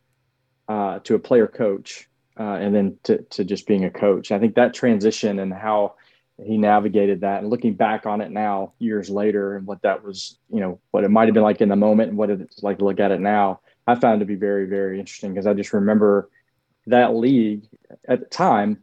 uh, 0.68 0.98
to 1.00 1.14
a 1.14 1.18
player 1.18 1.46
coach, 1.46 2.08
uh, 2.38 2.59
and 2.61 2.75
then 2.75 2.99
to 3.05 3.23
to 3.23 3.44
just 3.44 3.66
being 3.66 3.85
a 3.85 3.90
coach. 3.90 4.33
I 4.33 4.38
think 4.38 4.55
that 4.55 4.75
transition 4.75 5.38
and 5.38 5.53
how 5.53 5.94
he 6.42 6.59
navigated 6.59 7.20
that 7.20 7.40
and 7.40 7.51
looking 7.51 7.75
back 7.75 8.07
on 8.07 8.20
it 8.20 8.31
now 8.31 8.73
years 8.79 9.09
later 9.09 9.57
and 9.57 9.66
what 9.66 9.83
that 9.83 10.03
was 10.03 10.38
you 10.51 10.61
know 10.61 10.81
what 10.90 11.05
it 11.05 11.11
might 11.11 11.27
have 11.27 11.35
been 11.35 11.44
like 11.44 11.61
in 11.61 11.68
the 11.68 11.77
moment 11.77 12.09
and 12.09 12.18
what 12.18 12.31
it's 12.31 12.62
like 12.62 12.79
to 12.79 12.85
look 12.85 12.99
at 12.99 13.12
it 13.12 13.20
now 13.20 13.61
i 13.87 13.94
found 13.94 14.18
to 14.18 14.27
be 14.27 14.35
very 14.35 14.66
very 14.66 14.99
interesting 14.99 15.33
because 15.33 15.47
i 15.47 15.55
just 15.55 15.73
remember 15.73 16.29
that 16.87 17.14
league 17.14 17.62
at 18.09 18.18
the 18.18 18.27
time 18.27 18.83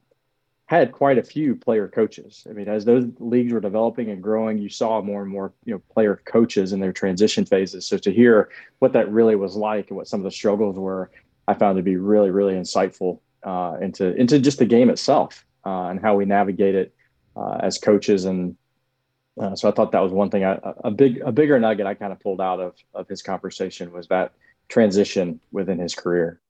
had 0.66 0.94
quite 0.94 1.18
a 1.18 1.24
few 1.24 1.54
player 1.54 1.90
coaches. 1.90 2.48
I 2.50 2.54
mean 2.54 2.70
as 2.70 2.86
those 2.86 3.04
leagues 3.20 3.52
were 3.52 3.60
developing 3.60 4.10
and 4.10 4.24
growing 4.24 4.58
you 4.58 4.70
saw 4.70 5.02
more 5.02 5.22
and 5.22 5.30
more 5.30 5.52
you 5.66 5.74
know 5.74 5.82
player 5.94 6.22
coaches 6.24 6.72
in 6.72 6.80
their 6.80 6.94
transition 6.94 7.46
phases. 7.46 7.86
So 7.86 7.98
to 7.98 8.12
hear 8.12 8.48
what 8.80 8.94
that 8.94 9.12
really 9.12 9.36
was 9.36 9.58
like 9.58 9.90
and 9.90 9.98
what 9.98 10.08
some 10.08 10.22
of 10.22 10.24
the 10.24 10.32
struggles 10.32 10.78
were 10.78 11.12
i 11.48 11.54
found 11.54 11.76
to 11.76 11.84
be 11.84 11.98
really 11.98 12.32
really 12.32 12.54
insightful 12.54 13.20
uh, 13.44 13.78
into 13.82 14.16
into 14.16 14.40
just 14.40 14.60
the 14.60 14.66
game 14.66 14.90
itself 14.90 15.46
uh, 15.66 15.88
and 15.90 16.00
how 16.02 16.16
we 16.16 16.26
navigate 16.26 16.76
it 16.76 16.94
uh, 17.36 17.58
as 17.62 17.78
coaches 17.78 18.26
and 18.26 18.58
Uh, 19.40 19.56
so 19.56 19.70
I 19.70 19.72
thought 19.74 19.92
that 19.94 20.04
was 20.04 20.12
one 20.12 20.30
thing. 20.30 20.44
I, 20.44 20.60
a 20.84 20.92
big, 20.92 21.22
a 21.24 21.32
bigger 21.32 21.58
nugget 21.60 21.88
I 21.88 21.96
kind 21.96 22.12
of 22.12 22.20
pulled 22.20 22.42
out 22.42 22.60
of 22.60 22.74
of 22.94 23.08
his 23.08 23.22
conversation 23.24 23.92
was 23.94 24.08
that 24.08 24.34
transition 24.68 25.40
within 25.52 25.80
his 25.80 25.96
career. 25.96 26.42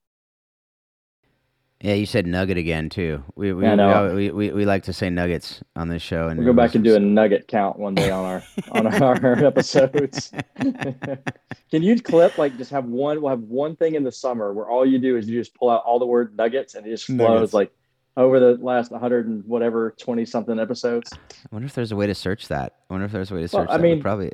Yeah, 1.81 1.95
you 1.95 2.05
said 2.05 2.27
nugget 2.27 2.57
again 2.57 2.89
too. 2.89 3.23
We 3.35 3.53
we, 3.53 3.63
yeah, 3.63 4.13
we, 4.13 4.29
we, 4.29 4.51
we, 4.51 4.65
like 4.65 4.83
to 4.83 4.93
say 4.93 5.09
nuggets 5.09 5.63
on 5.75 5.89
this 5.89 6.03
show, 6.03 6.27
and 6.27 6.37
we'll 6.37 6.53
go 6.53 6.53
back 6.53 6.75
and 6.75 6.83
do 6.83 6.95
a 6.95 6.99
nugget 6.99 7.47
count 7.47 7.79
one 7.79 7.95
day 7.95 8.11
on 8.11 8.23
our 8.23 8.43
on 8.71 9.01
our 9.01 9.45
episodes. 9.45 10.31
Can 10.59 11.81
you 11.81 11.99
clip 11.99 12.37
like 12.37 12.55
just 12.57 12.69
have 12.69 12.85
one? 12.85 13.19
We'll 13.21 13.31
have 13.31 13.41
one 13.41 13.75
thing 13.75 13.95
in 13.95 14.03
the 14.03 14.11
summer 14.11 14.53
where 14.53 14.67
all 14.67 14.85
you 14.85 14.99
do 14.99 15.17
is 15.17 15.27
you 15.27 15.39
just 15.39 15.55
pull 15.55 15.71
out 15.71 15.83
all 15.83 15.97
the 15.97 16.05
word 16.05 16.37
nuggets 16.37 16.75
and 16.75 16.85
it 16.85 16.91
just 16.91 17.05
flows 17.05 17.17
nuggets. 17.17 17.53
like 17.53 17.71
over 18.15 18.39
the 18.39 18.63
last 18.63 18.91
100 18.91 19.27
and 19.27 19.43
whatever 19.45 19.95
20 19.97 20.25
something 20.25 20.59
episodes. 20.59 21.11
I 21.13 21.17
wonder 21.51 21.65
if 21.65 21.73
there's 21.73 21.91
a 21.91 21.95
way 21.95 22.05
to 22.05 22.13
search 22.13 22.47
that. 22.49 22.75
I 22.89 22.93
wonder 22.93 23.05
if 23.05 23.11
there's 23.11 23.31
a 23.31 23.35
way 23.35 23.41
to 23.41 23.47
search. 23.47 23.67
Well, 23.67 23.75
I 23.75 23.81
mean, 23.81 24.01
probably 24.01 24.33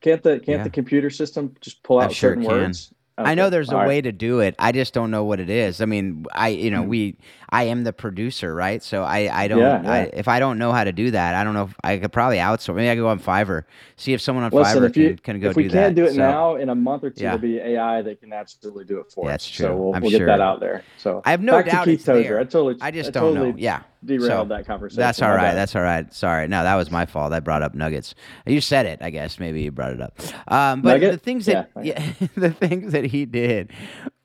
can't 0.00 0.22
the 0.22 0.38
can't 0.38 0.58
yeah. 0.58 0.62
the 0.62 0.70
computer 0.70 1.10
system 1.10 1.56
just 1.60 1.82
pull 1.82 2.00
out 2.00 2.12
certain 2.12 2.44
words? 2.44 2.92
Okay. 3.20 3.30
I 3.30 3.34
know 3.34 3.50
there's 3.50 3.68
All 3.68 3.76
a 3.76 3.78
right. 3.80 3.88
way 3.88 4.00
to 4.00 4.12
do 4.12 4.40
it. 4.40 4.54
I 4.58 4.72
just 4.72 4.94
don't 4.94 5.10
know 5.10 5.24
what 5.24 5.40
it 5.40 5.50
is. 5.50 5.80
I 5.80 5.84
mean, 5.84 6.26
I 6.32 6.48
you 6.48 6.70
know, 6.70 6.80
mm-hmm. 6.80 6.90
we 6.90 7.16
I 7.52 7.64
am 7.64 7.84
the 7.84 7.92
producer, 7.92 8.54
right? 8.54 8.82
So 8.82 9.02
I 9.02 9.28
I 9.44 9.48
don't 9.48 9.58
yeah, 9.58 9.82
yeah. 9.82 9.92
I, 9.92 9.98
if 10.12 10.28
I 10.28 10.38
don't 10.38 10.58
know 10.58 10.72
how 10.72 10.84
to 10.84 10.92
do 10.92 11.10
that, 11.10 11.34
I 11.34 11.44
don't 11.44 11.54
know 11.54 11.64
if 11.64 11.74
I 11.82 11.98
could 11.98 12.12
probably 12.12 12.38
outsource. 12.38 12.76
Maybe 12.76 12.90
I 12.90 12.94
could 12.94 13.02
go 13.02 13.08
on 13.08 13.20
Fiverr, 13.20 13.64
see 13.96 14.12
if 14.12 14.20
someone 14.20 14.44
on 14.44 14.50
Listen, 14.52 14.82
Fiverr 14.82 14.96
you, 14.96 15.08
can, 15.10 15.18
can 15.18 15.40
go 15.40 15.50
if 15.50 15.56
we 15.56 15.68
can't 15.68 15.94
do 15.94 16.04
it 16.04 16.12
so, 16.12 16.18
now, 16.18 16.56
in 16.56 16.68
a 16.68 16.74
month 16.74 17.04
or 17.04 17.10
two, 17.10 17.22
yeah. 17.22 17.36
there'll 17.36 17.42
be 17.42 17.58
AI 17.58 18.02
that 18.02 18.20
can 18.20 18.32
absolutely 18.32 18.84
do 18.84 18.98
it 18.98 19.10
for 19.12 19.26
yeah, 19.26 19.34
us. 19.34 19.44
That's 19.44 19.48
true. 19.48 19.66
So 19.66 19.76
we'll, 19.76 20.00
we'll 20.00 20.10
sure. 20.10 20.20
get 20.20 20.26
that 20.26 20.40
out 20.40 20.60
there. 20.60 20.84
So 20.98 21.22
I 21.24 21.30
have 21.30 21.42
no 21.42 21.62
doubt 21.62 21.84
to 21.84 21.96
Keith 21.96 22.04
Tozer. 22.04 22.38
I 22.38 22.44
totally 22.44 22.76
I 22.80 22.90
just 22.90 23.08
I 23.08 23.12
don't 23.12 23.34
totally 23.34 23.52
know. 23.52 23.58
Yeah 23.58 23.82
derailed 24.04 24.48
so, 24.48 24.54
that 24.56 24.66
conversation. 24.66 25.00
That's 25.00 25.20
all 25.22 25.34
right. 25.34 25.54
That's 25.54 25.76
all 25.76 25.82
right. 25.82 26.12
Sorry. 26.12 26.48
No, 26.48 26.62
that 26.62 26.74
was 26.76 26.90
my 26.90 27.06
fault. 27.06 27.32
I 27.32 27.40
brought 27.40 27.62
up 27.62 27.74
nuggets. 27.74 28.14
You 28.46 28.60
said 28.60 28.86
it. 28.86 29.00
I 29.02 29.10
guess 29.10 29.38
maybe 29.38 29.62
you 29.62 29.70
brought 29.70 29.92
it 29.92 30.00
up. 30.00 30.18
Um, 30.48 30.82
but 30.82 30.94
Nugget? 30.94 31.12
the 31.12 31.18
things 31.18 31.46
that 31.46 31.70
yeah 31.82 32.12
the 32.36 32.50
things 32.50 32.92
that 32.92 33.04
he 33.04 33.24
did, 33.26 33.70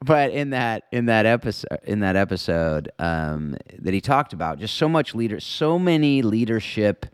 but 0.05 0.31
in 0.31 0.51
that 0.51 0.83
in 0.91 1.07
that 1.07 1.25
episode 1.25 1.79
in 1.83 1.99
that 2.01 2.15
episode 2.15 2.91
um, 2.99 3.57
that 3.79 3.93
he 3.93 4.01
talked 4.01 4.33
about, 4.33 4.59
just 4.59 4.75
so 4.75 4.87
much 4.87 5.15
leader, 5.15 5.39
so 5.39 5.79
many 5.79 6.21
leadership. 6.21 7.05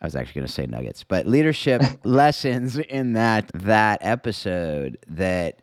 I 0.00 0.06
was 0.06 0.14
actually 0.14 0.34
going 0.34 0.46
to 0.46 0.52
say 0.52 0.66
nuggets, 0.66 1.02
but 1.02 1.26
leadership 1.26 1.82
lessons 2.04 2.78
in 2.78 3.14
that 3.14 3.50
that 3.52 3.98
episode 4.02 4.96
that 5.08 5.62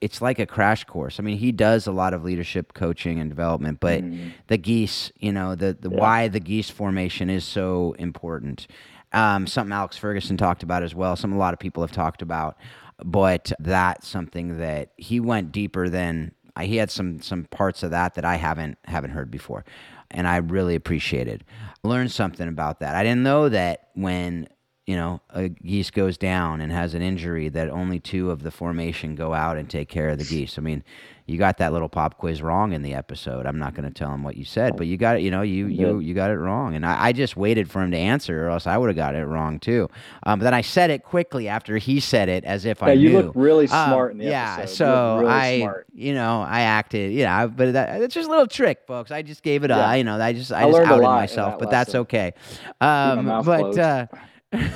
it's 0.00 0.20
like 0.20 0.40
a 0.40 0.46
crash 0.46 0.84
course. 0.84 1.20
I 1.20 1.22
mean, 1.22 1.38
he 1.38 1.52
does 1.52 1.86
a 1.86 1.92
lot 1.92 2.12
of 2.12 2.24
leadership 2.24 2.74
coaching 2.74 3.20
and 3.20 3.30
development, 3.30 3.78
but 3.78 4.02
mm. 4.02 4.32
the 4.48 4.56
geese, 4.56 5.12
you 5.18 5.32
know, 5.32 5.54
the 5.54 5.76
the 5.78 5.90
yeah. 5.90 5.96
why 5.96 6.28
the 6.28 6.40
geese 6.40 6.70
formation 6.70 7.30
is 7.30 7.44
so 7.44 7.94
important. 8.00 8.66
Um, 9.12 9.46
something 9.46 9.72
Alex 9.72 9.96
Ferguson 9.96 10.36
talked 10.36 10.62
about 10.62 10.82
as 10.82 10.94
well. 10.94 11.14
Some 11.14 11.32
a 11.32 11.38
lot 11.38 11.54
of 11.54 11.60
people 11.60 11.82
have 11.82 11.92
talked 11.92 12.20
about, 12.20 12.58
but 13.04 13.52
that's 13.58 14.06
something 14.06 14.58
that 14.58 14.92
he 14.96 15.20
went 15.20 15.52
deeper 15.52 15.88
than 15.88 16.32
he 16.60 16.76
had 16.76 16.90
some 16.90 17.20
some 17.22 17.44
parts 17.44 17.82
of 17.82 17.92
that 17.92 18.14
that 18.14 18.24
I 18.24 18.36
haven't 18.36 18.78
haven't 18.84 19.10
heard 19.10 19.30
before, 19.30 19.64
and 20.10 20.26
I 20.26 20.38
really 20.38 20.74
appreciated. 20.74 21.44
Learned 21.84 22.10
something 22.10 22.48
about 22.48 22.80
that. 22.80 22.96
I 22.96 23.02
didn't 23.02 23.22
know 23.22 23.48
that 23.48 23.88
when 23.94 24.48
you 24.88 24.96
know, 24.96 25.20
a 25.28 25.50
geese 25.50 25.90
goes 25.90 26.16
down 26.16 26.62
and 26.62 26.72
has 26.72 26.94
an 26.94 27.02
injury 27.02 27.50
that 27.50 27.68
only 27.68 28.00
two 28.00 28.30
of 28.30 28.42
the 28.42 28.50
formation 28.50 29.14
go 29.14 29.34
out 29.34 29.58
and 29.58 29.68
take 29.68 29.86
care 29.90 30.08
of 30.08 30.16
the 30.16 30.24
geese. 30.24 30.56
I 30.56 30.62
mean, 30.62 30.82
you 31.28 31.36
got 31.36 31.58
that 31.58 31.72
little 31.72 31.88
pop 31.88 32.16
quiz 32.16 32.40
wrong 32.40 32.72
in 32.72 32.82
the 32.82 32.94
episode. 32.94 33.44
I'm 33.44 33.58
not 33.58 33.74
going 33.74 33.86
to 33.86 33.92
tell 33.92 34.12
him 34.12 34.22
what 34.22 34.36
you 34.36 34.44
said, 34.44 34.76
but 34.76 34.86
you 34.86 34.96
got 34.96 35.16
it. 35.16 35.22
You 35.22 35.30
know, 35.30 35.42
you 35.42 35.66
you 35.66 35.98
you 36.00 36.14
got 36.14 36.30
it 36.30 36.36
wrong, 36.36 36.74
and 36.74 36.86
I, 36.86 37.08
I 37.08 37.12
just 37.12 37.36
waited 37.36 37.70
for 37.70 37.82
him 37.82 37.90
to 37.90 37.98
answer, 37.98 38.46
or 38.46 38.50
else 38.50 38.66
I 38.66 38.78
would 38.78 38.88
have 38.88 38.96
got 38.96 39.14
it 39.14 39.26
wrong 39.26 39.58
too. 39.58 39.90
Um, 40.24 40.38
but 40.38 40.44
then 40.44 40.54
I 40.54 40.62
said 40.62 40.90
it 40.90 41.04
quickly 41.04 41.46
after 41.46 41.76
he 41.76 42.00
said 42.00 42.30
it, 42.30 42.44
as 42.44 42.64
if 42.64 42.80
yeah, 42.80 42.88
I 42.88 42.94
knew. 42.94 43.10
You 43.10 43.22
look 43.22 43.32
really 43.34 43.64
um, 43.64 43.90
smart 43.90 44.12
um, 44.12 44.20
in 44.20 44.26
the 44.26 44.30
yeah, 44.32 44.56
episode. 44.60 44.74
so 44.74 45.18
really 45.18 45.32
I, 45.32 45.58
smart. 45.58 45.86
you 45.94 46.14
know, 46.14 46.40
I 46.40 46.62
acted, 46.62 47.12
You 47.12 47.20
yeah, 47.20 47.46
but 47.46 47.74
that, 47.74 48.00
it's 48.00 48.14
just 48.14 48.26
a 48.26 48.30
little 48.30 48.46
trick, 48.46 48.84
folks. 48.86 49.10
I 49.10 49.20
just 49.20 49.42
gave 49.42 49.64
it 49.64 49.70
yeah. 49.70 49.92
a, 49.92 49.96
you 49.98 50.04
know, 50.04 50.18
I 50.18 50.32
just 50.32 50.50
I, 50.50 50.62
I 50.62 50.70
just 50.70 50.80
outed 50.80 51.02
myself, 51.02 51.52
that 51.52 51.60
but 51.60 51.70
that's 51.70 51.94
okay. 51.94 52.32
Um, 52.80 53.26
but. 53.44 53.78
Uh, 53.78 54.06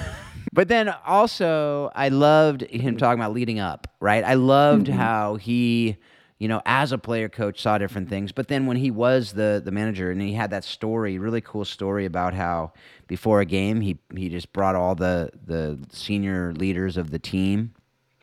But 0.53 0.69
then 0.69 0.95
also, 1.07 1.91
I 1.95 2.11
loved 2.11 2.63
him 2.63 2.99
talking 2.99 3.19
about 3.19 3.33
leading 3.33 3.59
up, 3.59 3.89
right? 4.01 4.23
I 4.23 4.35
loved 4.35 4.87
mm-hmm. 4.87 4.99
how 4.99 5.37
he, 5.37 5.97
you 6.43 6.49
know, 6.49 6.61
as 6.67 6.91
a 6.91 6.99
player 6.99 7.29
coach, 7.29 7.63
saw 7.63 7.79
different 7.79 8.09
things. 8.09 8.33
But 8.33 8.49
then 8.49 8.67
when 8.67 8.77
he 8.77 8.91
was 8.91 9.35
the 9.35 9.63
the 9.65 9.71
manager, 9.71 10.11
and 10.11 10.21
he 10.21 10.33
had 10.33 10.51
that 10.51 10.65
story, 10.65 11.17
really 11.17 11.41
cool 11.41 11.65
story 11.65 12.05
about 12.05 12.35
how 12.35 12.73
before 13.07 13.41
a 13.41 13.45
game 13.45 13.81
he 13.81 13.99
he 14.17 14.29
just 14.29 14.53
brought 14.53 14.75
all 14.75 14.97
the 14.97 15.31
the 15.47 15.79
senior 15.93 16.53
leaders 16.53 16.97
of 16.97 17.13
the 17.13 17.21
team, 17.21 17.75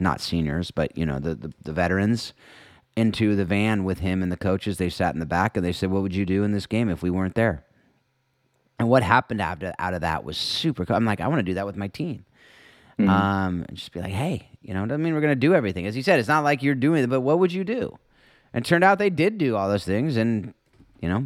not 0.02 0.20
seniors, 0.20 0.70
but 0.70 0.98
you 0.98 1.06
know 1.06 1.18
the 1.18 1.34
the, 1.34 1.54
the 1.64 1.72
veterans 1.72 2.34
into 2.98 3.38
the 3.38 3.46
van 3.46 3.86
with 3.86 4.00
him 4.00 4.22
and 4.22 4.34
the 4.34 4.38
coaches. 4.38 4.80
They 4.80 4.90
sat 4.90 5.14
in 5.14 5.22
the 5.22 5.26
back 5.26 5.56
and 5.56 5.66
they 5.66 5.72
said, 5.72 5.90
"What 5.90 6.02
would 6.02 6.14
you 6.14 6.26
do 6.26 6.44
in 6.44 6.52
this 6.52 6.66
game 6.66 6.90
if 6.90 7.02
we 7.02 7.10
weren't 7.10 7.36
there?" 7.36 7.64
And 8.80 8.90
what 8.90 9.02
happened 9.02 9.42
after, 9.42 9.74
out 9.80 9.94
of 9.94 10.02
that 10.02 10.26
was 10.26 10.36
super 10.36 10.86
cool. 10.86 10.98
I'm 10.98 11.06
like, 11.06 11.22
I 11.22 11.28
want 11.30 11.40
to 11.40 11.44
do 11.44 11.54
that 11.54 11.66
with 11.66 11.78
my 11.78 11.88
team. 11.88 12.26
Mm-hmm. 13.00 13.10
Um, 13.10 13.66
and 13.70 13.78
just 13.78 13.94
be 13.94 14.02
like, 14.02 14.12
hey, 14.12 14.50
you 14.62 14.74
know, 14.74 14.84
it 14.84 14.88
doesn't 14.88 15.02
mean 15.02 15.14
we're 15.14 15.22
going 15.22 15.32
to 15.32 15.36
do 15.36 15.54
everything. 15.54 15.86
As 15.86 15.96
he 15.96 16.02
said, 16.02 16.20
it's 16.20 16.28
not 16.28 16.44
like 16.44 16.62
you're 16.62 16.76
doing 16.76 17.06
it, 17.06 17.10
but 17.10 17.22
what 17.22 17.40
would 17.40 17.54
you 17.54 17.64
do? 17.64 17.98
And 18.54 18.66
turned 18.66 18.84
out 18.84 19.00
they 19.00 19.10
did 19.10 19.38
do 19.38 19.56
all 19.56 19.70
those 19.70 19.86
things. 19.86 20.18
And, 20.18 20.54
you 21.02 21.10
know, 21.10 21.26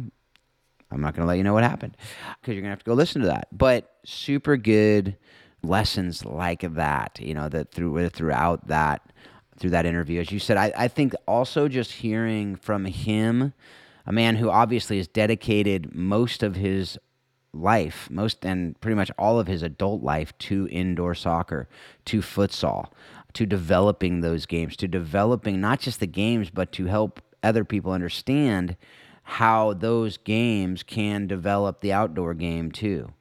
I'm 0.90 1.00
not 1.00 1.14
going 1.14 1.22
to 1.22 1.26
let 1.26 1.38
you 1.38 1.42
know 1.42 1.54
what 1.54 1.64
happened 1.64 1.96
because 2.40 2.54
you're 2.54 2.62
going 2.62 2.70
to 2.70 2.76
have 2.76 2.80
to 2.80 2.84
go 2.84 2.94
listen 2.94 3.22
to 3.22 3.28
that. 3.28 3.48
But 3.52 3.90
super 4.04 4.56
good 4.56 5.16
lessons 5.62 6.24
like 6.24 6.60
that, 6.74 7.18
you 7.20 7.34
know, 7.34 7.48
that 7.48 7.72
through 7.72 8.08
throughout 8.10 8.68
that 8.68 9.02
through 9.58 9.70
that 9.70 9.86
interview. 9.86 10.20
As 10.20 10.30
you 10.30 10.38
said, 10.38 10.56
I, 10.56 10.72
I 10.76 10.88
think 10.88 11.14
also 11.26 11.68
just 11.68 11.92
hearing 11.92 12.56
from 12.56 12.84
him, 12.84 13.54
a 14.06 14.12
man 14.12 14.36
who 14.36 14.50
obviously 14.50 14.98
has 14.98 15.08
dedicated 15.08 15.94
most 15.94 16.42
of 16.42 16.56
his 16.56 16.98
life, 17.52 18.08
most 18.10 18.44
and 18.44 18.78
pretty 18.80 18.96
much 18.96 19.10
all 19.18 19.38
of 19.38 19.46
his 19.46 19.62
adult 19.62 20.02
life 20.02 20.36
to 20.38 20.68
indoor 20.70 21.14
soccer, 21.14 21.68
to 22.06 22.20
futsal, 22.20 22.88
to 23.34 23.46
developing 23.46 24.20
those 24.20 24.46
games, 24.46 24.76
to 24.76 24.88
developing 24.88 25.60
not 25.60 25.80
just 25.80 26.00
the 26.00 26.06
games, 26.06 26.50
but 26.50 26.72
to 26.72 26.86
help 26.86 27.20
other 27.42 27.64
people 27.64 27.92
understand 27.92 28.76
how 29.24 29.72
those 29.72 30.16
games 30.18 30.82
can 30.82 31.26
develop 31.26 31.80
the 31.80 31.92
outdoor 31.92 32.34
game 32.34 32.70
too. 32.70 33.12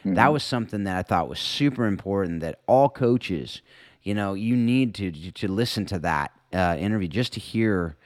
Mm-hmm. 0.00 0.14
That 0.14 0.32
was 0.32 0.42
something 0.42 0.84
that 0.84 0.96
I 0.96 1.02
thought 1.02 1.28
was 1.28 1.38
super 1.38 1.86
important 1.86 2.40
that 2.40 2.60
all 2.66 2.88
coaches, 2.88 3.62
you 4.02 4.14
know, 4.14 4.34
you 4.34 4.56
need 4.56 4.94
to 4.96 5.10
to 5.12 5.48
listen 5.48 5.86
to 5.86 5.98
that 6.00 6.32
uh, 6.52 6.76
interview 6.78 7.08
just 7.08 7.32
to 7.34 7.40
hear 7.40 7.96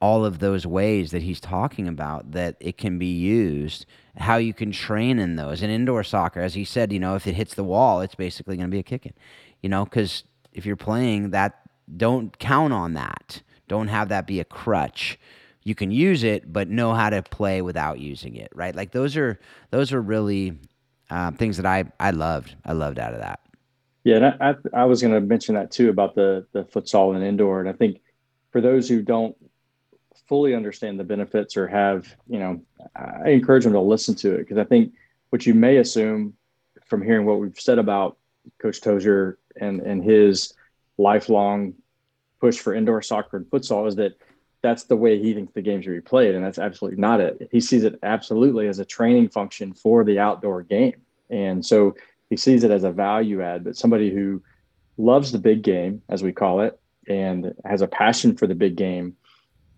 all 0.00 0.24
of 0.24 0.38
those 0.38 0.66
ways 0.66 1.10
that 1.10 1.22
he's 1.22 1.40
talking 1.40 1.88
about 1.88 2.32
that 2.32 2.56
it 2.60 2.76
can 2.76 2.98
be 2.98 3.06
used 3.06 3.86
how 4.16 4.36
you 4.36 4.52
can 4.52 4.70
train 4.70 5.18
in 5.18 5.36
those. 5.36 5.62
And 5.62 5.72
indoor 5.72 6.04
soccer, 6.04 6.40
as 6.40 6.54
he 6.54 6.64
said, 6.64 6.92
you 6.92 7.00
know, 7.00 7.14
if 7.16 7.26
it 7.26 7.34
hits 7.34 7.54
the 7.54 7.64
wall, 7.64 8.00
it's 8.00 8.14
basically 8.14 8.56
going 8.56 8.68
to 8.68 8.74
be 8.74 8.78
a 8.78 8.84
kicking, 8.84 9.14
you 9.60 9.68
know, 9.68 9.84
because 9.84 10.24
if 10.54 10.64
you're 10.64 10.76
playing 10.76 11.30
that, 11.30 11.60
don't 11.96 12.36
count 12.38 12.72
on 12.72 12.94
that. 12.94 13.42
Don't 13.68 13.88
have 13.88 14.08
that 14.08 14.26
be 14.26 14.40
a 14.40 14.44
crutch. 14.44 15.18
You 15.62 15.74
can 15.74 15.90
use 15.90 16.22
it, 16.22 16.52
but 16.52 16.68
know 16.68 16.94
how 16.94 17.10
to 17.10 17.22
play 17.22 17.62
without 17.62 17.98
using 17.98 18.36
it, 18.36 18.50
right? 18.54 18.74
Like 18.74 18.92
those 18.92 19.16
are 19.16 19.38
those 19.70 19.92
are 19.92 20.00
really 20.00 20.58
uh, 21.10 21.32
things 21.32 21.56
that 21.56 21.66
I 21.66 21.84
I 21.98 22.10
loved. 22.10 22.54
I 22.64 22.72
loved 22.72 22.98
out 22.98 23.14
of 23.14 23.20
that. 23.20 23.40
Yeah, 24.04 24.16
and 24.16 24.26
I, 24.26 24.50
I, 24.50 24.82
I 24.82 24.84
was 24.84 25.00
going 25.00 25.14
to 25.14 25.20
mention 25.20 25.54
that 25.54 25.70
too 25.70 25.88
about 25.88 26.14
the 26.14 26.46
the 26.52 26.64
futsal 26.64 27.14
and 27.14 27.24
indoor, 27.24 27.60
and 27.60 27.68
I 27.68 27.72
think 27.72 28.00
for 28.52 28.60
those 28.60 28.88
who 28.88 29.02
don't 29.02 29.36
fully 30.28 30.54
understand 30.54 30.98
the 30.98 31.04
benefits 31.04 31.56
or 31.56 31.66
have, 31.66 32.14
you 32.28 32.38
know, 32.38 32.60
I 32.96 33.30
encourage 33.30 33.64
them 33.64 33.72
to 33.72 33.80
listen 33.80 34.14
to 34.16 34.34
it 34.34 34.38
because 34.38 34.58
I 34.58 34.64
think 34.64 34.92
what 35.30 35.44
you 35.44 35.54
may 35.54 35.78
assume 35.78 36.34
from 36.86 37.02
hearing 37.02 37.26
what 37.26 37.40
we've 37.40 37.58
said 37.58 37.78
about 37.78 38.16
Coach 38.58 38.80
Tozer 38.80 39.38
and 39.60 39.80
and 39.80 40.02
his 40.02 40.54
lifelong 40.98 41.74
push 42.40 42.58
for 42.58 42.74
indoor 42.74 43.02
soccer 43.02 43.36
and 43.36 43.46
futsal 43.46 43.88
is 43.88 43.96
that 43.96 44.12
that's 44.62 44.84
the 44.84 44.96
way 44.96 45.18
he 45.18 45.34
thinks 45.34 45.52
the 45.52 45.60
game 45.62 45.82
should 45.82 45.92
be 45.92 46.00
played, 46.00 46.34
and 46.34 46.44
that's 46.44 46.58
absolutely 46.58 46.98
not 46.98 47.20
it. 47.20 47.48
He 47.52 47.60
sees 47.60 47.84
it 47.84 47.98
absolutely 48.02 48.66
as 48.66 48.78
a 48.78 48.84
training 48.84 49.28
function 49.28 49.74
for 49.74 50.04
the 50.04 50.18
outdoor 50.18 50.62
game, 50.62 51.02
and 51.30 51.64
so 51.64 51.94
he 52.30 52.36
sees 52.36 52.64
it 52.64 52.70
as 52.70 52.84
a 52.84 52.90
value 52.90 53.42
add. 53.42 53.64
But 53.64 53.76
somebody 53.76 54.10
who 54.10 54.42
loves 54.96 55.32
the 55.32 55.38
big 55.38 55.62
game, 55.62 56.02
as 56.08 56.22
we 56.22 56.32
call 56.32 56.60
it, 56.60 56.78
and 57.06 57.54
has 57.64 57.82
a 57.82 57.88
passion 57.88 58.36
for 58.36 58.46
the 58.46 58.54
big 58.54 58.76
game 58.76 59.16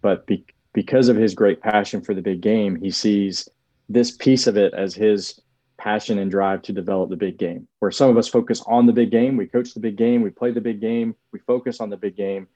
but 0.07 0.25
be, 0.25 0.45
because 0.73 1.09
of 1.09 1.17
his 1.17 1.35
great 1.35 1.61
passion 1.61 2.01
for 2.01 2.15
the 2.15 2.23
big 2.23 2.41
game, 2.41 2.77
he 2.77 2.93
sees 2.93 3.49
this 3.89 4.13
piece 4.13 4.47
of 4.47 4.57
it 4.57 4.73
as 4.73 4.95
his 4.95 5.41
passion 5.79 6.19
and 6.19 6.31
drive 6.31 6.63
to 6.63 6.73
develop 6.73 7.11
the 7.11 7.17
big 7.17 7.39
game. 7.39 7.69
Where 7.79 7.91
some 7.91 8.11
of 8.11 8.17
us 8.17 8.29
focus 8.29 8.63
on 8.67 8.87
the 8.87 8.93
big 8.93 9.11
game, 9.11 9.37
we 9.37 9.47
coach 9.47 9.75
the 9.75 9.81
big 9.81 9.97
game, 9.97 10.23
we 10.23 10.31
play 10.31 10.51
the 10.51 10.61
big 10.61 10.81
game, 10.81 11.15
we 11.33 11.39
focus 11.41 11.81
on 11.81 11.91
the 11.91 11.97
big 11.97 12.17
game. 12.17 12.49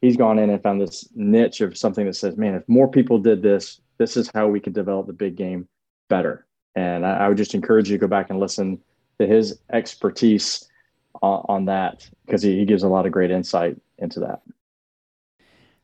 He's 0.00 0.16
gone 0.16 0.38
in 0.38 0.50
and 0.50 0.62
found 0.62 0.80
this 0.80 1.08
niche 1.14 1.60
of 1.60 1.78
something 1.78 2.04
that 2.06 2.16
says, 2.16 2.36
man, 2.36 2.54
if 2.54 2.68
more 2.68 2.90
people 2.90 3.18
did 3.18 3.42
this, 3.42 3.80
this 3.98 4.16
is 4.16 4.30
how 4.34 4.48
we 4.48 4.60
could 4.60 4.74
develop 4.74 5.06
the 5.06 5.12
big 5.12 5.36
game 5.36 5.68
better. 6.08 6.46
And 6.74 7.06
I, 7.06 7.18
I 7.18 7.28
would 7.28 7.38
just 7.38 7.54
encourage 7.54 7.88
you 7.88 7.96
to 7.96 8.00
go 8.00 8.08
back 8.08 8.30
and 8.30 8.40
listen 8.40 8.80
to 9.20 9.26
his 9.26 9.58
expertise 9.72 10.68
on, 11.22 11.44
on 11.48 11.64
that 11.66 12.08
because 12.26 12.42
he, 12.42 12.58
he 12.58 12.64
gives 12.64 12.82
a 12.82 12.88
lot 12.88 13.06
of 13.06 13.12
great 13.12 13.30
insight 13.30 13.76
into 13.98 14.20
that. 14.20 14.42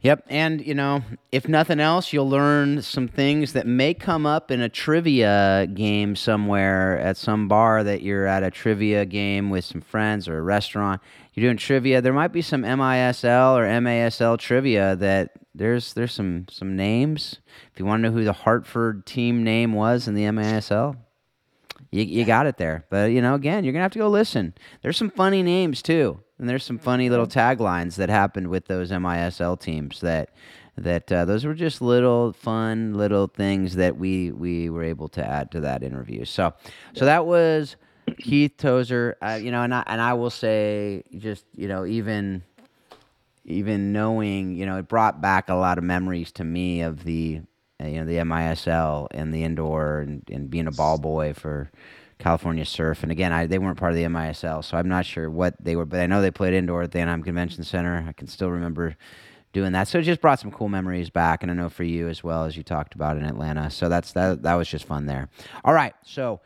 Yep. 0.02 0.24
And, 0.28 0.66
you 0.66 0.74
know, 0.74 1.02
if 1.30 1.46
nothing 1.46 1.78
else, 1.78 2.12
you'll 2.12 2.28
learn 2.28 2.80
some 2.80 3.06
things 3.06 3.52
that 3.52 3.66
may 3.66 3.92
come 3.92 4.24
up 4.24 4.50
in 4.50 4.62
a 4.62 4.68
trivia 4.68 5.68
game 5.74 6.16
somewhere 6.16 6.98
at 6.98 7.18
some 7.18 7.48
bar 7.48 7.84
that 7.84 8.00
you're 8.00 8.26
at 8.26 8.42
a 8.42 8.50
trivia 8.50 9.04
game 9.04 9.50
with 9.50 9.64
some 9.64 9.82
friends 9.82 10.26
or 10.26 10.38
a 10.38 10.42
restaurant. 10.42 11.02
You're 11.34 11.46
doing 11.48 11.58
trivia. 11.58 12.00
There 12.00 12.14
might 12.14 12.32
be 12.32 12.40
some 12.40 12.62
MISL 12.62 13.56
or 13.56 13.64
MASL 13.64 14.38
trivia 14.38 14.96
that 14.96 15.32
there's 15.54 15.92
there's 15.92 16.12
some 16.12 16.46
some 16.48 16.76
names. 16.76 17.40
If 17.72 17.78
you 17.78 17.84
want 17.84 18.02
to 18.02 18.08
know 18.08 18.14
who 18.14 18.24
the 18.24 18.32
Hartford 18.32 19.04
team 19.04 19.44
name 19.44 19.74
was 19.74 20.08
in 20.08 20.14
the 20.14 20.24
MISL, 20.24 20.96
you, 21.90 22.04
you 22.04 22.24
got 22.24 22.46
it 22.46 22.56
there. 22.56 22.84
But, 22.88 23.10
you 23.10 23.20
know, 23.20 23.34
again, 23.34 23.64
you're 23.64 23.72
going 23.72 23.80
to 23.80 23.84
have 23.84 23.92
to 23.92 23.98
go 23.98 24.08
listen. 24.08 24.54
There's 24.82 24.96
some 24.96 25.10
funny 25.10 25.42
names, 25.42 25.82
too. 25.82 26.20
And 26.40 26.48
there's 26.48 26.64
some 26.64 26.78
funny 26.78 27.10
little 27.10 27.26
taglines 27.26 27.96
that 27.96 28.08
happened 28.08 28.48
with 28.48 28.64
those 28.64 28.90
MISL 28.90 29.60
teams 29.60 30.00
that 30.00 30.30
that 30.78 31.12
uh, 31.12 31.26
those 31.26 31.44
were 31.44 31.52
just 31.52 31.82
little 31.82 32.32
fun 32.32 32.94
little 32.94 33.26
things 33.26 33.76
that 33.76 33.98
we 33.98 34.30
we 34.32 34.70
were 34.70 34.82
able 34.82 35.08
to 35.10 35.22
add 35.24 35.50
to 35.50 35.60
that 35.60 35.82
interview. 35.82 36.24
So 36.24 36.54
so 36.94 37.04
that 37.04 37.26
was 37.26 37.76
Keith 38.20 38.56
Tozer. 38.56 39.18
Uh, 39.20 39.38
you 39.40 39.50
know, 39.50 39.62
and 39.62 39.74
I 39.74 39.82
and 39.86 40.00
I 40.00 40.14
will 40.14 40.30
say 40.30 41.02
just 41.18 41.44
you 41.54 41.68
know 41.68 41.84
even 41.84 42.42
even 43.44 43.92
knowing 43.92 44.54
you 44.54 44.64
know 44.64 44.78
it 44.78 44.88
brought 44.88 45.20
back 45.20 45.50
a 45.50 45.54
lot 45.54 45.76
of 45.76 45.84
memories 45.84 46.32
to 46.32 46.44
me 46.44 46.80
of 46.80 47.04
the 47.04 47.42
you 47.84 48.00
know 48.00 48.06
the 48.06 48.16
MISL 48.16 49.08
and 49.10 49.34
the 49.34 49.44
indoor 49.44 50.00
and, 50.00 50.22
and 50.30 50.48
being 50.48 50.66
a 50.66 50.72
ball 50.72 50.96
boy 50.96 51.34
for 51.34 51.70
California 52.20 52.64
Surf. 52.64 53.02
And 53.02 53.10
again, 53.10 53.32
I, 53.32 53.46
they 53.46 53.58
weren't 53.58 53.78
part 53.78 53.92
of 53.92 53.96
the 53.96 54.04
MISL, 54.04 54.64
so 54.64 54.76
I'm 54.76 54.88
not 54.88 55.04
sure 55.06 55.28
what 55.28 55.54
they 55.58 55.74
were, 55.74 55.86
but 55.86 56.00
I 56.00 56.06
know 56.06 56.22
they 56.22 56.30
played 56.30 56.54
indoor 56.54 56.82
at 56.82 56.92
the 56.92 57.00
Anaheim 57.00 57.22
Convention 57.22 57.64
Center. 57.64 58.04
I 58.08 58.12
can 58.12 58.28
still 58.28 58.50
remember 58.50 58.96
doing 59.52 59.72
that. 59.72 59.88
So 59.88 59.98
it 59.98 60.02
just 60.02 60.20
brought 60.20 60.38
some 60.38 60.50
cool 60.50 60.68
memories 60.68 61.10
back, 61.10 61.42
and 61.42 61.50
I 61.50 61.54
know 61.54 61.68
for 61.68 61.84
you 61.84 62.08
as 62.08 62.22
well 62.22 62.44
as 62.44 62.56
you 62.56 62.62
talked 62.62 62.94
about 62.94 63.16
in 63.16 63.24
Atlanta. 63.24 63.70
So 63.70 63.88
that's 63.88 64.12
that. 64.12 64.42
That 64.42 64.54
was 64.54 64.68
just 64.68 64.84
fun 64.84 65.06
there. 65.06 65.28
All 65.64 65.74
right, 65.74 65.94
so 66.04 66.40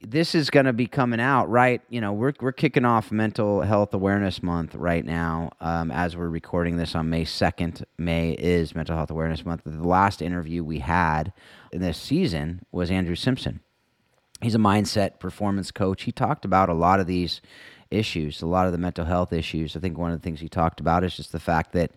this 0.00 0.34
is 0.34 0.50
going 0.50 0.66
to 0.66 0.72
be 0.72 0.86
coming 0.86 1.20
out 1.20 1.48
right. 1.50 1.82
You 1.88 2.00
know, 2.00 2.12
we're 2.12 2.32
we're 2.40 2.52
kicking 2.52 2.84
off 2.84 3.10
Mental 3.10 3.62
Health 3.62 3.92
Awareness 3.92 4.42
Month 4.42 4.74
right 4.74 5.04
now 5.04 5.50
um, 5.60 5.90
as 5.90 6.16
we're 6.16 6.28
recording 6.28 6.76
this 6.76 6.94
on 6.94 7.10
May 7.10 7.24
second. 7.24 7.84
May 7.98 8.32
is 8.32 8.74
Mental 8.74 8.96
Health 8.96 9.10
Awareness 9.10 9.44
Month. 9.44 9.62
The 9.64 9.86
last 9.86 10.22
interview 10.22 10.64
we 10.64 10.78
had 10.78 11.32
in 11.72 11.80
this 11.80 11.98
season 11.98 12.64
was 12.72 12.90
Andrew 12.90 13.16
Simpson 13.16 13.60
he's 14.42 14.54
a 14.54 14.58
mindset 14.58 15.18
performance 15.18 15.70
coach. 15.70 16.02
He 16.02 16.12
talked 16.12 16.44
about 16.44 16.68
a 16.68 16.74
lot 16.74 17.00
of 17.00 17.06
these 17.06 17.40
issues, 17.90 18.42
a 18.42 18.46
lot 18.46 18.66
of 18.66 18.72
the 18.72 18.78
mental 18.78 19.04
health 19.04 19.32
issues. 19.32 19.76
I 19.76 19.80
think 19.80 19.96
one 19.96 20.10
of 20.10 20.20
the 20.20 20.24
things 20.24 20.40
he 20.40 20.48
talked 20.48 20.80
about 20.80 21.04
is 21.04 21.16
just 21.16 21.32
the 21.32 21.40
fact 21.40 21.72
that, 21.72 21.92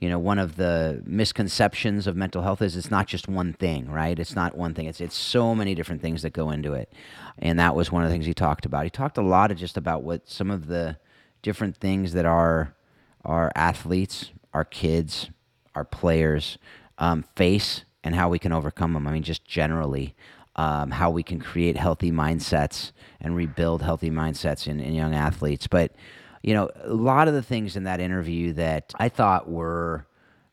you 0.00 0.08
know, 0.08 0.18
one 0.18 0.38
of 0.38 0.56
the 0.56 1.02
misconceptions 1.04 2.06
of 2.06 2.16
mental 2.16 2.42
health 2.42 2.62
is 2.62 2.76
it's 2.76 2.90
not 2.90 3.06
just 3.06 3.28
one 3.28 3.52
thing, 3.52 3.90
right? 3.90 4.18
It's 4.18 4.34
not 4.34 4.56
one 4.56 4.74
thing. 4.74 4.86
It's 4.86 5.00
it's 5.00 5.16
so 5.16 5.54
many 5.54 5.74
different 5.74 6.02
things 6.02 6.22
that 6.22 6.32
go 6.32 6.50
into 6.50 6.72
it. 6.72 6.92
And 7.38 7.58
that 7.58 7.74
was 7.74 7.92
one 7.92 8.02
of 8.02 8.08
the 8.08 8.14
things 8.14 8.26
he 8.26 8.34
talked 8.34 8.66
about. 8.66 8.84
He 8.84 8.90
talked 8.90 9.18
a 9.18 9.22
lot 9.22 9.50
of 9.50 9.58
just 9.58 9.76
about 9.76 10.02
what 10.02 10.28
some 10.28 10.50
of 10.50 10.66
the 10.66 10.96
different 11.42 11.76
things 11.76 12.12
that 12.14 12.24
our 12.24 12.74
our 13.24 13.50
athletes, 13.54 14.30
our 14.52 14.64
kids, 14.64 15.30
our 15.74 15.84
players 15.84 16.58
um, 16.98 17.24
face 17.36 17.84
and 18.02 18.14
how 18.14 18.28
we 18.28 18.38
can 18.38 18.52
overcome 18.52 18.92
them. 18.92 19.06
I 19.06 19.12
mean, 19.12 19.22
just 19.22 19.44
generally 19.44 20.14
um, 20.56 20.90
how 20.90 21.10
we 21.10 21.22
can 21.22 21.40
create 21.40 21.76
healthy 21.76 22.12
mindsets 22.12 22.92
and 23.20 23.34
rebuild 23.34 23.82
healthy 23.82 24.10
mindsets 24.10 24.66
in, 24.66 24.80
in 24.80 24.94
young 24.94 25.14
athletes. 25.14 25.66
But, 25.66 25.92
you 26.42 26.54
know, 26.54 26.70
a 26.82 26.94
lot 26.94 27.28
of 27.28 27.34
the 27.34 27.42
things 27.42 27.76
in 27.76 27.84
that 27.84 28.00
interview 28.00 28.52
that 28.54 28.92
I 28.98 29.08
thought 29.08 29.48
were 29.48 30.06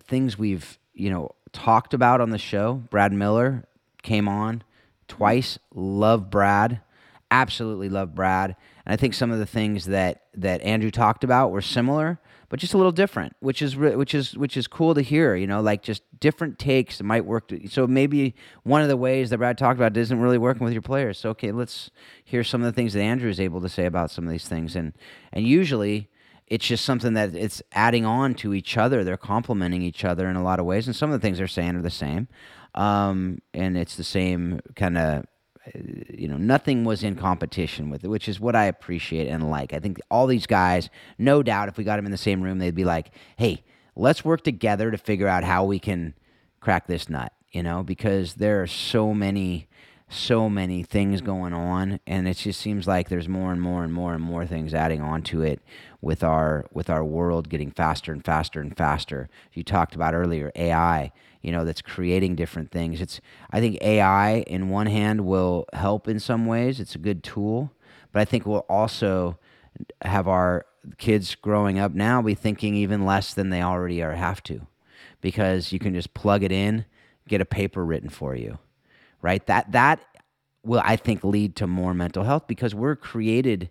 things 0.06 0.38
we've, 0.38 0.78
you 0.94 1.10
know, 1.10 1.32
talked 1.52 1.94
about 1.94 2.22
on 2.22 2.30
the 2.30 2.38
show. 2.38 2.76
Brad 2.90 3.14
Miller 3.14 3.66
came 4.02 4.28
on 4.28 4.64
twice. 5.08 5.60
Love 5.74 6.30
Brad. 6.30 6.82
Absolutely 7.30 7.90
love 7.90 8.16
Brad. 8.16 8.56
And 8.86 8.94
I 8.94 8.98
think 8.98 9.14
some 9.14 9.32
of 9.32 9.40
the 9.40 9.46
things 9.46 9.86
that, 9.86 10.24
that 10.36 10.62
Andrew 10.62 10.92
talked 10.92 11.24
about 11.24 11.52
were 11.52 11.62
similar 11.62 12.20
but 12.52 12.60
just 12.60 12.74
a 12.74 12.78
little 12.78 12.92
different, 12.92 13.34
which 13.40 13.62
is 13.62 13.78
which 13.78 14.14
is 14.14 14.38
which 14.38 14.58
is 14.58 14.68
cool 14.68 14.94
to 14.94 15.02
hear. 15.02 15.38
You 15.38 15.48
know, 15.48 15.62
like 15.62 15.84
just 15.84 16.04
different 16.20 16.60
takes 16.60 16.98
that 16.98 17.06
might 17.06 17.26
work. 17.26 17.48
To, 17.48 17.68
so 17.70 17.88
maybe 17.88 18.36
one 18.64 18.82
of 18.82 18.90
the 18.90 18.98
ways 18.98 19.30
that 19.30 19.38
Brad 19.38 19.58
talked 19.58 19.80
about 19.80 19.96
isn't 19.96 20.20
really 20.20 20.38
working 20.38 20.66
with 20.66 20.74
your 20.74 20.82
players. 20.82 21.18
So 21.18 21.30
okay, 21.30 21.54
let's 21.54 21.92
hear 22.26 22.44
some 22.44 22.62
of 22.62 22.66
the 22.66 22.74
things 22.74 22.92
that 22.92 23.00
Andrew 23.00 23.30
is 23.30 23.40
able 23.40 23.62
to 23.62 23.70
say 23.70 23.86
about 23.86 24.12
some 24.12 24.26
of 24.26 24.32
these 24.32 24.50
things, 24.50 24.76
and 24.76 24.92
and 25.32 25.48
usually 25.48 26.10
it's 26.46 26.68
just 26.68 26.84
something 26.84 27.14
that 27.14 27.34
it's 27.34 27.64
adding 27.72 28.06
on 28.06 28.36
to 28.36 28.54
each 28.54 28.76
other. 28.76 29.06
They're 29.06 29.16
complementing 29.16 29.82
each 29.82 30.04
other 30.04 30.28
in 30.28 30.36
a 30.36 30.44
lot 30.44 30.60
of 30.60 30.66
ways, 30.66 30.88
and 30.88 30.96
some 30.96 31.10
of 31.10 31.22
the 31.22 31.26
things 31.26 31.38
they're 31.38 31.48
saying 31.48 31.78
are 31.78 31.82
the 31.82 31.90
same. 31.90 32.28
Um, 32.76 33.40
and 33.54 33.78
it's 33.78 33.96
the 33.96 34.04
same 34.04 34.60
kind 34.76 34.98
of 34.98 35.26
you 35.76 36.28
know, 36.28 36.38
nothing 36.38 36.84
was 36.84 37.04
in 37.04 37.16
competition 37.16 37.90
with 37.90 38.04
it, 38.04 38.08
which 38.08 38.28
is 38.28 38.40
what 38.40 38.56
I 38.56 38.66
appreciate 38.66 39.28
and 39.28 39.50
like. 39.50 39.74
I 39.74 39.80
think 39.80 40.00
all 40.10 40.28
these 40.28 40.48
guys, 40.48 40.90
no 41.18 41.44
doubt, 41.44 41.70
if 41.70 41.78
we 41.78 41.84
got 41.84 41.98
them 41.98 42.06
in 42.06 42.12
the 42.12 42.18
same 42.18 42.42
room, 42.42 42.60
they'd 42.60 42.76
be 42.76 42.86
like, 42.86 43.12
hey, 43.38 43.64
let's 43.96 44.26
work 44.26 44.44
together 44.44 44.92
to 44.92 44.98
figure 44.98 45.28
out 45.28 45.44
how 45.44 45.64
we 45.64 45.80
can 45.80 46.14
crack 46.60 46.88
this 46.88 47.10
nut, 47.10 47.32
you 47.52 47.62
know, 47.62 47.84
because 47.84 48.36
there 48.36 48.62
are 48.62 48.68
so 48.68 49.14
many, 49.14 49.68
so 50.10 50.50
many 50.50 50.82
things 50.84 51.22
going 51.22 51.54
on. 51.54 52.00
And 52.08 52.28
it 52.28 52.38
just 52.38 52.60
seems 52.60 52.88
like 52.88 53.10
there's 53.10 53.30
more 53.30 53.52
and 53.52 53.62
more 53.62 53.84
and 53.84 53.94
more 53.94 54.14
and 54.14 54.24
more 54.24 54.48
things 54.48 54.74
adding 54.74 55.02
on 55.02 55.22
to 55.24 55.44
it 55.44 55.62
with 56.02 56.24
our, 56.24 56.66
with 56.74 56.90
our 56.90 57.04
world 57.04 57.50
getting 57.50 57.70
faster 57.72 58.12
and 58.12 58.26
faster 58.26 58.62
and 58.62 58.76
faster. 58.76 59.30
You 59.54 59.64
talked 59.64 59.94
about 59.94 60.16
earlier, 60.16 60.52
AI 60.56 61.12
you 61.42 61.52
know 61.52 61.66
that's 61.66 61.82
creating 61.82 62.36
different 62.36 62.72
things. 62.72 63.02
It's 63.02 63.22
i 63.52 63.60
think 63.60 63.78
ai 63.82 64.40
in 64.48 64.70
one 64.70 64.88
hand 64.88 65.26
will 65.26 65.66
help 65.74 66.08
in 66.08 66.20
some 66.20 66.46
ways. 66.46 66.80
It's 66.80 66.96
a 66.96 67.00
good 67.00 67.24
tool. 67.24 67.72
But 68.12 68.22
i 68.22 68.26
think 68.26 68.46
we'll 68.46 68.66
also 68.70 69.38
have 70.04 70.28
our 70.28 70.66
kids 70.98 71.36
growing 71.36 71.80
up 71.80 71.94
now 71.94 72.22
be 72.22 72.34
thinking 72.36 72.76
even 72.76 73.06
less 73.06 73.34
than 73.34 73.50
they 73.50 73.62
already 73.62 74.02
are 74.04 74.14
have 74.14 74.44
to. 74.44 74.68
Because 75.22 75.72
you 75.72 75.80
can 75.80 75.94
just 75.94 76.14
plug 76.14 76.44
it 76.44 76.52
in 76.52 76.86
get 77.28 77.42
a 77.42 77.46
paper 77.46 77.86
written 77.86 78.10
for 78.10 78.36
you 78.36 78.58
right? 79.22 79.46
That 79.46 79.72
that 79.72 80.00
will 80.64 80.82
i 80.84 80.96
think 80.96 81.24
lead 81.24 81.56
to 81.56 81.68
more 81.68 81.94
mental 81.94 82.24
health 82.24 82.46
because 82.48 82.76
we're 82.76 82.96
created 82.96 83.70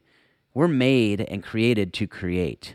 we're 0.54 0.68
made 0.68 1.20
and 1.20 1.42
created 1.42 1.92
to 1.94 2.06
create 2.06 2.74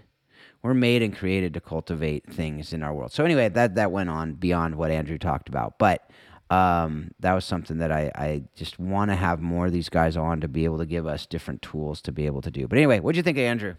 we're 0.65 0.73
made 0.73 1.03
and 1.03 1.15
created 1.15 1.53
to 1.53 1.61
cultivate 1.61 2.25
things 2.27 2.73
in 2.73 2.81
our 2.81 2.91
world. 2.91 3.11
So 3.11 3.23
anyway, 3.23 3.49
that 3.49 3.75
that 3.75 3.91
went 3.91 4.09
on 4.09 4.33
beyond 4.33 4.75
what 4.75 4.89
Andrew 4.89 5.19
talked 5.19 5.47
about, 5.47 5.77
but 5.77 6.09
um, 6.49 7.11
that 7.19 7.33
was 7.33 7.45
something 7.45 7.77
that 7.77 7.91
I, 7.91 8.11
I 8.15 8.43
just 8.55 8.79
want 8.79 9.11
to 9.11 9.15
have 9.15 9.41
more 9.41 9.67
of 9.67 9.71
these 9.71 9.89
guys 9.89 10.17
on 10.17 10.41
to 10.41 10.47
be 10.47 10.65
able 10.65 10.79
to 10.79 10.85
give 10.87 11.05
us 11.05 11.27
different 11.27 11.61
tools 11.61 12.01
to 12.01 12.11
be 12.11 12.25
able 12.25 12.41
to 12.41 12.49
do. 12.49 12.67
But 12.67 12.79
anyway, 12.79 12.99
what 12.99 13.13
do 13.13 13.17
you 13.17 13.23
think 13.23 13.37
Andrew? 13.37 13.75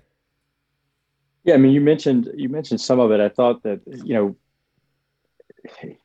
Yeah, 1.43 1.55
I 1.55 1.57
mean, 1.57 1.73
you 1.73 1.81
mentioned 1.81 2.31
you 2.37 2.49
mentioned 2.49 2.81
some 2.81 3.01
of 3.01 3.11
it. 3.11 3.19
I 3.19 3.31
thought 3.31 3.65
that 3.65 3.81
you 3.87 4.15
know, 4.15 4.37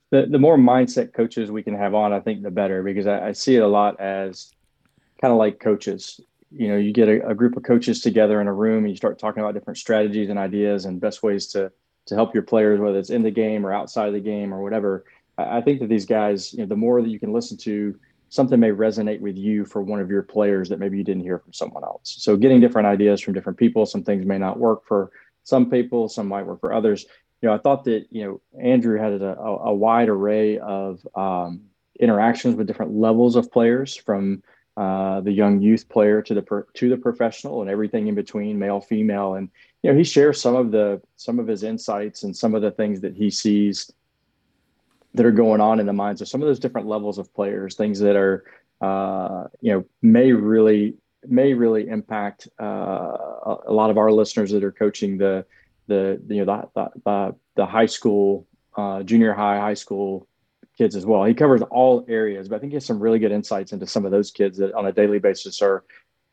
the 0.09 0.25
the 0.25 0.39
more 0.39 0.57
mindset 0.57 1.13
coaches 1.13 1.51
we 1.51 1.61
can 1.61 1.75
have 1.75 1.93
on, 1.93 2.11
I 2.11 2.19
think 2.19 2.41
the 2.41 2.49
better 2.49 2.82
because 2.82 3.05
I, 3.05 3.27
I 3.27 3.32
see 3.34 3.55
it 3.55 3.61
a 3.61 3.67
lot 3.67 3.99
as 3.99 4.51
kind 5.21 5.32
of 5.32 5.38
like 5.38 5.59
coaches 5.59 6.19
you 6.52 6.68
know 6.68 6.78
you 6.78 6.91
get 6.91 7.08
a, 7.08 7.30
a, 7.30 7.36
group 7.36 7.56
of 7.56 7.64
coaches 7.64 8.02
together 8.02 8.41
in 8.41 8.47
a 8.47 8.54
room 8.54 8.84
and 8.84 8.89
you 8.89 8.95
start 8.95 9.18
talking 9.18 9.41
about 9.41 9.54
different 9.54 9.78
strategies 9.78 10.30
and 10.30 10.38
ideas 10.38 10.86
and 10.86 10.99
best 10.99 11.24
ways 11.24 11.47
to 11.47 11.72
to 12.06 12.16
help 12.16 12.34
your 12.34 12.43
players 12.43 12.80
whether 12.80 12.97
it's 12.97 13.10
in 13.10 13.24
the 13.24 13.32
game 13.32 13.66
or 13.66 13.74
outside 13.74 14.08
of 14.08 14.14
the 14.14 14.20
game 14.20 14.54
or 14.54 14.62
whatever. 14.62 15.06
I, 15.38 15.58
I 15.58 15.62
think 15.62 15.80
that 15.80 15.89
these 15.89 16.06
guys 16.06 16.54
you 16.54 16.60
know 16.60 16.66
the 16.66 16.76
more 16.76 17.02
that 17.02 17.10
you 17.10 17.20
can 17.20 17.34
listen 17.34 17.58
to 17.58 17.97
something 18.30 18.60
may 18.60 18.72
resonate 18.72 19.20
with 19.20 19.38
you 19.38 19.66
for 19.66 19.82
one 19.82 19.99
of 19.99 20.10
your 20.10 20.24
players 20.24 20.70
that 20.70 20.80
maybe 20.80 20.97
you 20.97 21.04
didn't 21.04 21.24
hear 21.24 21.39
from 21.39 21.52
someone 21.52 21.84
else. 21.84 22.16
So 22.20 22.38
getting 22.38 22.62
different 22.62 22.88
ideas 22.88 23.22
from 23.22 23.34
different 23.34 23.58
people 23.58 23.86
some 23.86 24.04
things 24.04 24.26
may 24.26 24.38
not 24.38 24.60
work 24.60 24.86
for 24.86 25.12
some 25.43 25.70
people 25.70 26.10
some 26.10 26.28
might 26.28 26.45
work 26.45 26.60
for 26.60 26.74
others. 26.74 27.06
You 27.41 27.49
know 27.49 27.56
i 27.56 27.58
thought 27.58 27.86
that 27.86 28.06
you 28.12 28.24
know 28.26 28.41
andrew 28.62 28.99
had 28.99 29.14
a, 29.14 29.39
a 29.39 29.74
wide 29.74 30.10
array 30.10 30.60
of 30.60 31.06
um, 31.16 31.62
interactions 31.99 32.56
with 32.56 32.68
different 32.68 32.93
levels 32.93 33.36
of 33.36 33.52
players 33.52 33.95
from 33.95 34.43
uh, 34.82 35.21
the 35.21 35.32
young 35.32 35.61
youth 35.61 35.88
player 35.89 36.23
to 36.23 36.34
the 36.34 36.65
to 36.73 36.89
the 36.89 36.97
professional 36.97 37.61
and 37.61 37.69
everything 37.69 38.07
in 38.07 38.15
between, 38.15 38.57
male, 38.57 38.82
female, 38.82 39.36
and 39.36 39.47
you 39.84 39.91
know 39.91 39.95
he 39.95 40.03
shares 40.03 40.41
some 40.41 40.55
of 40.55 40.71
the 40.71 40.99
some 41.17 41.38
of 41.38 41.45
his 41.45 41.61
insights 41.61 42.23
and 42.23 42.36
some 42.36 42.55
of 42.55 42.63
the 42.63 42.71
things 42.71 42.99
that 42.99 43.15
he 43.15 43.29
sees 43.29 43.91
that 45.13 45.23
are 45.23 45.32
going 45.32 45.61
on 45.61 45.79
in 45.79 45.86
the 45.86 45.93
minds 45.93 46.19
of 46.19 46.27
some 46.27 46.41
of 46.41 46.47
those 46.47 46.57
different 46.57 46.88
levels 46.88 47.19
of 47.19 47.32
players, 47.36 47.75
things 47.75 47.99
that 47.99 48.15
are 48.15 48.43
uh, 48.82 49.43
you 49.59 49.71
know 49.71 49.86
may 50.01 50.32
really 50.32 50.95
may 51.27 51.53
really 51.53 51.88
impact 51.88 52.47
uh, 52.59 53.15
a 53.67 53.71
lot 53.71 53.91
of 53.91 53.99
our 53.99 54.11
listeners 54.11 54.49
that 54.49 54.63
are 54.63 54.71
coaching 54.71 55.15
the 55.15 55.45
the 55.86 56.19
you 56.27 56.43
know 56.43 56.67
the 56.73 56.89
the, 57.05 57.36
the 57.53 57.65
high 57.67 57.86
school, 57.86 58.47
uh, 58.75 59.03
junior 59.03 59.34
high, 59.34 59.59
high 59.59 59.75
school 59.75 60.27
kids 60.82 60.95
as 60.95 61.05
well. 61.05 61.23
He 61.25 61.36
covers 61.36 61.61
all 61.69 62.03
areas, 62.07 62.49
but 62.49 62.55
I 62.55 62.59
think 62.59 62.71
he 62.71 62.75
has 62.75 62.86
some 62.86 62.99
really 62.99 63.19
good 63.19 63.32
insights 63.32 63.71
into 63.71 63.86
some 63.86 64.03
of 64.03 64.11
those 64.11 64.32
kids 64.32 64.57
that 64.57 64.73
on 64.73 64.88
a 64.88 64.91
daily 64.91 65.19
basis 65.19 65.61
are 65.61 65.84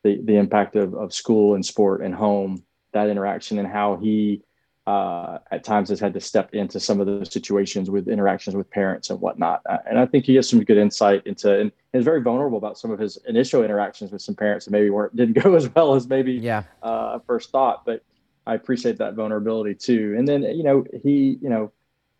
the 0.04 0.22
the 0.22 0.36
impact 0.36 0.74
of, 0.74 0.94
of 0.94 1.12
school 1.12 1.54
and 1.54 1.64
sport 1.64 2.00
and 2.02 2.14
home, 2.14 2.64
that 2.92 3.10
interaction, 3.10 3.58
and 3.58 3.68
how 3.68 3.96
he 3.96 4.42
uh, 4.86 5.36
at 5.50 5.64
times 5.64 5.90
has 5.90 6.00
had 6.00 6.14
to 6.14 6.20
step 6.20 6.54
into 6.54 6.80
some 6.80 6.98
of 6.98 7.06
those 7.06 7.30
situations 7.30 7.90
with 7.90 8.08
interactions 8.08 8.56
with 8.56 8.70
parents 8.70 9.10
and 9.10 9.20
whatnot. 9.20 9.60
Uh, 9.68 9.76
and 9.86 9.98
I 9.98 10.06
think 10.06 10.24
he 10.24 10.36
has 10.36 10.48
some 10.48 10.64
good 10.64 10.78
insight 10.78 11.26
into, 11.26 11.60
and 11.60 11.70
is 11.92 12.06
very 12.06 12.22
vulnerable 12.22 12.56
about 12.56 12.78
some 12.78 12.90
of 12.90 12.98
his 12.98 13.18
initial 13.28 13.62
interactions 13.62 14.12
with 14.12 14.22
some 14.22 14.34
parents 14.34 14.64
that 14.64 14.70
maybe 14.70 14.88
weren't 14.88 15.14
didn't 15.20 15.42
go 15.44 15.56
as 15.56 15.68
well 15.74 15.94
as 15.94 16.08
maybe 16.08 16.32
yeah. 16.32 16.62
uh, 16.82 17.18
first 17.26 17.50
thought. 17.50 17.84
But 17.84 18.02
I 18.46 18.54
appreciate 18.54 18.96
that 18.96 19.12
vulnerability 19.12 19.74
too. 19.74 20.14
And 20.16 20.26
then 20.26 20.42
you 20.42 20.62
know 20.62 20.86
he 21.02 21.38
you 21.42 21.50
know 21.50 21.70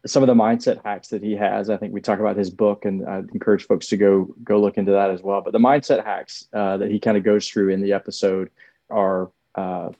some 0.06 0.22
of 0.22 0.26
the 0.26 0.34
mindset 0.34 0.82
hacks 0.84 1.08
that 1.08 1.22
he 1.22 1.32
has. 1.32 1.70
I 1.70 1.76
think 1.76 1.92
we 1.92 2.00
talk 2.00 2.20
about 2.20 2.36
his 2.36 2.50
book, 2.50 2.84
and 2.84 3.06
I 3.06 3.18
encourage 3.18 3.66
folks 3.66 3.88
to 3.88 3.96
go 3.96 4.34
go 4.44 4.60
look 4.60 4.78
into 4.78 4.92
that 4.92 5.10
as 5.10 5.22
well. 5.22 5.40
But 5.40 5.52
the 5.52 5.58
mindset 5.58 6.04
hacks 6.04 6.46
uh, 6.52 6.76
that 6.76 6.90
he 6.90 7.00
kind 7.00 7.16
of 7.16 7.24
goes 7.24 7.48
through 7.48 7.70
in 7.70 7.82
the 7.82 7.92
episode 7.92 8.50
are 8.90 9.30
uh, 9.54 9.90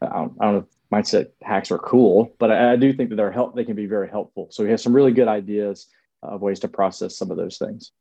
I 0.00 0.06
don't, 0.06 0.36
I 0.40 0.44
don't 0.44 0.54
know 0.54 0.66
mindset 0.92 1.30
hacks 1.40 1.70
are 1.70 1.78
cool, 1.78 2.34
but 2.38 2.50
I, 2.50 2.72
I, 2.72 2.76
do 2.76 2.92
think 2.92 3.08
that 3.10 3.16
they're 3.16 3.32
help. 3.32 3.56
They 3.56 3.64
can 3.64 3.74
be 3.74 3.86
very 3.86 4.08
helpful. 4.08 4.48
So 4.50 4.62
he 4.62 4.70
has 4.70 4.82
some 4.82 4.92
really 4.92 5.12
good 5.12 5.26
ideas 5.26 5.86
of 6.22 6.42
ways 6.42 6.60
to 6.60 6.68
process 6.68 7.16
some 7.16 7.30
of 7.30 7.36
those 7.38 7.56
things. 7.56 7.92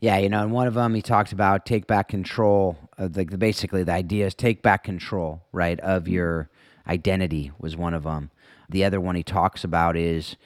Yeah, 0.00 0.16
you 0.18 0.28
know, 0.28 0.42
and 0.42 0.52
one 0.52 0.68
of 0.68 0.74
them 0.74 0.94
he 0.94 1.02
talked 1.02 1.32
about 1.32 1.66
take 1.66 1.88
back 1.88 2.08
control. 2.08 2.78
Like 2.98 3.30
the, 3.30 3.38
basically 3.38 3.82
the 3.82 3.92
idea 3.92 4.26
is 4.26 4.34
take 4.34 4.62
back 4.62 4.84
control, 4.84 5.42
right, 5.50 5.80
of 5.80 6.06
your 6.06 6.50
identity 6.86 7.50
was 7.58 7.76
one 7.76 7.94
of 7.94 8.04
them. 8.04 8.30
The 8.68 8.84
other 8.84 9.00
one 9.00 9.14
he 9.14 9.22
talks 9.22 9.64
about 9.64 9.96
is 9.96 10.36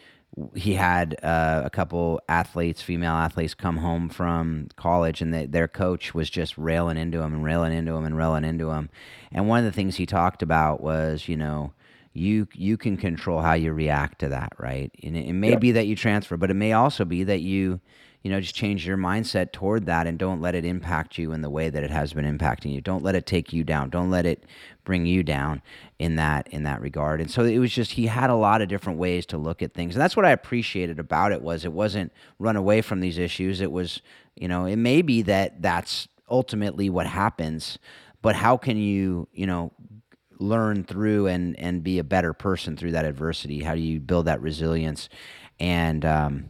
he 0.55 0.75
had 0.75 1.17
uh, 1.23 1.63
a 1.65 1.71
couple 1.71 2.21
athletes, 2.29 2.81
female 2.81 3.13
athletes, 3.13 3.53
come 3.55 3.79
home 3.79 4.09
from 4.09 4.69
college, 4.77 5.21
and 5.21 5.35
they, 5.35 5.47
their 5.47 5.69
coach 5.69 6.15
was 6.15 6.31
just 6.31 6.57
railing 6.57 6.97
into 6.97 7.21
him 7.21 7.35
and 7.35 7.45
railing 7.45 7.73
into 7.73 7.93
him 7.93 8.05
and 8.05 8.17
railing 8.17 8.45
into 8.45 8.71
him. 8.71 8.89
And 9.31 9.47
one 9.47 9.59
of 9.59 9.65
the 9.65 9.73
things 9.73 9.97
he 9.97 10.07
talked 10.07 10.43
about 10.43 10.81
was, 10.81 11.29
you 11.29 11.37
know, 11.37 11.73
you 12.15 12.47
you 12.55 12.77
can 12.77 12.97
control 12.97 13.41
how 13.41 13.55
you 13.55 13.73
react 13.73 14.19
to 14.21 14.29
that, 14.29 14.53
right? 14.59 14.91
And 15.03 15.17
it, 15.17 15.29
it 15.29 15.33
may 15.33 15.57
be 15.57 15.73
that 15.73 15.87
you 15.87 15.97
transfer, 15.97 16.37
but 16.37 16.51
it 16.51 16.55
may 16.55 16.73
also 16.73 17.05
be 17.05 17.25
that 17.25 17.41
you 17.41 17.81
you 18.23 18.31
know, 18.31 18.41
just 18.41 18.55
change 18.55 18.87
your 18.87 18.97
mindset 18.97 19.51
toward 19.51 19.87
that 19.87 20.07
and 20.07 20.17
don't 20.17 20.41
let 20.41 20.55
it 20.55 20.65
impact 20.65 21.19
you 21.19 21.33
in 21.33 21.41
the 21.41 21.51
way 21.51 21.69
that 21.69 21.83
it 21.83 21.91
has 21.91 22.13
been 22.13 22.39
impacting 22.39 22.73
you. 22.73 22.81
Don't 22.81 23.03
let 23.03 23.17
it 23.17 23.27
take 23.27 23.53
you 23.53 23.65
down. 23.65 23.91
Don't 23.91 24.11
let 24.11 24.27
it 24.27 24.45
bring 24.85 25.07
you 25.07 25.25
down 25.25 25.61
in 25.99 26.17
that 26.17 26.47
in 26.49 26.63
that 26.63 26.81
regard. 26.81 27.21
And 27.21 27.31
so 27.31 27.45
it 27.45 27.59
was 27.59 27.73
just 27.73 27.93
he 27.93 28.07
had 28.07 28.31
a 28.31 28.37
lot 28.37 28.63
of 28.63 28.69
different 28.69 28.99
ways 28.99 29.27
to 29.27 29.39
look 29.39 29.61
at 29.61 29.75
things. 29.75 29.95
And 29.95 30.03
that's 30.03 30.17
what 30.17 30.25
I 30.25 30.31
appreciated 30.31 31.01
about 31.01 31.33
it 31.33 31.43
was 31.43 31.65
it 31.65 31.73
wasn't 31.73 32.13
run 32.39 32.57
away 32.57 32.81
from 32.81 33.01
these 33.01 33.19
issues. 33.19 33.61
It 33.61 33.73
was, 33.73 34.01
you 34.37 34.47
know, 34.47 34.67
it 34.67 34.77
may 34.77 35.03
be 35.03 35.23
that 35.23 35.61
that's 35.61 36.07
ultimately 36.31 36.89
what 36.89 37.09
happens, 37.09 37.79
but 38.23 38.37
how 38.37 38.57
can 38.57 38.77
you, 38.77 39.29
you 39.33 39.47
know, 39.47 39.73
learn 40.39 40.85
through 40.85 41.27
and 41.27 41.59
and 41.59 41.83
be 41.83 41.99
a 41.99 42.05
better 42.05 42.33
person 42.33 42.77
through 42.77 42.93
that 42.93 43.05
adversity? 43.05 43.65
How 43.65 43.75
do 43.75 43.81
you 43.81 43.99
build 43.99 44.27
that 44.27 44.41
resilience? 44.41 45.09
And 45.59 46.05
um 46.05 46.49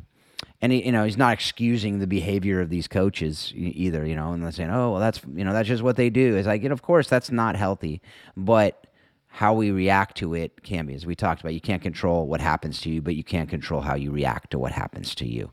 and 0.63 0.73
he, 0.73 0.87
you 0.87 0.93
know 0.93 1.05
he's 1.05 1.19
not 1.19 1.35
excusing 1.35 1.99
the 1.99 2.07
behavior 2.07 2.61
of 2.61 2.71
these 2.71 2.89
coaches 2.89 3.53
either 3.55 4.07
you 4.07 4.17
know 4.17 4.33
and 4.33 4.43
they're 4.43 4.53
saying 4.53 4.71
oh 4.71 4.93
well 4.93 5.01
that's 5.01 5.21
you 5.35 5.45
know 5.45 5.53
that's 5.53 5.69
just 5.69 5.83
what 5.83 5.97
they 5.97 6.09
do. 6.09 6.37
Is 6.37 6.47
like 6.47 6.65
of 6.65 6.81
course 6.83 7.09
that's 7.09 7.31
not 7.31 7.57
healthy 7.57 8.01
but 8.37 8.87
how 9.27 9.55
we 9.55 9.71
react 9.71 10.17
to 10.19 10.35
it 10.35 10.63
can 10.63 10.87
be. 10.87 10.95
As 10.95 11.05
we 11.05 11.15
talked 11.15 11.41
about 11.41 11.53
you 11.53 11.61
can't 11.61 11.83
control 11.83 12.27
what 12.27 12.41
happens 12.41 12.81
to 12.83 12.91
you 12.91 13.03
but 13.03 13.15
you 13.15 13.25
can't 13.25 13.51
control 13.51 13.83
how 13.83 13.97
you 13.97 14.11
react 14.11 14.53
to 14.53 14.59
what 14.59 14.73
happens 14.73 15.15
to 15.17 15.27
you. 15.27 15.51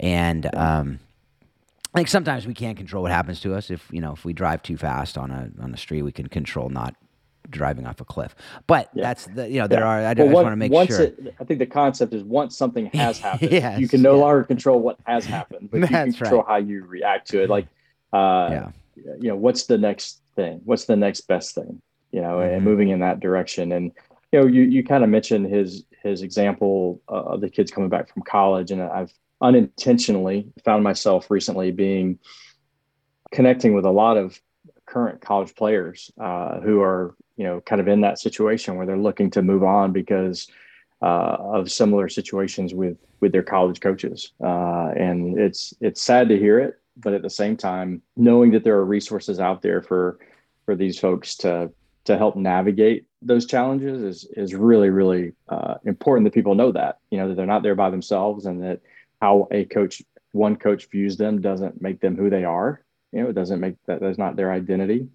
And 0.00 0.54
um 0.54 0.98
think 1.98 2.08
sometimes 2.08 2.46
we 2.46 2.54
can't 2.54 2.76
control 2.76 3.02
what 3.02 3.12
happens 3.12 3.40
to 3.40 3.54
us. 3.54 3.70
If 3.70 3.86
you 3.90 4.00
know, 4.00 4.12
if 4.12 4.24
we 4.24 4.32
drive 4.32 4.62
too 4.62 4.76
fast 4.76 5.18
on 5.18 5.30
a 5.30 5.50
on 5.62 5.74
a 5.74 5.76
street, 5.76 6.02
we 6.02 6.12
can 6.12 6.28
control 6.28 6.68
not 6.68 6.94
driving 7.50 7.86
off 7.86 8.00
a 8.00 8.04
cliff. 8.04 8.34
But 8.66 8.90
yeah. 8.94 9.02
that's 9.02 9.26
the 9.26 9.48
you 9.48 9.60
know 9.60 9.66
there 9.66 9.80
yeah. 9.80 9.86
are. 9.86 9.98
I, 9.98 10.02
well, 10.02 10.10
I 10.10 10.14
just 10.14 10.34
want 10.34 10.52
to 10.52 10.56
make 10.56 10.72
once 10.72 10.90
sure. 10.90 11.02
It, 11.02 11.34
I 11.40 11.44
think 11.44 11.58
the 11.58 11.66
concept 11.66 12.14
is 12.14 12.22
once 12.24 12.56
something 12.56 12.86
has 12.94 13.18
happened, 13.18 13.52
yes, 13.52 13.80
you 13.80 13.88
can 13.88 14.02
no 14.02 14.16
yeah. 14.16 14.22
longer 14.22 14.44
control 14.44 14.80
what 14.80 14.98
has 15.06 15.24
happened, 15.24 15.70
but 15.70 15.80
you 15.80 15.86
can 15.86 16.12
control 16.12 16.42
right. 16.42 16.48
how 16.48 16.56
you 16.56 16.84
react 16.84 17.28
to 17.30 17.42
it. 17.42 17.50
Like, 17.50 17.66
uh, 18.12 18.48
yeah. 18.50 18.70
you 19.20 19.28
know, 19.28 19.36
what's 19.36 19.66
the 19.66 19.78
next 19.78 20.20
thing? 20.36 20.60
What's 20.64 20.84
the 20.84 20.96
next 20.96 21.22
best 21.22 21.54
thing? 21.54 21.80
You 22.12 22.20
know, 22.20 22.38
mm-hmm. 22.38 22.54
and 22.54 22.64
moving 22.64 22.88
in 22.88 23.00
that 23.00 23.20
direction. 23.20 23.72
And 23.72 23.92
you 24.32 24.40
know, 24.40 24.46
you 24.46 24.62
you 24.62 24.84
kind 24.84 25.04
of 25.04 25.10
mentioned 25.10 25.46
his 25.52 25.84
his 26.02 26.22
example 26.22 27.00
uh, 27.08 27.22
of 27.22 27.40
the 27.40 27.50
kids 27.50 27.70
coming 27.70 27.88
back 27.88 28.12
from 28.12 28.22
college, 28.22 28.70
and 28.70 28.82
I've 28.82 29.12
unintentionally 29.40 30.50
found 30.64 30.82
myself 30.82 31.30
recently 31.30 31.70
being 31.70 32.18
connecting 33.30 33.74
with 33.74 33.84
a 33.84 33.90
lot 33.90 34.16
of 34.16 34.40
current 34.88 35.20
college 35.20 35.54
players 35.54 36.10
uh, 36.20 36.60
who 36.60 36.80
are 36.80 37.14
you 37.36 37.44
know 37.44 37.60
kind 37.60 37.80
of 37.80 37.88
in 37.88 38.00
that 38.00 38.18
situation 38.18 38.76
where 38.76 38.86
they're 38.86 38.96
looking 38.96 39.30
to 39.30 39.42
move 39.42 39.62
on 39.62 39.92
because 39.92 40.48
uh, 41.02 41.36
of 41.38 41.70
similar 41.70 42.08
situations 42.08 42.74
with 42.74 42.96
with 43.20 43.32
their 43.32 43.42
college 43.42 43.80
coaches. 43.80 44.32
Uh, 44.42 44.88
and 44.96 45.38
it's 45.38 45.74
it's 45.80 46.02
sad 46.02 46.28
to 46.28 46.38
hear 46.38 46.58
it 46.58 46.80
but 46.98 47.14
at 47.14 47.22
the 47.22 47.30
same 47.30 47.56
time 47.56 48.02
knowing 48.16 48.50
that 48.50 48.64
there 48.64 48.76
are 48.76 48.84
resources 48.84 49.40
out 49.40 49.62
there 49.62 49.80
for 49.80 50.18
for 50.64 50.74
these 50.74 50.98
folks 50.98 51.36
to 51.36 51.70
to 52.04 52.18
help 52.18 52.36
navigate 52.36 53.06
those 53.22 53.46
challenges 53.46 54.02
is 54.02 54.28
is 54.36 54.54
really 54.54 54.90
really 54.90 55.32
uh, 55.48 55.74
important 55.84 56.24
that 56.24 56.34
people 56.34 56.54
know 56.54 56.72
that 56.72 56.98
you 57.10 57.18
know 57.18 57.28
that 57.28 57.34
they're 57.36 57.46
not 57.46 57.62
there 57.62 57.74
by 57.74 57.90
themselves 57.90 58.46
and 58.46 58.62
that 58.62 58.80
how 59.20 59.48
a 59.50 59.64
coach 59.66 60.02
one 60.32 60.56
coach 60.56 60.88
views 60.90 61.16
them 61.16 61.40
doesn't 61.40 61.80
make 61.80 62.00
them 62.00 62.16
who 62.16 62.28
they 62.28 62.44
are 62.44 62.82
you 63.12 63.22
know 63.22 63.28
it 63.28 63.34
doesn't 63.34 63.60
make 63.60 63.74
that 63.86 64.00
that's 64.00 64.18
not 64.18 64.36
their 64.36 64.52
identity. 64.52 65.08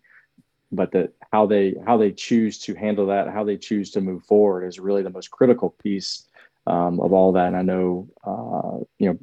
But 0.71 0.91
that 0.93 1.13
how 1.31 1.45
they 1.45 1.75
how 1.85 1.97
they 1.97 2.11
choose 2.11 2.59
to 2.59 2.73
handle 2.73 3.07
that 3.07 3.29
how 3.29 3.43
they 3.43 3.57
choose 3.57 3.91
to 3.91 4.01
move 4.01 4.23
forward 4.23 4.65
is 4.65 4.79
really 4.79 5.03
the 5.03 5.09
most 5.09 5.29
critical 5.29 5.69
piece 5.69 6.27
um, 6.65 6.99
of 6.99 7.13
all 7.13 7.31
that. 7.33 7.47
And 7.47 7.57
i 7.57 7.61
know 7.61 8.09
uh, 8.25 8.83
you 8.97 9.09
know 9.09 9.19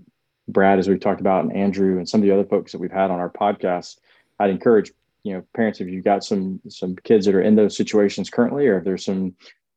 brad 0.48 0.78
as 0.78 0.88
we've 0.88 1.00
talked 1.00 1.20
about 1.20 1.44
and 1.44 1.54
andrew 1.54 1.98
and 1.98 2.08
some 2.08 2.20
of 2.20 2.26
the 2.26 2.32
other 2.32 2.44
folks 2.44 2.72
that 2.72 2.80
we've 2.80 2.90
had 2.90 3.12
on 3.12 3.20
our 3.20 3.30
podcast 3.30 3.98
i'd 4.40 4.50
encourage 4.50 4.90
you 5.22 5.32
know 5.32 5.44
parents 5.54 5.80
if 5.80 5.86
you've 5.86 6.04
got 6.04 6.24
some 6.24 6.60
some 6.68 6.96
kids 6.96 7.24
that 7.24 7.36
are 7.36 7.42
in 7.42 7.54
those 7.54 7.76
situations 7.76 8.30
currently 8.30 8.66
or 8.66 8.78
if 8.78 8.84
there's 8.84 9.04
some 9.04 9.32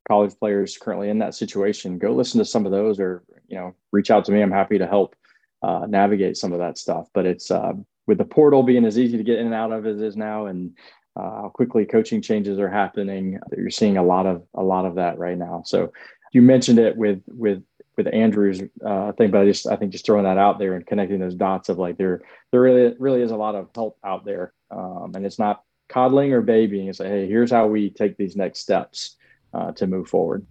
college 0.07 0.33
players 0.39 0.75
currently 0.75 1.09
in 1.09 1.19
that 1.19 1.35
situation 1.35 1.99
go 1.99 2.11
listen 2.11 2.39
to 2.39 2.45
some 2.45 2.65
of 2.65 2.71
those 2.71 2.99
or 2.99 3.23
you 3.47 3.59
know 3.59 3.75
reach 3.91 4.11
out 4.11 4.25
to 4.25 4.31
me. 4.31 4.41
I'm 4.41 4.51
happy 4.51 4.77
to 4.79 4.87
help 4.87 5.15
uh, 5.61 5.85
navigate 5.87 6.37
some 6.37 6.51
of 6.51 6.59
that 6.59 6.77
stuff. 6.77 7.07
But 7.13 7.25
it's 7.25 7.51
uh, 7.51 7.73
with 8.07 8.17
the 8.17 8.25
portal 8.25 8.63
being 8.63 8.85
as 8.85 8.99
easy 8.99 9.17
to 9.17 9.23
get 9.23 9.39
in 9.39 9.47
and 9.47 9.55
out 9.55 9.71
of 9.71 9.85
as 9.85 10.01
it 10.01 10.05
is 10.05 10.17
now, 10.17 10.47
and 10.47 10.75
uh, 11.15 11.21
how 11.21 11.51
quickly 11.53 11.85
coaching 11.85 12.21
changes 12.21 12.59
are 12.59 12.69
happening, 12.69 13.39
you're 13.55 13.69
seeing 13.69 13.97
a 13.97 14.03
lot 14.03 14.25
of 14.25 14.43
a 14.55 14.63
lot 14.63 14.85
of 14.85 14.95
that 14.95 15.17
right 15.17 15.37
now. 15.37 15.61
So 15.65 15.91
you 16.31 16.41
mentioned 16.41 16.79
it 16.79 16.97
with 16.97 17.21
with 17.27 17.63
with 17.95 18.07
Andrew's 18.11 18.61
uh, 18.85 19.11
thing, 19.13 19.29
but 19.31 19.41
I 19.41 19.45
just 19.45 19.67
I 19.67 19.75
think 19.75 19.91
just 19.91 20.05
throwing 20.05 20.23
that 20.23 20.37
out 20.37 20.57
there 20.57 20.73
and 20.73 20.85
connecting 20.85 21.19
those 21.19 21.35
dots 21.35 21.69
of 21.69 21.77
like 21.77 21.97
there 21.97 22.21
there 22.51 22.61
really 22.61 22.95
really 22.99 23.21
is 23.21 23.31
a 23.31 23.37
lot 23.37 23.55
of 23.55 23.69
help 23.75 23.97
out 24.03 24.25
there, 24.25 24.53
um, 24.71 25.11
and 25.15 25.25
it's 25.25 25.39
not 25.39 25.61
coddling 25.89 26.33
or 26.33 26.41
babying. 26.41 26.87
It's 26.87 26.99
like 26.99 27.09
hey, 27.09 27.27
here's 27.27 27.51
how 27.51 27.67
we 27.67 27.91
take 27.91 28.17
these 28.17 28.35
next 28.35 28.59
steps 28.59 29.15
uh, 29.53 29.71
to 29.73 29.87
move 29.87 30.07
forward. 30.07 30.45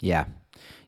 Yeah, 0.00 0.26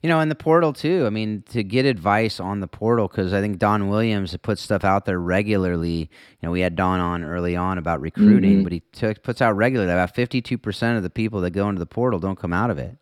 you 0.03 0.09
know, 0.09 0.21
in 0.21 0.29
the 0.29 0.35
portal 0.35 0.73
too. 0.73 1.05
I 1.07 1.11
mean, 1.11 1.43
to 1.51 1.65
get 1.65 1.85
advice 1.85 2.39
on 2.41 2.61
the 2.61 2.69
portal 2.69 3.09
because 3.09 3.33
I 3.33 3.41
think 3.41 3.59
Don 3.59 3.89
Williams 3.89 4.37
puts 4.39 4.63
stuff 4.63 4.85
out 4.85 5.05
there 5.05 5.19
regularly. 5.19 5.99
You 6.01 6.09
know, 6.43 6.51
we 6.51 6.61
had 6.61 6.77
Don 6.77 7.01
on 7.01 7.25
early 7.25 7.57
on 7.57 7.79
about 7.79 8.01
recruiting, 8.01 8.57
mm-hmm. 8.57 8.63
but 8.63 8.73
he 8.73 8.81
took, 8.93 9.23
puts 9.23 9.43
out 9.43 9.57
regularly 9.57 9.93
about 9.93 10.15
fifty-two 10.15 10.59
percent 10.59 10.97
of 10.97 11.03
the 11.03 11.11
people 11.11 11.41
that 11.41 11.51
go 11.51 11.69
into 11.69 11.81
the 11.81 11.87
portal 11.87 12.21
don't 12.21 12.39
come 12.39 12.53
out 12.53 12.71
of 12.71 12.79
it, 12.79 12.97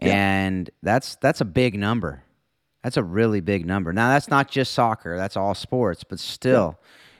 yeah. 0.00 0.14
and 0.14 0.70
that's 0.82 1.16
that's 1.16 1.40
a 1.40 1.46
big 1.46 1.78
number. 1.78 2.22
That's 2.82 2.96
a 2.96 3.02
really 3.02 3.40
big 3.40 3.66
number. 3.66 3.92
Now, 3.92 4.08
that's 4.08 4.28
not 4.28 4.50
just 4.50 4.72
soccer; 4.72 5.16
that's 5.16 5.36
all 5.36 5.54
sports, 5.54 6.02
but 6.02 6.18
still, 6.18 6.78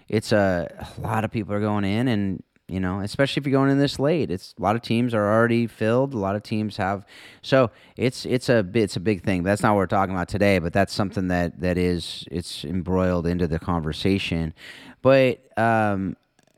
yeah. 0.08 0.16
it's 0.16 0.32
a, 0.32 0.86
a 0.96 1.00
lot 1.00 1.24
of 1.24 1.30
people 1.30 1.54
are 1.54 1.60
going 1.60 1.84
in 1.84 2.08
and 2.08 2.42
you 2.68 2.80
know, 2.80 3.00
especially 3.00 3.40
if 3.40 3.46
you're 3.46 3.52
going 3.52 3.70
in 3.70 3.78
this 3.78 3.98
late. 3.98 4.30
It's 4.30 4.54
a 4.58 4.62
lot 4.62 4.76
of 4.76 4.82
teams 4.82 5.14
are 5.14 5.32
already 5.32 5.66
filled. 5.66 6.14
A 6.14 6.18
lot 6.18 6.36
of 6.36 6.42
teams 6.42 6.76
have, 6.76 7.04
so 7.42 7.70
it's 7.96 8.24
it's 8.24 8.48
a 8.48 8.66
it's 8.74 8.96
a 8.96 9.00
big 9.00 9.22
thing. 9.22 9.42
That's 9.42 9.62
not 9.62 9.72
what 9.72 9.78
we're 9.78 9.86
talking 9.86 10.14
about 10.14 10.28
today, 10.28 10.58
but 10.58 10.72
that's 10.72 10.92
something 10.92 11.28
that 11.28 11.60
that 11.60 11.76
is 11.76 12.24
it's 12.30 12.64
embroiled 12.64 13.26
into 13.26 13.46
the 13.46 13.58
conversation. 13.58 14.54
But 15.02 15.40
um, 15.58 16.16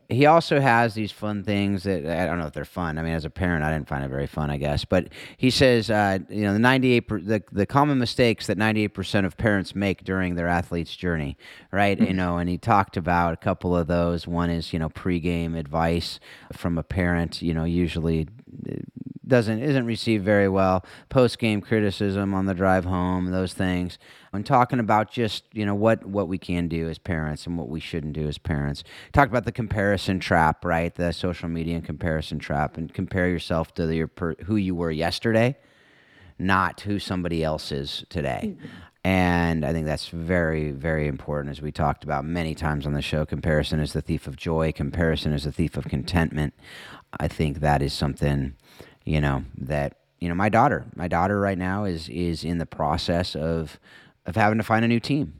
he 0.09 0.25
also 0.25 0.59
has 0.59 0.93
these 0.93 1.11
fun 1.11 1.43
things 1.43 1.83
that 1.83 2.05
I 2.05 2.25
don't 2.25 2.39
know 2.39 2.47
if 2.47 2.53
they're 2.53 2.63
fun. 2.63 2.97
I 2.97 3.01
mean, 3.01 3.13
as 3.13 3.25
a 3.25 3.29
parent, 3.29 3.63
I 3.63 3.73
didn't 3.73 3.87
find 3.87 4.03
it 4.03 4.09
very 4.09 4.27
fun, 4.27 4.49
I 4.49 4.57
guess. 4.57 4.85
But 4.85 5.09
he 5.37 5.49
says, 5.49 5.89
uh, 5.89 6.19
you 6.29 6.43
know, 6.43 6.53
the 6.53 6.59
ninety-eight, 6.59 7.01
per, 7.01 7.19
the 7.19 7.43
the 7.51 7.65
common 7.65 7.97
mistakes 7.97 8.47
that 8.47 8.57
ninety-eight 8.57 8.93
percent 8.93 9.25
of 9.25 9.37
parents 9.37 9.75
make 9.75 10.03
during 10.03 10.35
their 10.35 10.47
athlete's 10.47 10.95
journey, 10.95 11.37
right? 11.71 11.99
you 11.99 12.13
know, 12.13 12.37
and 12.37 12.49
he 12.49 12.57
talked 12.57 12.97
about 12.97 13.33
a 13.33 13.37
couple 13.37 13.75
of 13.75 13.87
those. 13.87 14.27
One 14.27 14.49
is, 14.49 14.73
you 14.73 14.79
know, 14.79 14.89
pregame 14.89 15.57
advice 15.57 16.19
from 16.53 16.77
a 16.77 16.83
parent. 16.83 17.41
You 17.41 17.53
know, 17.53 17.63
usually 17.63 18.27
doesn't 19.27 19.59
isn't 19.59 19.85
received 19.85 20.23
very 20.23 20.47
well. 20.47 20.85
Post 21.09 21.39
game 21.39 21.61
criticism 21.61 22.33
on 22.33 22.45
the 22.45 22.53
drive 22.53 22.85
home, 22.85 23.31
those 23.31 23.53
things. 23.53 23.97
When 24.31 24.43
talking 24.43 24.79
about 24.79 25.11
just 25.11 25.45
you 25.53 25.65
know 25.65 25.75
what 25.75 26.05
what 26.05 26.27
we 26.27 26.37
can 26.37 26.67
do 26.67 26.89
as 26.89 26.97
parents 26.97 27.47
and 27.47 27.57
what 27.57 27.69
we 27.69 27.79
shouldn't 27.79 28.13
do 28.13 28.27
as 28.27 28.37
parents. 28.37 28.83
Talk 29.13 29.29
about 29.29 29.45
the 29.45 29.51
comparison 29.51 30.19
trap, 30.19 30.65
right? 30.65 30.93
The 30.93 31.11
social 31.11 31.49
media 31.49 31.81
comparison 31.81 32.39
trap, 32.39 32.77
and 32.77 32.93
compare 32.93 33.27
yourself 33.27 33.73
to 33.75 33.93
your 33.93 34.07
per, 34.07 34.35
who 34.45 34.55
you 34.55 34.75
were 34.75 34.91
yesterday, 34.91 35.55
not 36.37 36.81
who 36.81 36.99
somebody 36.99 37.43
else 37.43 37.71
is 37.71 38.05
today. 38.09 38.55
Mm-hmm. 38.55 38.67
And 39.05 39.63
I 39.63 39.71
think 39.71 39.85
that's 39.85 40.07
very, 40.07 40.71
very 40.71 41.07
important, 41.07 41.51
as 41.51 41.61
we 41.61 41.71
talked 41.71 42.03
about 42.03 42.25
many 42.25 42.55
times 42.55 42.87
on 42.87 42.93
the 42.93 43.03
show. 43.03 43.23
Comparison 43.23 43.79
is 43.79 43.93
the 43.93 44.01
thief 44.01 44.25
of 44.25 44.35
joy. 44.35 44.71
Comparison 44.71 45.31
is 45.31 45.43
the 45.43 45.51
thief 45.51 45.77
of 45.77 45.85
contentment. 45.85 46.55
I 47.19 47.27
think 47.27 47.59
that 47.59 47.83
is 47.83 47.93
something, 47.93 48.55
you 49.05 49.21
know, 49.21 49.45
that 49.57 49.99
you 50.19 50.29
know, 50.29 50.35
my 50.35 50.49
daughter, 50.49 50.85
my 50.95 51.07
daughter 51.07 51.39
right 51.39 51.57
now 51.57 51.85
is 51.85 52.09
is 52.09 52.43
in 52.43 52.57
the 52.57 52.65
process 52.65 53.35
of 53.35 53.79
of 54.25 54.35
having 54.35 54.57
to 54.57 54.63
find 54.63 54.83
a 54.83 54.87
new 54.87 54.99
team, 54.99 55.33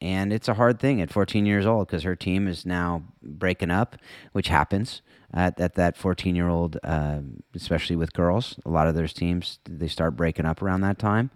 and 0.00 0.32
it's 0.32 0.48
a 0.48 0.54
hard 0.54 0.80
thing 0.80 1.00
at 1.00 1.10
14 1.10 1.46
years 1.46 1.66
old 1.66 1.86
because 1.86 2.02
her 2.02 2.16
team 2.16 2.48
is 2.48 2.64
now 2.64 3.02
breaking 3.22 3.70
up, 3.70 3.96
which 4.32 4.48
happens 4.48 5.02
at, 5.34 5.60
at 5.60 5.74
that 5.74 5.96
14 5.96 6.34
year 6.34 6.48
old, 6.48 6.78
uh, 6.82 7.20
especially 7.54 7.96
with 7.96 8.12
girls. 8.12 8.58
A 8.64 8.70
lot 8.70 8.88
of 8.88 8.94
those 8.94 9.12
teams 9.12 9.58
they 9.64 9.88
start 9.88 10.16
breaking 10.16 10.46
up 10.46 10.62
around 10.62 10.80
that 10.80 10.98
time, 10.98 11.30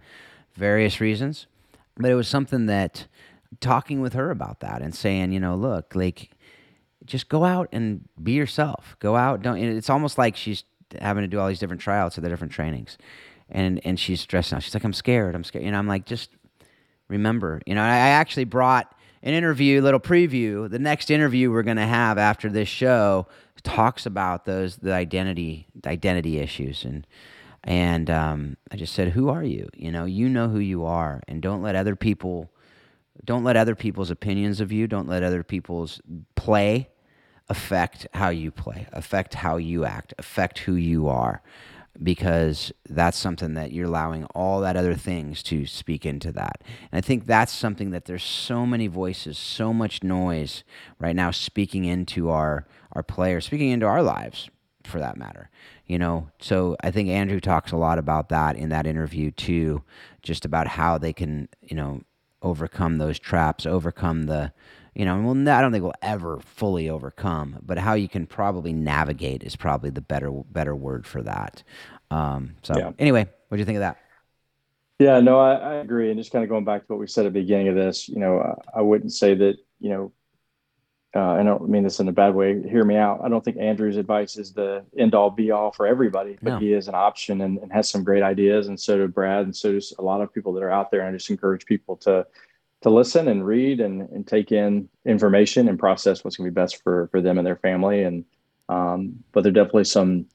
various 0.55 0.99
reasons 0.99 1.47
but 1.97 2.11
it 2.11 2.15
was 2.15 2.27
something 2.27 2.67
that 2.67 3.07
talking 3.59 4.01
with 4.01 4.13
her 4.13 4.29
about 4.29 4.59
that 4.59 4.81
and 4.81 4.93
saying, 4.93 5.31
you 5.31 5.39
know, 5.39 5.55
look, 5.55 5.95
like 5.95 6.29
just 7.05 7.29
go 7.29 7.43
out 7.43 7.69
and 7.71 8.07
be 8.21 8.33
yourself. 8.33 8.95
Go 8.99 9.15
out. 9.15 9.41
Don't. 9.41 9.57
It's 9.57 9.89
almost 9.89 10.17
like 10.17 10.35
she's 10.35 10.63
having 11.01 11.23
to 11.23 11.27
do 11.27 11.39
all 11.39 11.47
these 11.47 11.59
different 11.59 11.81
tryouts 11.81 12.17
at 12.17 12.23
the 12.23 12.29
different 12.29 12.53
trainings, 12.53 12.97
and 13.49 13.79
and 13.85 13.99
she's 13.99 14.21
stressed 14.21 14.53
out. 14.53 14.63
She's 14.63 14.73
like, 14.73 14.83
I'm 14.83 14.93
scared. 14.93 15.35
I'm 15.35 15.43
scared. 15.43 15.65
You 15.65 15.71
know, 15.71 15.79
I'm 15.79 15.87
like, 15.87 16.05
just 16.05 16.29
remember. 17.07 17.61
You 17.65 17.75
know, 17.75 17.81
I, 17.81 17.87
I 17.89 18.09
actually 18.09 18.45
brought 18.45 18.93
an 19.23 19.33
interview, 19.33 19.81
little 19.81 19.99
preview. 19.99 20.69
The 20.69 20.79
next 20.79 21.11
interview 21.11 21.51
we're 21.51 21.63
to 21.77 21.85
have 21.85 22.17
after 22.17 22.49
this 22.49 22.67
show 22.67 23.27
talks 23.63 24.05
about 24.05 24.45
those 24.45 24.77
the 24.77 24.93
identity 24.93 25.67
the 25.81 25.89
identity 25.89 26.37
issues 26.37 26.85
and 26.85 27.05
and 27.63 28.09
um, 28.09 28.57
I 28.71 28.77
just 28.77 28.93
said, 28.93 29.09
"Who 29.09 29.29
are 29.29 29.43
you? 29.43 29.67
You 29.75 29.91
know, 29.91 30.05
you 30.05 30.29
know 30.29 30.47
who 30.47 30.59
you 30.59 30.85
are, 30.85 31.21
and 31.27 31.41
don't 31.41 31.61
let 31.61 31.75
other 31.75 31.97
people, 31.97 32.49
don't 33.25 33.43
let 33.43 33.57
other 33.57 33.75
people's 33.75 34.09
opinions 34.09 34.61
of 34.61 34.71
you, 34.71 34.87
don't 34.87 35.09
let 35.09 35.21
other 35.21 35.43
people's 35.43 35.99
play 36.35 36.89
affect 37.49 38.07
how 38.13 38.29
you 38.29 38.51
play, 38.51 38.87
affect 38.91 39.35
how 39.35 39.57
you 39.57 39.85
act, 39.85 40.13
affect 40.17 40.59
who 40.59 40.75
you 40.75 41.07
are." 41.07 41.41
because 42.03 42.71
that's 42.87 43.17
something 43.17 43.55
that 43.55 43.71
you're 43.71 43.87
allowing 43.87 44.23
all 44.35 44.61
that 44.61 44.77
other 44.77 44.93
things 44.93 45.41
to 45.41 45.65
speak 45.65 46.05
into 46.05 46.31
that. 46.31 46.63
And 46.91 46.97
I 46.99 47.01
think 47.01 47.25
that's 47.25 47.51
something 47.51 47.89
that 47.89 48.05
there's 48.05 48.23
so 48.23 48.67
many 48.67 48.85
voices, 48.85 49.35
so 49.35 49.73
much 49.73 50.03
noise 50.03 50.63
right 50.99 51.15
now 51.15 51.31
speaking 51.31 51.85
into 51.85 52.29
our 52.29 52.67
our 52.91 53.01
players, 53.01 53.45
speaking 53.45 53.71
into 53.71 53.85
our 53.85 54.03
lives 54.03 54.49
for 54.83 54.99
that 54.99 55.17
matter 55.17 55.49
you 55.85 55.99
know 55.99 56.29
so 56.39 56.75
i 56.81 56.89
think 56.89 57.09
andrew 57.09 57.39
talks 57.39 57.71
a 57.71 57.77
lot 57.77 57.99
about 57.99 58.29
that 58.29 58.55
in 58.55 58.69
that 58.69 58.87
interview 58.87 59.31
too 59.31 59.83
just 60.21 60.45
about 60.45 60.67
how 60.67 60.97
they 60.97 61.13
can 61.13 61.47
you 61.61 61.75
know 61.75 62.01
overcome 62.47 62.97
those 62.97 63.19
traps 63.19 63.65
overcome 63.65 64.25
the 64.25 64.51
you 64.95 65.05
know 65.05 65.21
well 65.21 65.55
i 65.55 65.61
don't 65.61 65.71
think 65.71 65.83
we'll 65.83 65.93
ever 66.01 66.39
fully 66.39 66.89
overcome 66.89 67.59
but 67.61 67.77
how 67.77 67.93
you 67.93 68.07
can 68.07 68.25
probably 68.25 68.73
navigate 68.73 69.43
is 69.43 69.55
probably 69.55 69.89
the 69.89 70.01
better 70.01 70.31
better 70.51 70.75
word 70.75 71.05
for 71.05 71.21
that 71.21 71.63
um, 72.09 72.55
so 72.63 72.77
yeah. 72.77 72.91
anyway 72.99 73.27
what 73.49 73.57
do 73.57 73.59
you 73.59 73.65
think 73.65 73.75
of 73.75 73.81
that 73.81 73.97
yeah 74.99 75.19
no 75.19 75.39
I, 75.39 75.53
I, 75.55 75.73
agree 75.75 76.09
and 76.09 76.17
just 76.17 76.31
kind 76.31 76.43
of 76.43 76.49
going 76.49 76.63
back 76.63 76.81
to 76.81 76.93
what 76.93 76.99
we 76.99 77.07
said 77.07 77.25
at 77.25 77.33
the 77.33 77.41
beginning 77.41 77.67
of 77.67 77.75
this 77.75 78.07
you 78.07 78.19
know 78.19 78.39
I, 78.39 78.79
I 78.79 78.81
wouldn't 78.81 79.11
say 79.11 79.35
that 79.35 79.57
you 79.79 79.89
know 79.89 80.11
uh, 81.15 81.31
I 81.31 81.43
don't 81.43 81.69
mean 81.69 81.83
this 81.83 81.99
in 81.99 82.07
a 82.07 82.11
bad 82.11 82.35
way. 82.35 82.61
Hear 82.67 82.83
me 82.83 82.97
out. 82.97 83.21
I 83.23 83.29
don't 83.29 83.43
think 83.43 83.57
Andrew's 83.57 83.97
advice 83.97 84.37
is 84.37 84.53
the 84.53 84.83
end 84.97 85.15
all 85.15 85.29
be 85.29 85.51
all 85.51 85.71
for 85.71 85.87
everybody, 85.87 86.37
but 86.41 86.53
no. 86.53 86.59
he 86.59 86.73
is 86.73 86.87
an 86.87 86.95
option 86.95 87.41
and, 87.41 87.57
and, 87.59 87.71
has 87.71 87.89
some 87.89 88.03
great 88.03 88.23
ideas. 88.23 88.67
And 88.67 88.79
so 88.79 88.97
do 88.97 89.07
Brad, 89.07 89.45
and 89.45 89.55
so 89.55 89.71
does 89.71 89.93
a 89.97 90.01
lot 90.01 90.21
of 90.21 90.33
people 90.33 90.53
that 90.53 90.63
are 90.63 90.71
out 90.71 90.91
there. 90.91 91.01
And 91.01 91.09
I 91.09 91.13
just 91.13 91.29
encourage 91.29 91.65
people 91.65 91.95
to 91.97 92.27
to 92.81 92.89
listen 92.91 93.27
and 93.27 93.45
read 93.45 93.79
and, 93.79 94.01
and 94.09 94.27
take 94.27 94.51
in 94.51 94.87
information 95.05 95.67
and 95.67 95.79
process 95.79 96.23
what's 96.23 96.37
going 96.37 96.47
to 96.47 96.51
be 96.51 96.61
best 96.61 96.83
for 96.83 97.07
for 97.07 97.21
them 97.21 97.37
and 97.37 97.47
their 97.47 97.55
family. 97.55 98.03
And 98.03 98.25
um, 98.69 99.23
but 99.31 99.43
there 99.43 99.49
are 99.49 99.53
definitely 99.53 99.85
some 99.85 100.25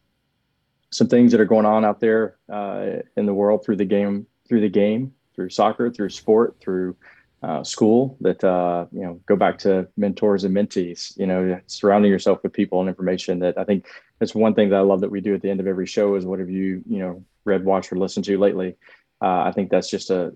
some 0.91 1.09
things 1.09 1.33
that 1.33 1.41
are 1.41 1.47
going 1.47 1.67
on 1.67 1.85
out 1.85 2.01
there 2.01 2.37
uh, 2.51 2.87
in 3.17 3.27
the 3.27 3.35
world 3.35 3.65
through 3.65 3.77
the 3.77 3.85
game, 3.85 4.27
through 4.49 4.63
the 4.63 4.69
game, 4.69 5.13
through 5.35 5.51
soccer, 5.51 5.91
through 5.91 6.11
sport, 6.11 6.57
through 6.61 6.97
uh, 7.43 7.65
school 7.65 8.17
that 8.21 8.43
uh, 8.45 8.87
you 8.93 9.03
know 9.03 9.21
go 9.27 9.37
back 9.37 9.59
to 9.59 9.89
mentors 9.97 10.45
and 10.45 10.55
mentees 10.55 11.17
you 11.19 11.27
know 11.27 11.61
surrounding 11.67 12.11
yourself 12.11 12.43
with 12.43 12.53
people 12.53 12.81
and 12.81 12.89
information 12.89 13.41
that 13.41 13.59
i 13.59 13.65
think 13.65 13.87
that's 14.19 14.35
one 14.35 14.55
thing 14.55 14.71
that 14.71 14.77
i 14.77 14.81
love 14.81 15.01
that 15.01 15.11
we 15.11 15.21
do 15.21 15.35
at 15.35 15.43
the 15.43 15.51
end 15.51 15.61
of 15.61 15.67
every 15.67 15.87
show 15.87 16.15
is 16.15 16.25
what 16.25 16.39
have 16.39 16.51
you 16.51 16.83
you 16.89 16.99
know 16.99 17.25
read 17.45 17.65
watched 17.65 17.93
or 17.93 17.97
listened 17.97 18.25
to 18.25 18.39
lately. 18.39 18.77
Uh, 19.21 19.43
i 19.43 19.53
think 19.53 19.71
that's 19.71 19.91
just 19.91 20.11
a 20.11 20.33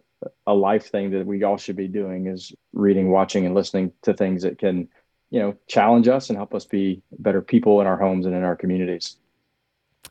a 0.47 0.55
life 0.55 0.91
thing 0.91 1.11
that 1.11 1.27
we 1.27 1.43
all 1.43 1.57
should 1.57 1.77
be 1.77 1.89
doing 1.89 2.27
is 2.27 2.53
reading 2.73 3.11
watching 3.11 3.47
and 3.47 3.55
listening 3.55 3.93
to 4.03 4.15
things 4.15 4.43
that 4.43 4.59
can 4.59 4.89
you 5.31 5.41
know 5.41 5.55
challenge 5.67 6.09
us 6.09 6.31
and 6.31 6.37
help 6.37 6.55
us 6.55 6.65
be 6.65 7.03
better 7.19 7.43
people 7.43 7.81
in 7.81 7.87
our 7.87 7.99
homes 7.99 8.27
and 8.27 8.35
in 8.35 8.43
our 8.43 8.57
communities. 8.57 9.17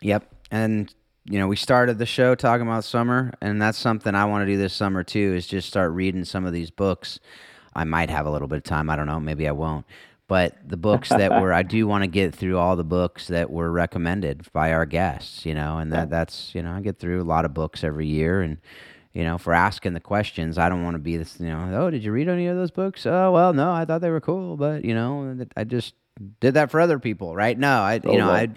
Yep. 0.02 0.30
And 0.52 0.93
you 1.26 1.39
know, 1.39 1.47
we 1.47 1.55
started 1.55 1.97
the 1.97 2.05
show 2.05 2.36
talking 2.36 2.67
about 2.67 2.84
summer, 2.84 3.34
and 3.41 3.61
that's 3.61 3.78
something 3.78 4.13
I 4.13 4.26
want 4.26 4.43
to 4.43 4.51
do 4.51 4.57
this 4.57 4.73
summer 4.73 5.03
too. 5.03 5.34
Is 5.36 5.47
just 5.47 5.67
start 5.67 5.91
reading 5.91 6.23
some 6.23 6.45
of 6.45 6.53
these 6.53 6.69
books. 6.69 7.19
I 7.73 7.84
might 7.84 8.09
have 8.09 8.26
a 8.26 8.32
little 8.32 8.47
bit 8.47 8.57
of 8.57 8.63
time. 8.63 8.89
I 8.89 8.95
don't 8.95 9.07
know. 9.07 9.19
Maybe 9.19 9.47
I 9.47 9.51
won't. 9.51 9.86
But 10.28 10.55
the 10.67 10.78
books 10.78 11.09
that 11.09 11.39
were, 11.41 11.53
I 11.53 11.61
do 11.61 11.88
want 11.88 12.03
to 12.03 12.07
get 12.07 12.34
through 12.34 12.57
all 12.57 12.76
the 12.76 12.84
books 12.84 13.28
that 13.28 13.51
were 13.51 13.71
recommended 13.71 14.51
by 14.53 14.71
our 14.71 14.86
guests. 14.86 15.45
You 15.45 15.53
know, 15.53 15.78
and 15.78 15.91
that 15.93 16.09
that's 16.09 16.53
you 16.53 16.61
know, 16.61 16.71
I 16.71 16.82
get 16.82 16.99
through 16.99 17.21
a 17.21 17.26
lot 17.26 17.45
of 17.45 17.53
books 17.53 17.84
every 17.84 18.07
year, 18.07 18.41
and 18.41 18.57
you 19.13 19.23
know, 19.23 19.38
for 19.38 19.53
asking 19.53 19.93
the 19.93 19.99
questions, 19.99 20.57
I 20.57 20.69
don't 20.69 20.84
want 20.84 20.95
to 20.95 20.99
be 20.99 21.17
this. 21.17 21.39
You 21.39 21.47
know, 21.47 21.71
oh, 21.73 21.89
did 21.89 22.03
you 22.03 22.11
read 22.11 22.28
any 22.28 22.47
of 22.47 22.55
those 22.55 22.71
books? 22.71 23.05
Oh, 23.05 23.32
well, 23.32 23.53
no, 23.53 23.71
I 23.71 23.86
thought 23.86 24.01
they 24.01 24.11
were 24.11 24.21
cool, 24.21 24.57
but 24.57 24.86
you 24.86 24.93
know, 24.93 25.45
I 25.57 25.63
just 25.63 25.95
did 26.39 26.53
that 26.53 26.69
for 26.69 26.80
other 26.80 26.99
people, 26.99 27.36
right? 27.36 27.57
No, 27.57 27.82
I, 27.82 27.95
you 27.95 28.01
oh, 28.05 28.17
know, 28.17 28.30
I 28.30 28.49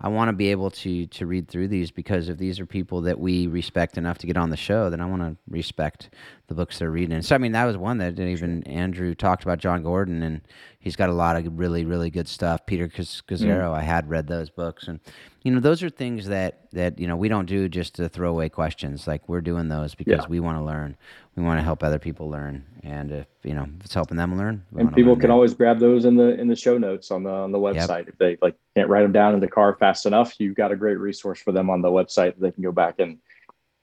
I 0.00 0.08
want 0.08 0.28
to 0.28 0.32
be 0.32 0.50
able 0.50 0.70
to 0.70 1.06
to 1.06 1.26
read 1.26 1.48
through 1.48 1.68
these 1.68 1.90
because 1.90 2.28
if 2.28 2.38
these 2.38 2.60
are 2.60 2.66
people 2.66 3.02
that 3.02 3.18
we 3.18 3.46
respect 3.46 3.96
enough 3.96 4.18
to 4.18 4.26
get 4.26 4.36
on 4.36 4.50
the 4.50 4.56
show, 4.56 4.90
then 4.90 5.00
I 5.00 5.06
want 5.06 5.22
to 5.22 5.36
respect 5.48 6.10
the 6.48 6.54
books 6.54 6.78
they're 6.78 6.90
reading. 6.90 7.22
So 7.22 7.34
I 7.34 7.38
mean, 7.38 7.52
that 7.52 7.64
was 7.64 7.76
one 7.76 7.98
that 7.98 8.18
even 8.18 8.62
Andrew 8.64 9.14
talked 9.14 9.42
about 9.42 9.58
Jon 9.58 9.82
Gordon, 9.82 10.22
and 10.22 10.40
he's 10.78 10.96
got 10.96 11.08
a 11.08 11.14
lot 11.14 11.36
of 11.36 11.58
really 11.58 11.84
really 11.84 12.10
good 12.10 12.28
stuff. 12.28 12.66
Peter 12.66 12.88
Scazzero, 12.88 13.70
mm. 13.70 13.74
I 13.74 13.82
had 13.82 14.08
read 14.08 14.26
those 14.26 14.50
books, 14.50 14.88
and 14.88 15.00
you 15.42 15.52
know 15.52 15.60
those 15.60 15.82
are 15.82 15.90
things 15.90 16.28
that 16.28 16.70
that 16.72 16.98
you 16.98 17.06
know 17.06 17.16
we 17.16 17.28
don't 17.28 17.46
do 17.46 17.68
just 17.68 17.94
to 17.96 18.08
throw 18.08 18.30
away 18.30 18.48
questions. 18.48 19.06
Like 19.06 19.28
we're 19.28 19.40
doing 19.40 19.68
those 19.68 19.94
because 19.94 20.22
yeah. 20.22 20.28
we 20.28 20.40
want 20.40 20.58
to 20.58 20.64
learn 20.64 20.96
we 21.36 21.42
want 21.42 21.58
to 21.58 21.62
help 21.62 21.82
other 21.82 21.98
people 21.98 22.30
learn, 22.30 22.64
and 22.82 23.12
if 23.12 23.26
you 23.42 23.54
know 23.54 23.64
if 23.78 23.84
it's 23.84 23.94
helping 23.94 24.16
them 24.16 24.38
learn, 24.38 24.64
and 24.78 24.92
people 24.94 25.14
can 25.16 25.30
always 25.30 25.52
grab 25.52 25.78
those 25.78 26.06
in 26.06 26.16
the 26.16 26.40
in 26.40 26.48
the 26.48 26.56
show 26.56 26.78
notes 26.78 27.10
on 27.10 27.22
the 27.22 27.30
on 27.30 27.52
the 27.52 27.58
website 27.58 28.06
yep. 28.06 28.08
if 28.08 28.18
they 28.18 28.38
like 28.40 28.56
can't 28.74 28.88
write 28.88 29.02
them 29.02 29.12
down 29.12 29.34
in 29.34 29.40
the 29.40 29.48
car 29.48 29.76
fast 29.78 30.06
enough. 30.06 30.34
You've 30.38 30.56
got 30.56 30.72
a 30.72 30.76
great 30.76 30.98
resource 30.98 31.38
for 31.38 31.52
them 31.52 31.68
on 31.68 31.82
the 31.82 31.90
website. 31.90 32.34
They 32.38 32.50
can 32.50 32.62
go 32.62 32.72
back 32.72 32.98
and 32.98 33.18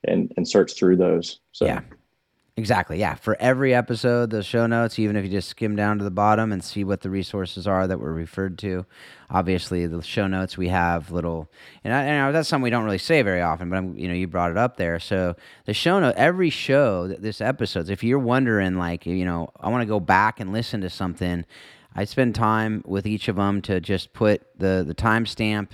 and 0.03 0.33
and 0.35 0.47
search 0.47 0.73
through 0.73 0.97
those. 0.97 1.41
So 1.51 1.65
yeah, 1.65 1.81
Exactly. 2.55 2.99
Yeah. 2.99 3.15
For 3.15 3.35
every 3.39 3.73
episode, 3.73 4.29
the 4.29 4.43
show 4.43 4.67
notes, 4.67 4.99
even 4.99 5.15
if 5.15 5.23
you 5.25 5.31
just 5.31 5.49
skim 5.49 5.75
down 5.75 5.97
to 5.97 6.03
the 6.03 6.11
bottom 6.11 6.51
and 6.51 6.63
see 6.63 6.83
what 6.83 7.01
the 7.01 7.09
resources 7.09 7.65
are 7.65 7.87
that 7.87 7.99
were 7.99 8.13
referred 8.13 8.59
to. 8.59 8.85
Obviously, 9.31 9.87
the 9.87 10.03
show 10.03 10.27
notes 10.27 10.55
we 10.55 10.67
have 10.67 11.09
little, 11.09 11.49
and, 11.83 11.91
I, 11.91 12.03
and 12.03 12.35
that's 12.35 12.47
something 12.47 12.61
we 12.63 12.69
don't 12.69 12.83
really 12.83 12.99
say 12.99 13.23
very 13.23 13.41
often, 13.41 13.71
but 13.71 13.77
I'm, 13.77 13.97
you 13.97 14.07
know, 14.07 14.13
you 14.13 14.27
brought 14.27 14.51
it 14.51 14.57
up 14.57 14.77
there. 14.77 14.99
So 14.99 15.35
the 15.65 15.73
show 15.73 15.99
note, 15.99 16.13
every 16.15 16.51
show, 16.51 17.07
this 17.07 17.41
episodes, 17.41 17.89
if 17.89 18.03
you're 18.03 18.19
wondering, 18.19 18.77
like, 18.77 19.07
you 19.07 19.25
know, 19.25 19.49
I 19.59 19.69
want 19.69 19.81
to 19.81 19.87
go 19.87 19.99
back 19.99 20.39
and 20.39 20.53
listen 20.53 20.81
to 20.81 20.91
something, 20.91 21.45
I 21.95 22.05
spend 22.05 22.35
time 22.35 22.83
with 22.85 23.07
each 23.07 23.27
of 23.29 23.35
them 23.37 23.63
to 23.63 23.79
just 23.79 24.13
put 24.13 24.43
the 24.59 24.83
the 24.85 24.95
timestamp 24.95 25.69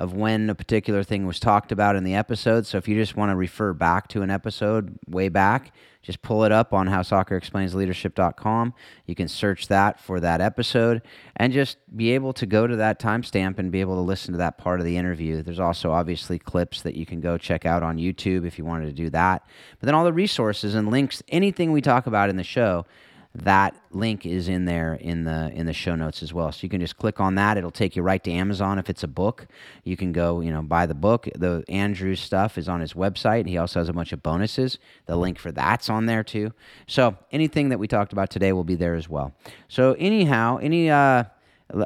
of 0.00 0.14
when 0.14 0.48
a 0.48 0.54
particular 0.54 1.04
thing 1.04 1.26
was 1.26 1.38
talked 1.38 1.70
about 1.70 1.94
in 1.94 2.04
the 2.04 2.14
episode. 2.14 2.66
So 2.66 2.78
if 2.78 2.88
you 2.88 2.96
just 2.96 3.16
want 3.16 3.30
to 3.30 3.36
refer 3.36 3.74
back 3.74 4.08
to 4.08 4.22
an 4.22 4.30
episode 4.30 4.98
way 5.06 5.28
back, 5.28 5.72
just 6.00 6.22
pull 6.22 6.44
it 6.44 6.52
up 6.52 6.72
on 6.72 6.88
howsoccerexplainsleadership.com. 6.88 8.72
You 9.04 9.14
can 9.14 9.28
search 9.28 9.68
that 9.68 10.00
for 10.00 10.18
that 10.18 10.40
episode 10.40 11.02
and 11.36 11.52
just 11.52 11.76
be 11.94 12.12
able 12.12 12.32
to 12.32 12.46
go 12.46 12.66
to 12.66 12.76
that 12.76 12.98
timestamp 12.98 13.58
and 13.58 13.70
be 13.70 13.82
able 13.82 13.96
to 13.96 14.00
listen 14.00 14.32
to 14.32 14.38
that 14.38 14.56
part 14.56 14.80
of 14.80 14.86
the 14.86 14.96
interview. 14.96 15.42
There's 15.42 15.60
also 15.60 15.92
obviously 15.92 16.38
clips 16.38 16.80
that 16.80 16.94
you 16.94 17.04
can 17.04 17.20
go 17.20 17.36
check 17.36 17.66
out 17.66 17.82
on 17.82 17.98
YouTube 17.98 18.46
if 18.46 18.58
you 18.58 18.64
wanted 18.64 18.86
to 18.86 18.94
do 18.94 19.10
that. 19.10 19.46
But 19.78 19.84
then 19.84 19.94
all 19.94 20.04
the 20.04 20.14
resources 20.14 20.74
and 20.74 20.90
links, 20.90 21.22
anything 21.28 21.72
we 21.72 21.82
talk 21.82 22.06
about 22.06 22.30
in 22.30 22.36
the 22.36 22.42
show, 22.42 22.86
that 23.34 23.76
link 23.92 24.26
is 24.26 24.48
in 24.48 24.64
there 24.64 24.94
in 24.94 25.22
the 25.24 25.52
in 25.54 25.66
the 25.66 25.72
show 25.72 25.94
notes 25.94 26.22
as 26.22 26.34
well. 26.34 26.50
So 26.50 26.60
you 26.62 26.68
can 26.68 26.80
just 26.80 26.96
click 26.96 27.20
on 27.20 27.36
that. 27.36 27.56
It'll 27.56 27.70
take 27.70 27.94
you 27.94 28.02
right 28.02 28.22
to 28.24 28.30
Amazon 28.30 28.78
if 28.78 28.90
it's 28.90 29.04
a 29.04 29.08
book. 29.08 29.46
You 29.84 29.96
can 29.96 30.12
go, 30.12 30.40
you 30.40 30.50
know, 30.50 30.62
buy 30.62 30.86
the 30.86 30.94
book. 30.94 31.28
The 31.36 31.64
Andrew 31.68 32.16
stuff 32.16 32.58
is 32.58 32.68
on 32.68 32.80
his 32.80 32.94
website. 32.94 33.46
He 33.46 33.56
also 33.56 33.78
has 33.78 33.88
a 33.88 33.92
bunch 33.92 34.12
of 34.12 34.22
bonuses. 34.22 34.78
The 35.06 35.16
link 35.16 35.38
for 35.38 35.52
that's 35.52 35.88
on 35.88 36.06
there 36.06 36.24
too. 36.24 36.52
So 36.88 37.16
anything 37.30 37.68
that 37.68 37.78
we 37.78 37.86
talked 37.86 38.12
about 38.12 38.30
today 38.30 38.52
will 38.52 38.64
be 38.64 38.74
there 38.74 38.96
as 38.96 39.08
well. 39.08 39.32
So 39.68 39.94
anyhow, 39.98 40.58
any 40.60 40.90
uh 40.90 41.24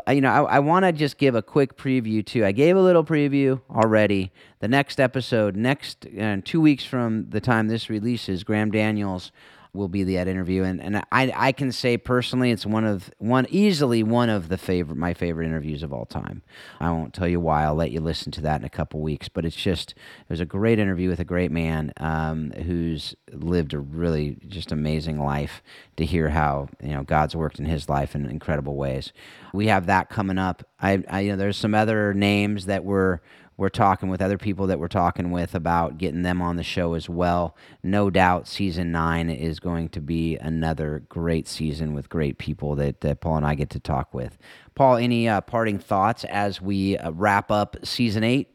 you 0.09 0.21
know, 0.23 0.31
I, 0.31 0.57
I 0.57 0.59
want 0.61 0.85
to 0.87 0.93
just 0.93 1.19
give 1.19 1.35
a 1.35 1.43
quick 1.43 1.77
preview 1.77 2.25
too. 2.25 2.45
I 2.45 2.53
gave 2.53 2.77
a 2.77 2.81
little 2.81 3.05
preview 3.05 3.61
already. 3.71 4.33
The 4.61 4.69
next 4.69 4.99
episode, 4.99 5.57
next 5.57 6.07
uh, 6.19 6.39
two 6.43 6.61
weeks 6.61 6.85
from 6.85 7.29
the 7.29 7.41
time 7.41 7.69
this 7.69 7.91
releases, 7.91 8.45
Graham 8.45 8.71
Daniels 8.71 9.31
will 9.75 9.89
be 9.89 10.05
the 10.05 10.17
Ed 10.17 10.29
interview, 10.29 10.63
and 10.63 10.81
and 10.81 10.99
I 11.11 11.33
I 11.35 11.53
can 11.53 11.73
say 11.73 11.97
personally, 11.97 12.51
it's 12.51 12.65
one 12.65 12.85
of 12.85 13.11
one 13.19 13.47
easily 13.51 14.03
one 14.03 14.31
of 14.31 14.49
the 14.49 14.57
favorite 14.57 14.97
my 14.97 15.13
favorite 15.13 15.47
interviews 15.47 15.83
of 15.83 15.93
all 15.93 16.07
time. 16.07 16.43
I 16.81 16.91
won't 16.91 17.13
tell 17.13 17.29
you 17.29 17.41
why. 17.41 17.65
I'll 17.65 17.75
let 17.75 17.91
you 17.91 18.01
listen 18.01 18.31
to 18.33 18.41
that 18.43 18.61
in 18.61 18.65
a 18.65 18.71
couple 18.71 19.01
weeks. 19.01 19.29
But 19.29 19.45
it's 19.45 19.57
just 19.57 19.91
it 19.93 20.31
was 20.31 20.41
a 20.41 20.47
great 20.47 20.79
interview 20.79 21.09
with 21.09 21.21
a 21.21 21.25
great 21.25 21.51
man 21.51 21.93
um, 21.99 22.53
who's 22.53 23.15
lived 23.33 23.75
a 23.75 23.81
really 23.81 24.39
just 24.47 24.73
amazing 24.73 25.19
life. 25.19 25.63
To 25.97 26.05
hear 26.05 26.31
how 26.31 26.69
you 26.83 26.95
know 26.95 27.03
God's 27.03 27.37
worked 27.37 27.59
in 27.59 27.65
his 27.67 27.89
life 27.89 28.15
in 28.15 28.27
incredible 28.27 28.77
ways. 28.77 29.13
We 29.53 29.67
have 29.67 29.87
that 29.87 30.09
coming 30.09 30.39
up. 30.39 30.65
I, 30.81 31.03
I 31.09 31.21
you 31.21 31.33
know 31.33 31.37
there's 31.37 31.57
some 31.57 31.75
other 31.75 32.15
names 32.15 32.67
that 32.67 32.85
were 32.85 33.23
we're 33.57 33.69
talking 33.69 34.09
with 34.09 34.21
other 34.21 34.39
people 34.39 34.67
that 34.67 34.79
we're 34.79 34.89
talking 34.89 35.31
with 35.31 35.55
about 35.55 35.99
getting 35.99 36.23
them 36.23 36.43
on 36.43 36.57
the 36.57 36.63
show 36.63 36.95
as 36.95 37.09
well. 37.09 37.57
No 37.83 38.11
doubt, 38.11 38.49
season 38.49 38.91
nine 38.91 39.31
is 39.31 39.61
going 39.61 39.91
to 39.91 40.01
be 40.01 40.37
another 40.39 41.05
great 41.09 41.47
season 41.47 41.95
with 41.95 42.09
great 42.09 42.39
people 42.39 42.75
that, 42.77 43.01
that 43.03 43.21
Paul 43.21 43.37
and 43.37 43.47
I 43.47 43.55
get 43.55 43.71
to 43.71 43.81
talk 43.81 44.13
with. 44.13 44.37
Paul, 44.75 44.97
any 44.97 45.29
uh, 45.29 45.41
parting 45.41 45.79
thoughts 45.79 46.25
as 46.25 46.61
we 46.61 46.99
uh, 46.99 47.13
wrap 47.13 47.51
up 47.51 47.77
season 47.85 48.25
eight? 48.25 48.51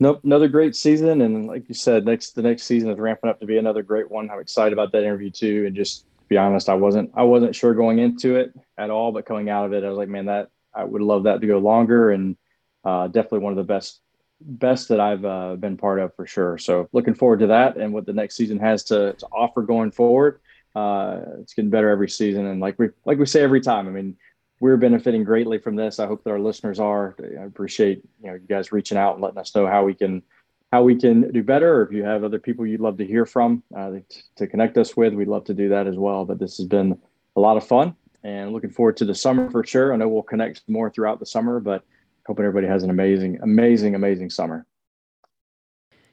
Nope, 0.00 0.20
another 0.22 0.46
great 0.46 0.76
season, 0.76 1.22
and 1.22 1.48
like 1.48 1.68
you 1.68 1.74
said, 1.74 2.04
next 2.04 2.32
the 2.32 2.42
next 2.42 2.64
season 2.64 2.88
is 2.90 2.98
ramping 2.98 3.30
up 3.30 3.40
to 3.40 3.46
be 3.46 3.58
another 3.58 3.82
great 3.82 4.08
one. 4.08 4.30
I'm 4.30 4.38
excited 4.38 4.72
about 4.72 4.92
that 4.92 5.02
interview 5.02 5.28
too, 5.28 5.64
and 5.66 5.74
just 5.74 6.02
to 6.02 6.28
be 6.28 6.36
honest, 6.36 6.68
I 6.68 6.74
wasn't 6.74 7.10
I 7.14 7.24
wasn't 7.24 7.56
sure 7.56 7.74
going 7.74 7.98
into 7.98 8.36
it 8.36 8.52
at 8.76 8.90
all, 8.90 9.10
but 9.10 9.26
coming 9.26 9.50
out 9.50 9.66
of 9.66 9.72
it, 9.72 9.82
I 9.82 9.88
was 9.88 9.98
like, 9.98 10.08
man, 10.08 10.26
that 10.26 10.50
I 10.72 10.84
would 10.84 11.02
love 11.02 11.24
that 11.24 11.40
to 11.40 11.46
go 11.48 11.58
longer, 11.58 12.12
and 12.12 12.36
uh, 12.84 13.08
definitely 13.08 13.40
one 13.40 13.52
of 13.52 13.56
the 13.56 13.64
best 13.64 14.00
best 14.40 14.88
that 14.88 15.00
I've 15.00 15.24
uh, 15.24 15.56
been 15.56 15.76
part 15.76 15.98
of 15.98 16.14
for 16.14 16.26
sure. 16.26 16.58
So 16.58 16.88
looking 16.92 17.14
forward 17.14 17.40
to 17.40 17.48
that 17.48 17.76
and 17.76 17.92
what 17.92 18.06
the 18.06 18.12
next 18.12 18.36
season 18.36 18.58
has 18.60 18.84
to, 18.84 19.14
to 19.14 19.26
offer 19.26 19.62
going 19.62 19.90
forward. 19.90 20.40
Uh, 20.74 21.20
it's 21.40 21.54
getting 21.54 21.70
better 21.70 21.88
every 21.88 22.08
season, 22.08 22.46
and 22.46 22.60
like 22.60 22.78
we 22.78 22.88
like 23.04 23.18
we 23.18 23.26
say 23.26 23.42
every 23.42 23.60
time. 23.60 23.88
I 23.88 23.90
mean, 23.90 24.16
we're 24.60 24.76
benefiting 24.76 25.24
greatly 25.24 25.58
from 25.58 25.76
this. 25.76 25.98
I 25.98 26.06
hope 26.06 26.22
that 26.24 26.30
our 26.30 26.38
listeners 26.38 26.78
are. 26.78 27.16
I 27.20 27.44
appreciate 27.44 28.02
you 28.22 28.28
know 28.28 28.34
you 28.34 28.46
guys 28.48 28.70
reaching 28.70 28.98
out 28.98 29.14
and 29.14 29.22
letting 29.22 29.38
us 29.38 29.54
know 29.54 29.66
how 29.66 29.84
we 29.84 29.94
can 29.94 30.22
how 30.70 30.82
we 30.82 30.94
can 30.94 31.32
do 31.32 31.42
better. 31.42 31.80
Or 31.80 31.82
if 31.82 31.92
you 31.92 32.04
have 32.04 32.22
other 32.22 32.38
people 32.38 32.66
you'd 32.66 32.80
love 32.80 32.98
to 32.98 33.06
hear 33.06 33.26
from 33.26 33.62
uh, 33.76 33.92
to 34.36 34.46
connect 34.46 34.78
us 34.78 34.96
with, 34.96 35.14
we'd 35.14 35.26
love 35.26 35.44
to 35.46 35.54
do 35.54 35.70
that 35.70 35.86
as 35.86 35.96
well. 35.96 36.24
But 36.24 36.38
this 36.38 36.58
has 36.58 36.66
been 36.66 36.98
a 37.34 37.40
lot 37.40 37.56
of 37.56 37.66
fun, 37.66 37.96
and 38.22 38.52
looking 38.52 38.70
forward 38.70 38.98
to 38.98 39.04
the 39.04 39.14
summer 39.14 39.50
for 39.50 39.64
sure. 39.64 39.92
I 39.92 39.96
know 39.96 40.06
we'll 40.06 40.22
connect 40.22 40.62
more 40.68 40.90
throughout 40.90 41.18
the 41.18 41.26
summer, 41.26 41.58
but 41.58 41.82
hoping 42.28 42.44
everybody 42.44 42.70
has 42.70 42.84
an 42.84 42.90
amazing, 42.90 43.38
amazing, 43.42 43.94
amazing 43.96 44.30
summer. 44.30 44.66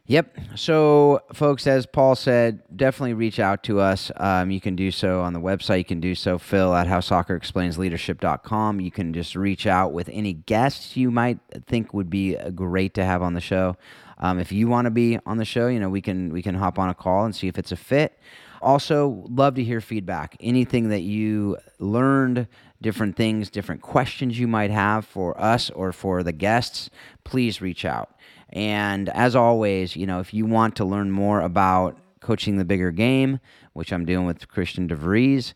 Yep. 0.07 0.37
So, 0.55 1.19
folks, 1.33 1.65
as 1.65 1.87
Paul 1.87 2.15
said, 2.15 2.61
definitely 2.75 3.15
reach 3.15 3.39
out 3.39 3.63
to 3.63 3.79
us. 3.79 4.11
Um, 4.17 4.51
you 4.51 4.61
can 4.61 4.75
do 4.75 4.91
so 4.91 5.21
on 5.21 5.33
the 5.33 5.41
website. 5.41 5.79
You 5.79 5.85
can 5.85 5.99
do 5.99 6.13
so, 6.13 6.37
Phil, 6.37 6.75
at 6.75 6.87
howsoccerexplainsleadership.com. 6.87 8.79
You 8.79 8.91
can 8.91 9.13
just 9.13 9.35
reach 9.35 9.65
out 9.67 9.93
with 9.93 10.07
any 10.13 10.33
guests 10.33 10.95
you 10.95 11.09
might 11.09 11.39
think 11.65 11.93
would 11.93 12.09
be 12.09 12.37
great 12.53 12.93
to 12.93 13.03
have 13.03 13.23
on 13.23 13.33
the 13.33 13.41
show. 13.41 13.77
Um, 14.19 14.39
if 14.39 14.51
you 14.51 14.67
want 14.67 14.85
to 14.85 14.91
be 14.91 15.19
on 15.25 15.37
the 15.37 15.45
show, 15.45 15.67
you 15.67 15.79
know, 15.79 15.89
we 15.89 16.01
can 16.01 16.31
we 16.31 16.41
can 16.41 16.55
hop 16.55 16.79
on 16.79 16.89
a 16.89 16.93
call 16.93 17.25
and 17.25 17.35
see 17.35 17.47
if 17.47 17.57
it's 17.57 17.71
a 17.71 17.75
fit. 17.75 18.17
Also, 18.61 19.25
love 19.29 19.55
to 19.55 19.63
hear 19.63 19.81
feedback. 19.81 20.37
Anything 20.39 20.89
that 20.89 21.01
you 21.01 21.57
learned, 21.79 22.47
different 22.85 23.15
things, 23.15 23.49
different 23.49 23.81
questions 23.81 24.37
you 24.37 24.47
might 24.47 24.69
have 24.69 25.07
for 25.07 25.35
us 25.41 25.71
or 25.71 25.91
for 25.91 26.21
the 26.21 26.31
guests, 26.31 26.91
please 27.23 27.59
reach 27.59 27.83
out. 27.83 28.11
And 28.49 29.09
as 29.09 29.35
always, 29.35 29.95
you 29.95 30.05
know, 30.05 30.19
if 30.19 30.35
you 30.35 30.45
want 30.45 30.75
to 30.75 30.85
learn 30.85 31.09
more 31.09 31.41
about 31.41 31.97
coaching 32.19 32.57
the 32.57 32.63
bigger 32.63 32.91
game, 32.91 33.39
which 33.73 33.91
I'm 33.91 34.05
doing 34.05 34.27
with 34.27 34.47
Christian 34.47 34.87
DeVries, 34.87 35.53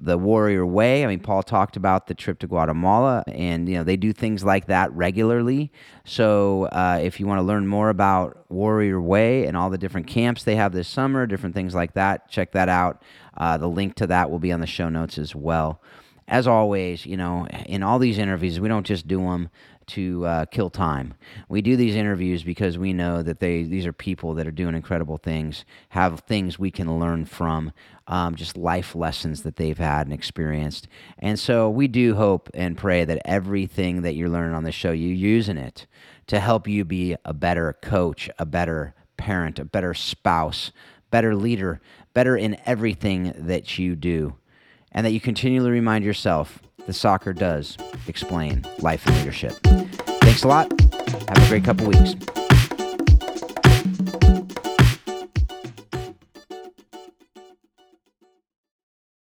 the 0.00 0.18
warrior 0.18 0.66
way. 0.66 1.04
I 1.04 1.06
mean, 1.06 1.20
Paul 1.20 1.44
talked 1.44 1.76
about 1.76 2.08
the 2.08 2.14
trip 2.14 2.40
to 2.40 2.48
Guatemala, 2.48 3.22
and 3.28 3.68
you 3.68 3.76
know 3.76 3.84
they 3.84 3.96
do 3.96 4.12
things 4.12 4.42
like 4.42 4.66
that 4.66 4.90
regularly. 4.92 5.70
So 6.04 6.64
uh, 6.72 6.98
if 7.00 7.20
you 7.20 7.26
want 7.28 7.38
to 7.38 7.42
learn 7.42 7.68
more 7.68 7.90
about 7.90 8.50
Warrior 8.50 9.00
Way 9.00 9.46
and 9.46 9.56
all 9.56 9.70
the 9.70 9.78
different 9.78 10.06
camps 10.08 10.42
they 10.42 10.56
have 10.56 10.72
this 10.72 10.88
summer, 10.88 11.26
different 11.26 11.54
things 11.54 11.74
like 11.74 11.92
that, 11.94 12.28
check 12.30 12.52
that 12.52 12.68
out. 12.68 13.02
Uh, 13.36 13.58
the 13.58 13.68
link 13.68 13.94
to 13.96 14.06
that 14.08 14.30
will 14.30 14.38
be 14.40 14.50
on 14.50 14.60
the 14.60 14.66
show 14.66 14.88
notes 14.88 15.18
as 15.18 15.36
well. 15.36 15.80
As 16.26 16.46
always, 16.46 17.04
you 17.04 17.16
know, 17.16 17.46
in 17.66 17.82
all 17.82 17.98
these 17.98 18.18
interviews, 18.18 18.58
we 18.58 18.68
don't 18.68 18.86
just 18.86 19.06
do 19.06 19.18
them 19.18 19.50
to 19.86 20.24
uh, 20.24 20.44
kill 20.46 20.70
time. 20.70 21.14
We 21.48 21.60
do 21.60 21.76
these 21.76 21.94
interviews 21.94 22.42
because 22.42 22.78
we 22.78 22.92
know 22.92 23.22
that 23.22 23.40
they 23.40 23.64
these 23.64 23.86
are 23.86 23.92
people 23.92 24.34
that 24.34 24.46
are 24.46 24.52
doing 24.52 24.74
incredible 24.74 25.18
things, 25.18 25.64
have 25.90 26.20
things 26.20 26.58
we 26.58 26.70
can 26.70 26.98
learn 26.98 27.26
from, 27.26 27.72
um, 28.06 28.34
just 28.34 28.56
life 28.56 28.94
lessons 28.94 29.42
that 29.42 29.56
they've 29.56 29.78
had 29.78 30.06
and 30.06 30.14
experienced. 30.14 30.88
And 31.18 31.38
so 31.38 31.68
we 31.68 31.88
do 31.88 32.14
hope 32.14 32.48
and 32.54 32.76
pray 32.76 33.04
that 33.04 33.22
everything 33.24 34.02
that 34.02 34.14
you're 34.14 34.28
learning 34.28 34.54
on 34.54 34.64
this 34.64 34.74
show, 34.74 34.92
you're 34.92 35.12
using 35.12 35.58
it 35.58 35.86
to 36.28 36.40
help 36.40 36.66
you 36.66 36.84
be 36.84 37.16
a 37.24 37.34
better 37.34 37.74
coach, 37.82 38.30
a 38.38 38.46
better 38.46 38.94
parent, 39.16 39.58
a 39.58 39.64
better 39.64 39.94
spouse, 39.94 40.72
better 41.10 41.34
leader, 41.34 41.80
better 42.14 42.36
in 42.36 42.56
everything 42.64 43.34
that 43.36 43.78
you 43.78 43.94
do. 43.94 44.36
And 44.94 45.04
that 45.04 45.10
you 45.10 45.20
continually 45.20 45.70
remind 45.70 46.04
yourself 46.04 46.60
the 46.86 46.92
soccer 46.92 47.32
does 47.32 47.76
explain 48.06 48.64
life 48.78 49.06
and 49.06 49.16
leadership. 49.18 49.52
Thanks 49.62 50.44
a 50.44 50.48
lot. 50.48 50.70
Have 51.28 51.38
a 51.38 51.48
great 51.48 51.64
couple 51.64 51.86
weeks. 51.86 52.14